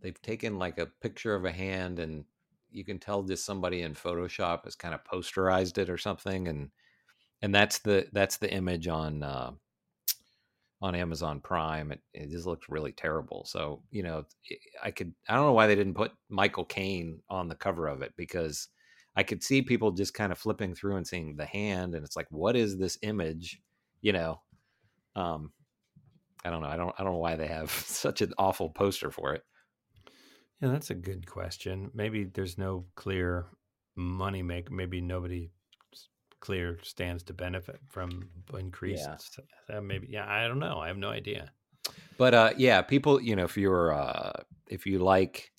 they've 0.00 0.20
taken 0.22 0.58
like 0.58 0.78
a 0.78 0.86
picture 0.86 1.34
of 1.34 1.44
a 1.44 1.52
hand 1.52 1.98
and 1.98 2.24
you 2.70 2.84
can 2.84 2.98
tell 2.98 3.22
just 3.22 3.44
somebody 3.44 3.82
in 3.82 3.94
photoshop 3.94 4.64
has 4.64 4.76
kind 4.76 4.94
of 4.94 5.04
posterized 5.04 5.78
it 5.78 5.90
or 5.90 5.98
something 5.98 6.48
and 6.48 6.70
and 7.42 7.54
that's 7.54 7.80
the 7.80 8.06
that's 8.12 8.36
the 8.38 8.52
image 8.52 8.88
on 8.88 9.22
uh 9.22 9.50
on 10.82 10.94
amazon 10.94 11.40
prime 11.40 11.92
it, 11.92 12.00
it 12.12 12.30
just 12.30 12.46
looks 12.46 12.68
really 12.68 12.92
terrible. 12.92 13.44
So 13.46 13.82
you 13.90 14.02
know 14.02 14.24
i 14.82 14.90
could 14.90 15.14
i 15.28 15.34
don't 15.34 15.46
know 15.46 15.52
why 15.52 15.66
they 15.66 15.74
didn't 15.76 15.94
put 15.94 16.12
michael 16.28 16.64
caine 16.64 17.20
on 17.28 17.48
the 17.48 17.54
cover 17.54 17.88
of 17.88 18.02
it 18.02 18.12
because 18.16 18.68
i 19.16 19.22
could 19.22 19.42
see 19.42 19.62
people 19.62 19.90
just 19.92 20.14
kind 20.14 20.30
of 20.32 20.38
flipping 20.38 20.74
through 20.74 20.96
and 20.96 21.06
seeing 21.06 21.36
the 21.36 21.46
hand 21.46 21.94
and 21.94 22.04
it's 22.04 22.16
like 22.16 22.26
what 22.30 22.56
is 22.56 22.78
this 22.78 22.98
image? 23.02 23.60
You 24.02 24.12
know 24.12 24.40
um 25.16 25.52
i 26.44 26.50
don't 26.50 26.60
know 26.62 26.68
i 26.68 26.76
don't 26.76 26.94
i 26.98 27.02
don't 27.04 27.12
know 27.12 27.18
why 27.18 27.36
they 27.36 27.46
have 27.46 27.70
such 28.04 28.20
an 28.22 28.32
awful 28.38 28.70
poster 28.70 29.10
for 29.10 29.34
it 29.34 29.42
Yeah, 30.60 30.70
that's 30.70 30.90
a 30.90 30.94
good 30.94 31.26
question. 31.26 31.90
Maybe 31.94 32.24
there's 32.24 32.56
no 32.56 32.86
clear 32.94 33.46
money 33.96 34.42
make. 34.42 34.70
Maybe 34.70 35.00
nobody 35.00 35.50
clear 36.40 36.78
stands 36.82 37.22
to 37.24 37.32
benefit 37.34 37.80
from 37.88 38.30
increased. 38.56 39.08
Yeah. 39.68 39.76
Uh, 39.76 39.80
maybe. 39.82 40.06
Yeah, 40.10 40.26
I 40.26 40.46
don't 40.48 40.60
know. 40.60 40.78
I 40.78 40.88
have 40.88 40.96
no 40.96 41.10
idea. 41.10 41.52
but 42.16 42.32
uh 42.34 42.52
yeah 42.56 42.80
people 42.82 43.20
you 43.20 43.36
know 43.36 43.44
if 43.44 43.56
you're 43.58 43.92
uh 43.92 44.32
if 44.68 44.86
you 44.86 45.00
like 45.00 45.50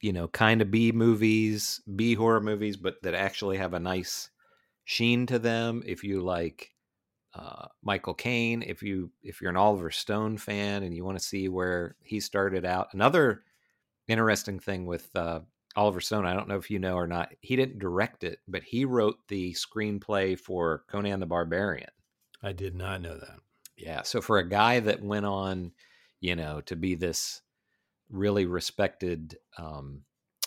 you 0.00 0.12
know 0.12 0.26
kind 0.28 0.60
of 0.62 0.70
b 0.70 0.90
movies 0.92 1.80
b 1.94 2.14
horror 2.14 2.40
movies 2.40 2.76
but 2.76 2.94
that 3.02 3.14
actually 3.14 3.58
have 3.58 3.74
a 3.74 3.78
nice 3.80 4.30
sheen 4.84 5.26
to 5.26 5.38
them 5.38 5.82
if 5.86 6.02
you 6.02 6.20
like 6.20 6.70
uh 7.34 7.66
michael 7.82 8.14
caine 8.14 8.62
if 8.62 8.82
you 8.82 9.10
if 9.22 9.40
you're 9.40 9.50
an 9.50 9.56
oliver 9.56 9.90
stone 9.90 10.36
fan 10.36 10.82
and 10.82 10.94
you 10.94 11.04
want 11.04 11.18
to 11.18 11.24
see 11.24 11.48
where 11.48 11.96
he 12.02 12.20
started 12.20 12.64
out 12.64 12.88
another 12.92 13.42
interesting 14.08 14.58
thing 14.58 14.84
with 14.84 15.08
uh 15.16 15.40
oliver 15.74 16.00
stone 16.00 16.26
i 16.26 16.34
don't 16.34 16.48
know 16.48 16.56
if 16.56 16.70
you 16.70 16.78
know 16.78 16.94
or 16.94 17.06
not 17.06 17.32
he 17.40 17.56
didn't 17.56 17.78
direct 17.78 18.24
it 18.24 18.40
but 18.46 18.62
he 18.62 18.84
wrote 18.84 19.16
the 19.28 19.54
screenplay 19.54 20.38
for 20.38 20.84
conan 20.90 21.20
the 21.20 21.26
barbarian 21.26 21.88
I 22.42 22.52
did 22.52 22.74
not 22.74 23.00
know 23.00 23.16
that. 23.16 23.38
yeah. 23.76 24.02
So 24.02 24.20
for 24.20 24.38
a 24.38 24.48
guy 24.48 24.80
that 24.80 25.02
went 25.02 25.26
on, 25.26 25.72
you 26.20 26.36
know, 26.36 26.60
to 26.62 26.76
be 26.76 26.94
this 26.94 27.40
really 28.10 28.46
respected 28.46 29.38
um, 29.58 30.02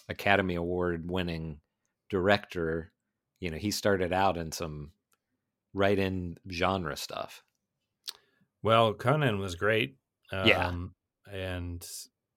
Academy 0.09 0.55
Award 0.55 1.09
winning 1.09 1.59
director, 2.09 2.91
you 3.39 3.49
know, 3.49 3.57
he 3.57 3.71
started 3.71 4.11
out 4.13 4.37
in 4.37 4.51
some 4.51 4.91
right 5.75 5.99
in 5.99 6.37
genre 6.49 6.95
stuff. 6.95 7.43
Well, 8.63 8.93
Conan 8.93 9.37
was 9.37 9.53
great. 9.53 9.97
Yeah. 10.31 10.67
Um, 10.69 10.95
and 11.31 11.87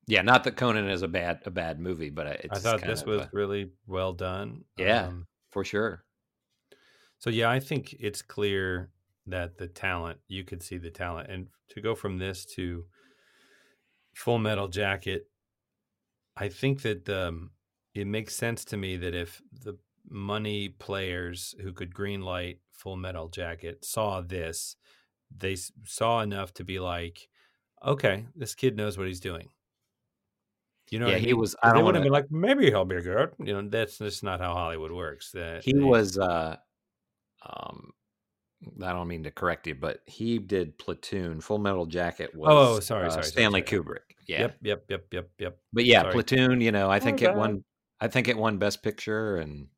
Yeah, 0.07 0.21
not 0.23 0.45
that 0.45 0.57
Conan 0.57 0.91
is 0.91 1.01
a 1.03 1.09
bad 1.09 1.41
a 1.47 1.51
bad 1.51 1.81
movie, 1.81 2.11
but 2.11 2.27
it's 2.27 2.59
I 2.59 2.59
thought 2.59 2.83
this 2.83 3.05
was 3.07 3.23
a- 3.23 3.31
really 3.33 3.71
well 3.87 4.13
done. 4.13 4.65
Yeah. 4.77 5.07
Um, 5.07 5.27
for 5.51 5.65
sure. 5.65 6.05
So 7.19 7.31
yeah, 7.31 7.51
I 7.51 7.61
think 7.61 7.95
it's 7.99 8.21
clear 8.21 8.91
that 9.27 9.57
the 9.57 9.69
talent 9.69 10.19
you 10.29 10.45
could 10.45 10.63
see 10.63 10.77
the 10.79 10.91
talent, 10.91 11.31
and 11.31 11.47
to 11.71 11.81
go 11.81 11.95
from 11.95 12.19
this 12.19 12.45
to 12.57 12.85
Full 14.15 14.39
Metal 14.39 14.69
Jacket, 14.69 15.29
I 16.37 16.49
think 16.49 16.83
that 16.83 17.09
um, 17.09 17.51
it 17.95 18.07
makes 18.07 18.35
sense 18.35 18.65
to 18.67 18.77
me 18.77 18.97
that 18.97 19.15
if 19.15 19.41
the 19.53 19.79
money 20.11 20.69
players 20.69 21.55
who 21.63 21.73
could 21.73 21.93
greenlight 21.95 22.59
Full 22.73 22.97
Metal 22.97 23.29
Jacket 23.29 23.85
saw 23.85 24.21
this, 24.21 24.77
they 25.37 25.57
saw 25.85 26.21
enough 26.21 26.55
to 26.55 26.65
be 26.65 26.79
like, 26.79 27.29
okay, 27.85 28.27
this 28.35 28.55
kid 28.55 28.77
knows 28.77 28.97
what 28.97 29.07
he's 29.07 29.21
doing. 29.21 29.49
You 30.91 30.99
know, 31.01 31.09
Yeah, 31.09 31.17
I 31.17 31.19
he 31.19 31.35
was- 31.35 31.55
I 31.63 31.73
don't 31.73 31.85
wouldn't 31.85 32.03
wanna- 32.03 32.05
be 32.07 32.11
like, 32.11 32.31
maybe 32.31 32.67
he'll 32.67 32.85
be 32.87 33.01
good. 33.03 33.33
You 33.39 33.53
know, 33.63 33.69
that's 33.69 33.99
just 33.99 34.23
not 34.25 34.41
how 34.41 34.55
Hollywood 34.55 34.91
works. 34.93 35.33
That 35.33 35.65
He 35.65 35.73
they- 35.75 35.81
was 35.81 36.17
uh 36.19 36.57
um 37.43 37.93
I 38.83 38.93
don't 38.93 39.07
mean 39.07 39.23
to 39.23 39.31
correct 39.31 39.67
you, 39.69 39.75
but 39.77 40.01
he 40.07 40.39
did 40.39 40.79
Platoon. 40.79 41.41
Full 41.41 41.59
Metal 41.59 41.87
Jacket 41.87 42.35
was 42.35 42.49
Oh, 42.51 42.81
sorry, 42.81 43.07
uh, 43.07 43.11
sorry, 43.11 43.25
Stanley 43.25 43.65
sorry. 43.67 43.83
Kubrick. 43.85 44.17
Yeah. 44.27 44.41
Yep, 44.41 44.57
yep, 44.63 44.85
yep, 44.91 45.07
yep, 45.13 45.31
yep. 45.39 45.59
But 45.73 45.85
yeah, 45.85 46.03
Sorry. 46.03 46.13
Platoon, 46.13 46.61
you 46.61 46.73
know, 46.73 46.91
I 46.91 46.99
think 47.01 47.21
My 47.23 47.31
it 47.31 47.37
won 47.37 47.65
I 48.01 48.09
think 48.09 48.27
it 48.29 48.37
won 48.37 48.59
Best 48.59 48.83
Picture 48.83 49.37
and 49.37 49.69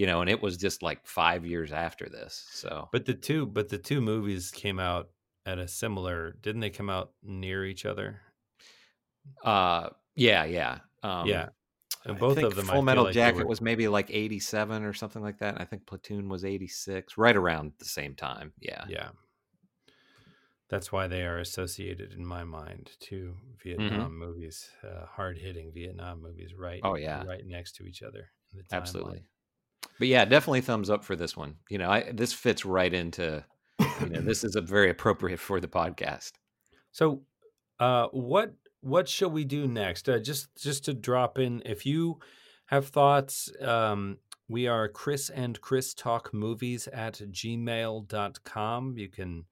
you 0.00 0.06
know, 0.06 0.22
and 0.22 0.30
it 0.30 0.40
was 0.40 0.56
just 0.56 0.82
like 0.82 1.04
five 1.04 1.44
years 1.44 1.72
after 1.72 2.08
this. 2.08 2.46
So 2.52 2.88
But 2.90 3.04
the 3.04 3.12
two, 3.12 3.44
but 3.44 3.68
the 3.68 3.76
two 3.76 4.00
movies 4.00 4.50
came 4.50 4.80
out 4.80 5.10
at 5.44 5.58
a 5.58 5.68
similar. 5.68 6.36
Didn't 6.40 6.62
they 6.62 6.70
come 6.70 6.88
out 6.88 7.12
near 7.22 7.66
each 7.66 7.84
other? 7.84 8.22
uh 9.44 9.90
yeah, 10.16 10.44
yeah. 10.44 10.78
Um 11.02 11.26
yeah, 11.28 11.48
and 12.06 12.18
both 12.18 12.36
think 12.36 12.46
of 12.48 12.54
them. 12.56 12.64
Full 12.64 12.80
Metal 12.80 13.04
like 13.04 13.12
Jacket 13.14 13.40
were- 13.40 13.46
was 13.46 13.60
maybe 13.60 13.88
like 13.88 14.08
eighty 14.10 14.38
seven 14.40 14.84
or 14.84 14.94
something 14.94 15.20
like 15.22 15.38
that. 15.40 15.60
I 15.60 15.66
think 15.66 15.84
Platoon 15.84 16.30
was 16.30 16.46
eighty 16.46 16.66
six, 16.68 17.18
right 17.18 17.36
around 17.36 17.72
the 17.78 17.84
same 17.84 18.14
time. 18.14 18.54
Yeah. 18.58 18.86
Yeah, 18.88 19.10
that's 20.70 20.90
why 20.90 21.08
they 21.08 21.24
are 21.24 21.38
associated 21.38 22.14
in 22.14 22.24
my 22.24 22.44
mind 22.44 22.92
to 23.00 23.34
Vietnam 23.62 24.16
movies, 24.18 24.70
uh, 24.82 25.04
hard 25.06 25.36
hitting 25.36 25.72
Vietnam 25.74 26.22
movies, 26.22 26.54
right? 26.56 26.80
Mm-hmm. 26.82 26.92
Oh, 26.94 26.96
yeah. 26.96 27.22
right 27.24 27.46
next 27.46 27.72
to 27.76 27.84
each 27.84 28.02
other 28.02 28.30
in 28.52 28.58
the 28.58 28.64
timeline. 28.64 28.80
Absolutely. 28.80 29.22
But 30.00 30.08
yeah, 30.08 30.24
definitely 30.24 30.62
thumbs 30.62 30.88
up 30.88 31.04
for 31.04 31.14
this 31.14 31.36
one. 31.36 31.56
You 31.68 31.76
know, 31.76 31.90
I, 31.90 32.10
this 32.10 32.32
fits 32.32 32.64
right 32.64 32.92
into. 32.92 33.44
You 34.00 34.06
know, 34.08 34.20
this 34.22 34.44
is 34.44 34.56
a 34.56 34.62
very 34.62 34.88
appropriate 34.88 35.38
for 35.38 35.60
the 35.60 35.68
podcast. 35.68 36.32
So, 36.90 37.20
uh, 37.78 38.06
what 38.06 38.54
what 38.80 39.10
shall 39.10 39.30
we 39.30 39.44
do 39.44 39.68
next? 39.68 40.08
Uh, 40.08 40.18
just 40.18 40.48
just 40.56 40.86
to 40.86 40.94
drop 40.94 41.38
in, 41.38 41.62
if 41.66 41.84
you 41.84 42.18
have 42.66 42.88
thoughts, 42.88 43.52
um, 43.60 44.16
we 44.48 44.66
are 44.66 44.88
Chris 44.88 45.28
and 45.28 45.60
Chris 45.60 45.92
Talk 45.92 46.32
Movies 46.32 46.88
at 46.88 47.18
gmail.com. 47.18 48.96
You 48.96 49.08
can 49.10 49.44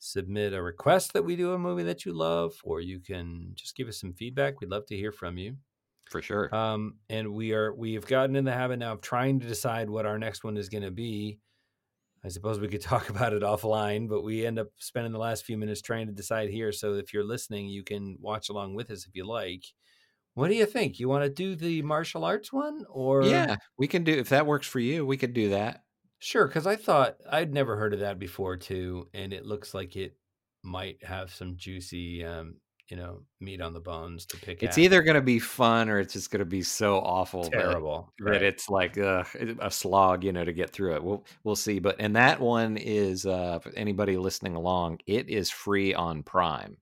submit 0.00 0.54
a 0.54 0.60
request 0.60 1.12
that 1.12 1.24
we 1.24 1.36
do 1.36 1.52
a 1.52 1.58
movie 1.58 1.84
that 1.84 2.04
you 2.04 2.12
love, 2.12 2.54
or 2.64 2.80
you 2.80 2.98
can 2.98 3.52
just 3.54 3.76
give 3.76 3.86
us 3.86 4.00
some 4.00 4.12
feedback. 4.12 4.60
We'd 4.60 4.70
love 4.70 4.86
to 4.86 4.96
hear 4.96 5.12
from 5.12 5.38
you. 5.38 5.56
For 6.14 6.22
sure. 6.22 6.54
Um, 6.54 6.98
and 7.08 7.34
we 7.34 7.52
are 7.52 7.74
we 7.74 7.94
have 7.94 8.06
gotten 8.06 8.36
in 8.36 8.44
the 8.44 8.52
habit 8.52 8.78
now 8.78 8.92
of 8.92 9.00
trying 9.00 9.40
to 9.40 9.48
decide 9.48 9.90
what 9.90 10.06
our 10.06 10.18
next 10.18 10.44
one 10.44 10.56
is 10.56 10.68
going 10.68 10.84
to 10.84 10.92
be. 10.92 11.40
I 12.24 12.28
suppose 12.28 12.60
we 12.60 12.68
could 12.68 12.80
talk 12.82 13.10
about 13.10 13.32
it 13.32 13.42
offline, 13.42 14.08
but 14.08 14.22
we 14.22 14.46
end 14.46 14.58
up 14.58 14.68
spending 14.78 15.12
the 15.12 15.18
last 15.18 15.44
few 15.44 15.58
minutes 15.58 15.82
trying 15.82 16.06
to 16.08 16.12
decide 16.12 16.50
here. 16.50 16.72
So 16.72 16.94
if 16.94 17.12
you're 17.14 17.24
listening, 17.24 17.68
you 17.68 17.84
can 17.84 18.18
watch 18.20 18.48
along 18.50 18.74
with 18.74 18.90
us 18.90 19.06
if 19.06 19.16
you 19.16 19.26
like. 19.26 19.64
What 20.34 20.48
do 20.48 20.54
you 20.56 20.66
think? 20.66 21.00
You 21.00 21.08
want 21.08 21.24
to 21.24 21.30
do 21.30 21.56
the 21.56 21.82
martial 21.82 22.24
arts 22.24 22.52
one 22.52 22.86
or 22.90 23.46
Yeah, 23.46 23.56
we 23.78 23.88
can 23.88 24.04
do 24.04 24.12
if 24.12 24.28
that 24.30 24.46
works 24.46 24.66
for 24.66 24.80
you, 24.80 25.06
we 25.06 25.16
could 25.16 25.34
do 25.34 25.50
that. 25.50 25.84
Sure, 26.18 26.46
because 26.46 26.66
I 26.66 26.76
thought 26.76 27.18
I'd 27.30 27.52
never 27.52 27.76
heard 27.76 27.92
of 27.92 28.00
that 28.00 28.18
before 28.18 28.56
too, 28.56 29.08
and 29.12 29.32
it 29.32 29.44
looks 29.44 29.74
like 29.74 29.94
it 29.96 30.16
might 30.62 31.02
have 31.04 31.32
some 31.32 31.56
juicy, 31.56 32.24
um, 32.24 32.60
you 32.88 32.96
know, 32.96 33.20
meat 33.40 33.60
on 33.60 33.72
the 33.72 33.80
bones 33.80 34.26
to 34.26 34.36
pick. 34.36 34.62
It's 34.62 34.76
at. 34.76 34.84
either 34.84 35.02
going 35.02 35.14
to 35.14 35.22
be 35.22 35.38
fun 35.38 35.88
or 35.88 36.00
it's 36.00 36.12
just 36.12 36.30
going 36.30 36.40
to 36.40 36.44
be 36.44 36.62
so 36.62 36.98
awful 36.98 37.44
terrible. 37.44 38.12
that, 38.18 38.24
right. 38.24 38.42
it's 38.42 38.68
like 38.68 38.98
uh, 38.98 39.24
a 39.60 39.70
slog, 39.70 40.22
you 40.22 40.32
know, 40.32 40.44
to 40.44 40.52
get 40.52 40.70
through 40.70 40.94
it. 40.94 41.02
We'll 41.02 41.24
we'll 41.44 41.56
see. 41.56 41.78
But 41.78 41.96
and 41.98 42.14
that 42.16 42.40
one 42.40 42.76
is 42.76 43.24
uh, 43.24 43.58
for 43.60 43.72
anybody 43.74 44.16
listening 44.16 44.54
along. 44.54 44.98
It 45.06 45.28
is 45.28 45.50
free 45.50 45.94
on 45.94 46.22
Prime. 46.22 46.76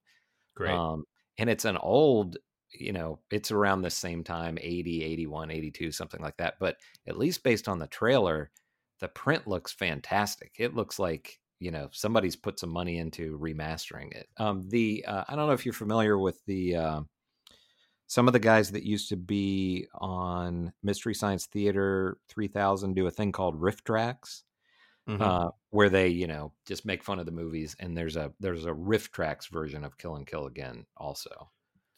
Great. 0.57 0.72
Um, 0.72 1.05
and 1.38 1.48
it's 1.48 1.64
an 1.64 1.76
old, 1.78 2.36
you 2.72 2.92
know, 2.92 3.18
it's 3.30 3.50
around 3.50 3.82
the 3.82 3.90
same 3.90 4.24
time 4.24 4.59
80, 4.61 5.05
81, 5.05 5.50
82, 5.50 5.92
something 5.92 6.20
like 6.20 6.36
that. 6.38 6.55
But 6.59 6.76
at 7.07 7.18
least 7.18 7.42
based 7.42 7.68
on 7.68 7.78
the 7.78 7.86
trailer, 7.86 8.50
the 9.00 9.09
print 9.09 9.46
looks 9.46 9.72
fantastic. 9.72 10.53
It 10.59 10.74
looks 10.74 10.98
like, 10.98 11.38
you 11.62 11.70
know, 11.70 11.88
somebody's 11.92 12.36
put 12.36 12.58
some 12.58 12.70
money 12.70 12.98
into 12.98 13.38
remastering 13.38 14.12
it. 14.12 14.28
Um, 14.38 14.68
the, 14.68 15.04
uh, 15.06 15.24
I 15.28 15.36
don't 15.36 15.46
know 15.46 15.54
if 15.54 15.64
you're 15.66 15.72
familiar 15.74 16.18
with 16.18 16.44
the, 16.46 16.76
uh, 16.76 17.02
some 18.06 18.26
of 18.26 18.32
the 18.32 18.38
guys 18.40 18.70
that 18.72 18.82
used 18.84 19.08
to 19.08 19.16
be 19.16 19.86
on 19.94 20.72
Mystery 20.82 21.14
Science 21.14 21.46
Theater 21.46 22.18
3000 22.28 22.94
do 22.94 23.06
a 23.06 23.10
thing 23.10 23.32
called 23.32 23.60
RiffTrax 23.60 24.42
Mhm. 25.06 25.32
uh, 25.32 25.50
where 25.70 25.90
they 25.90 26.08
you 26.08 26.26
know 26.28 26.54
just 26.66 26.86
make 26.86 27.04
fun 27.04 27.18
of 27.20 27.26
the 27.26 27.32
movies 27.32 27.76
and 27.80 27.96
there's 27.96 28.16
a 28.16 28.32
there's 28.40 28.66
a 28.66 28.72
RiffTrax 28.72 29.50
version 29.50 29.84
of 29.84 29.98
kill 29.98 30.16
and 30.16 30.26
kill 30.26 30.46
again 30.46 30.86
also 30.96 31.50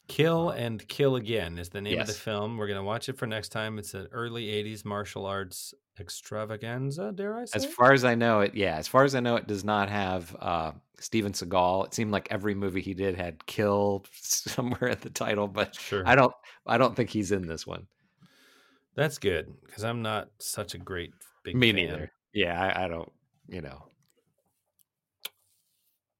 Kill 0.06 0.50
and 0.50 0.86
Kill 0.86 1.16
Again 1.16 1.58
is 1.58 1.70
the 1.70 1.80
name 1.80 1.98
of 2.00 2.06
the 2.06 2.12
film. 2.12 2.58
We're 2.58 2.66
going 2.66 2.78
to 2.78 2.84
watch 2.84 3.08
it 3.08 3.16
for 3.16 3.26
next 3.26 3.48
time. 3.50 3.78
It's 3.78 3.94
an 3.94 4.08
early 4.12 4.46
80s 4.46 4.84
martial 4.84 5.24
arts 5.26 5.74
extravaganza, 5.98 7.12
dare 7.12 7.36
I 7.36 7.44
say? 7.44 7.56
as 7.56 7.64
far 7.64 7.92
as 7.92 8.04
i 8.04 8.16
know 8.16 8.40
it 8.40 8.54
yeah 8.56 8.76
as 8.76 8.88
far 8.88 9.04
as 9.04 9.14
i 9.14 9.20
know 9.20 9.36
it 9.36 9.46
does 9.46 9.64
not 9.64 9.88
have 9.88 10.34
uh 10.40 10.72
steven 10.98 11.30
seagal 11.32 11.86
it 11.86 11.94
seemed 11.94 12.10
like 12.10 12.26
every 12.32 12.52
movie 12.54 12.80
he 12.80 12.94
did 12.94 13.14
had 13.14 13.46
kill 13.46 14.04
somewhere 14.12 14.88
at 14.88 15.02
the 15.02 15.10
title 15.10 15.46
but 15.46 15.74
sure. 15.76 16.02
i 16.04 16.16
don't 16.16 16.32
i 16.66 16.76
don't 16.76 16.96
think 16.96 17.10
he's 17.10 17.30
in 17.30 17.46
this 17.46 17.64
one 17.64 17.86
That's 18.96 19.18
good 19.18 19.52
because 19.64 19.84
I'm 19.84 20.02
not 20.02 20.30
such 20.38 20.74
a 20.74 20.78
great 20.78 21.12
big 21.44 21.54
me 21.54 21.68
fan. 21.72 21.76
neither 21.76 22.12
yeah 22.32 22.60
I, 22.60 22.86
I 22.86 22.88
don't 22.88 23.12
you 23.48 23.60
know 23.60 23.84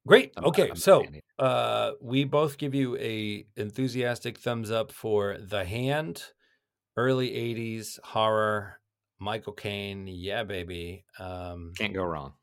Great. 0.07 0.33
I'm 0.37 0.45
okay, 0.45 0.69
I'm 0.69 0.75
so 0.75 1.03
uh, 1.39 1.91
we 2.01 2.23
both 2.23 2.57
give 2.57 2.75
you 2.75 2.95
a 2.97 3.45
enthusiastic 3.55 4.37
thumbs 4.37 4.69
up 4.69 4.91
for 4.91 5.37
The 5.39 5.65
Hand, 5.65 6.23
early 6.95 7.29
'80s 7.29 7.99
horror, 8.03 8.79
Michael 9.19 9.53
Caine. 9.53 10.07
Yeah, 10.07 10.43
baby. 10.43 11.05
Um, 11.19 11.73
can't 11.77 11.93
go 11.93 12.03
wrong 12.03 12.33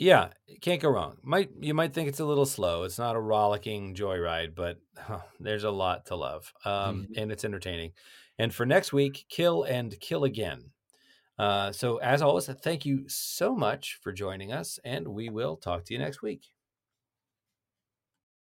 yeah, 0.00 0.28
can't 0.62 0.80
go 0.80 0.88
wrong. 0.88 1.18
Might 1.22 1.50
you 1.60 1.74
might 1.74 1.92
think 1.92 2.08
it's 2.08 2.20
a 2.20 2.24
little 2.24 2.46
slow. 2.46 2.84
It's 2.84 2.98
not 2.98 3.16
a 3.16 3.20
rollicking 3.20 3.94
joyride, 3.94 4.54
but 4.54 4.78
huh, 4.96 5.20
there's 5.38 5.64
a 5.64 5.70
lot 5.70 6.06
to 6.06 6.16
love, 6.16 6.54
um, 6.64 7.08
and 7.16 7.30
it's 7.30 7.44
entertaining. 7.44 7.92
And 8.38 8.54
for 8.54 8.64
next 8.64 8.94
week, 8.94 9.26
Kill 9.28 9.62
and 9.62 10.00
Kill 10.00 10.24
Again. 10.24 10.70
Uh, 11.40 11.72
so 11.72 11.96
as 11.98 12.20
always, 12.22 12.46
thank 12.46 12.84
you 12.84 13.08
so 13.08 13.54
much 13.56 13.98
for 14.02 14.12
joining 14.12 14.52
us, 14.52 14.78
and 14.84 15.08
we 15.08 15.30
will 15.30 15.56
talk 15.56 15.84
to 15.86 15.94
you 15.94 15.98
next 15.98 16.20
week. 16.22 16.48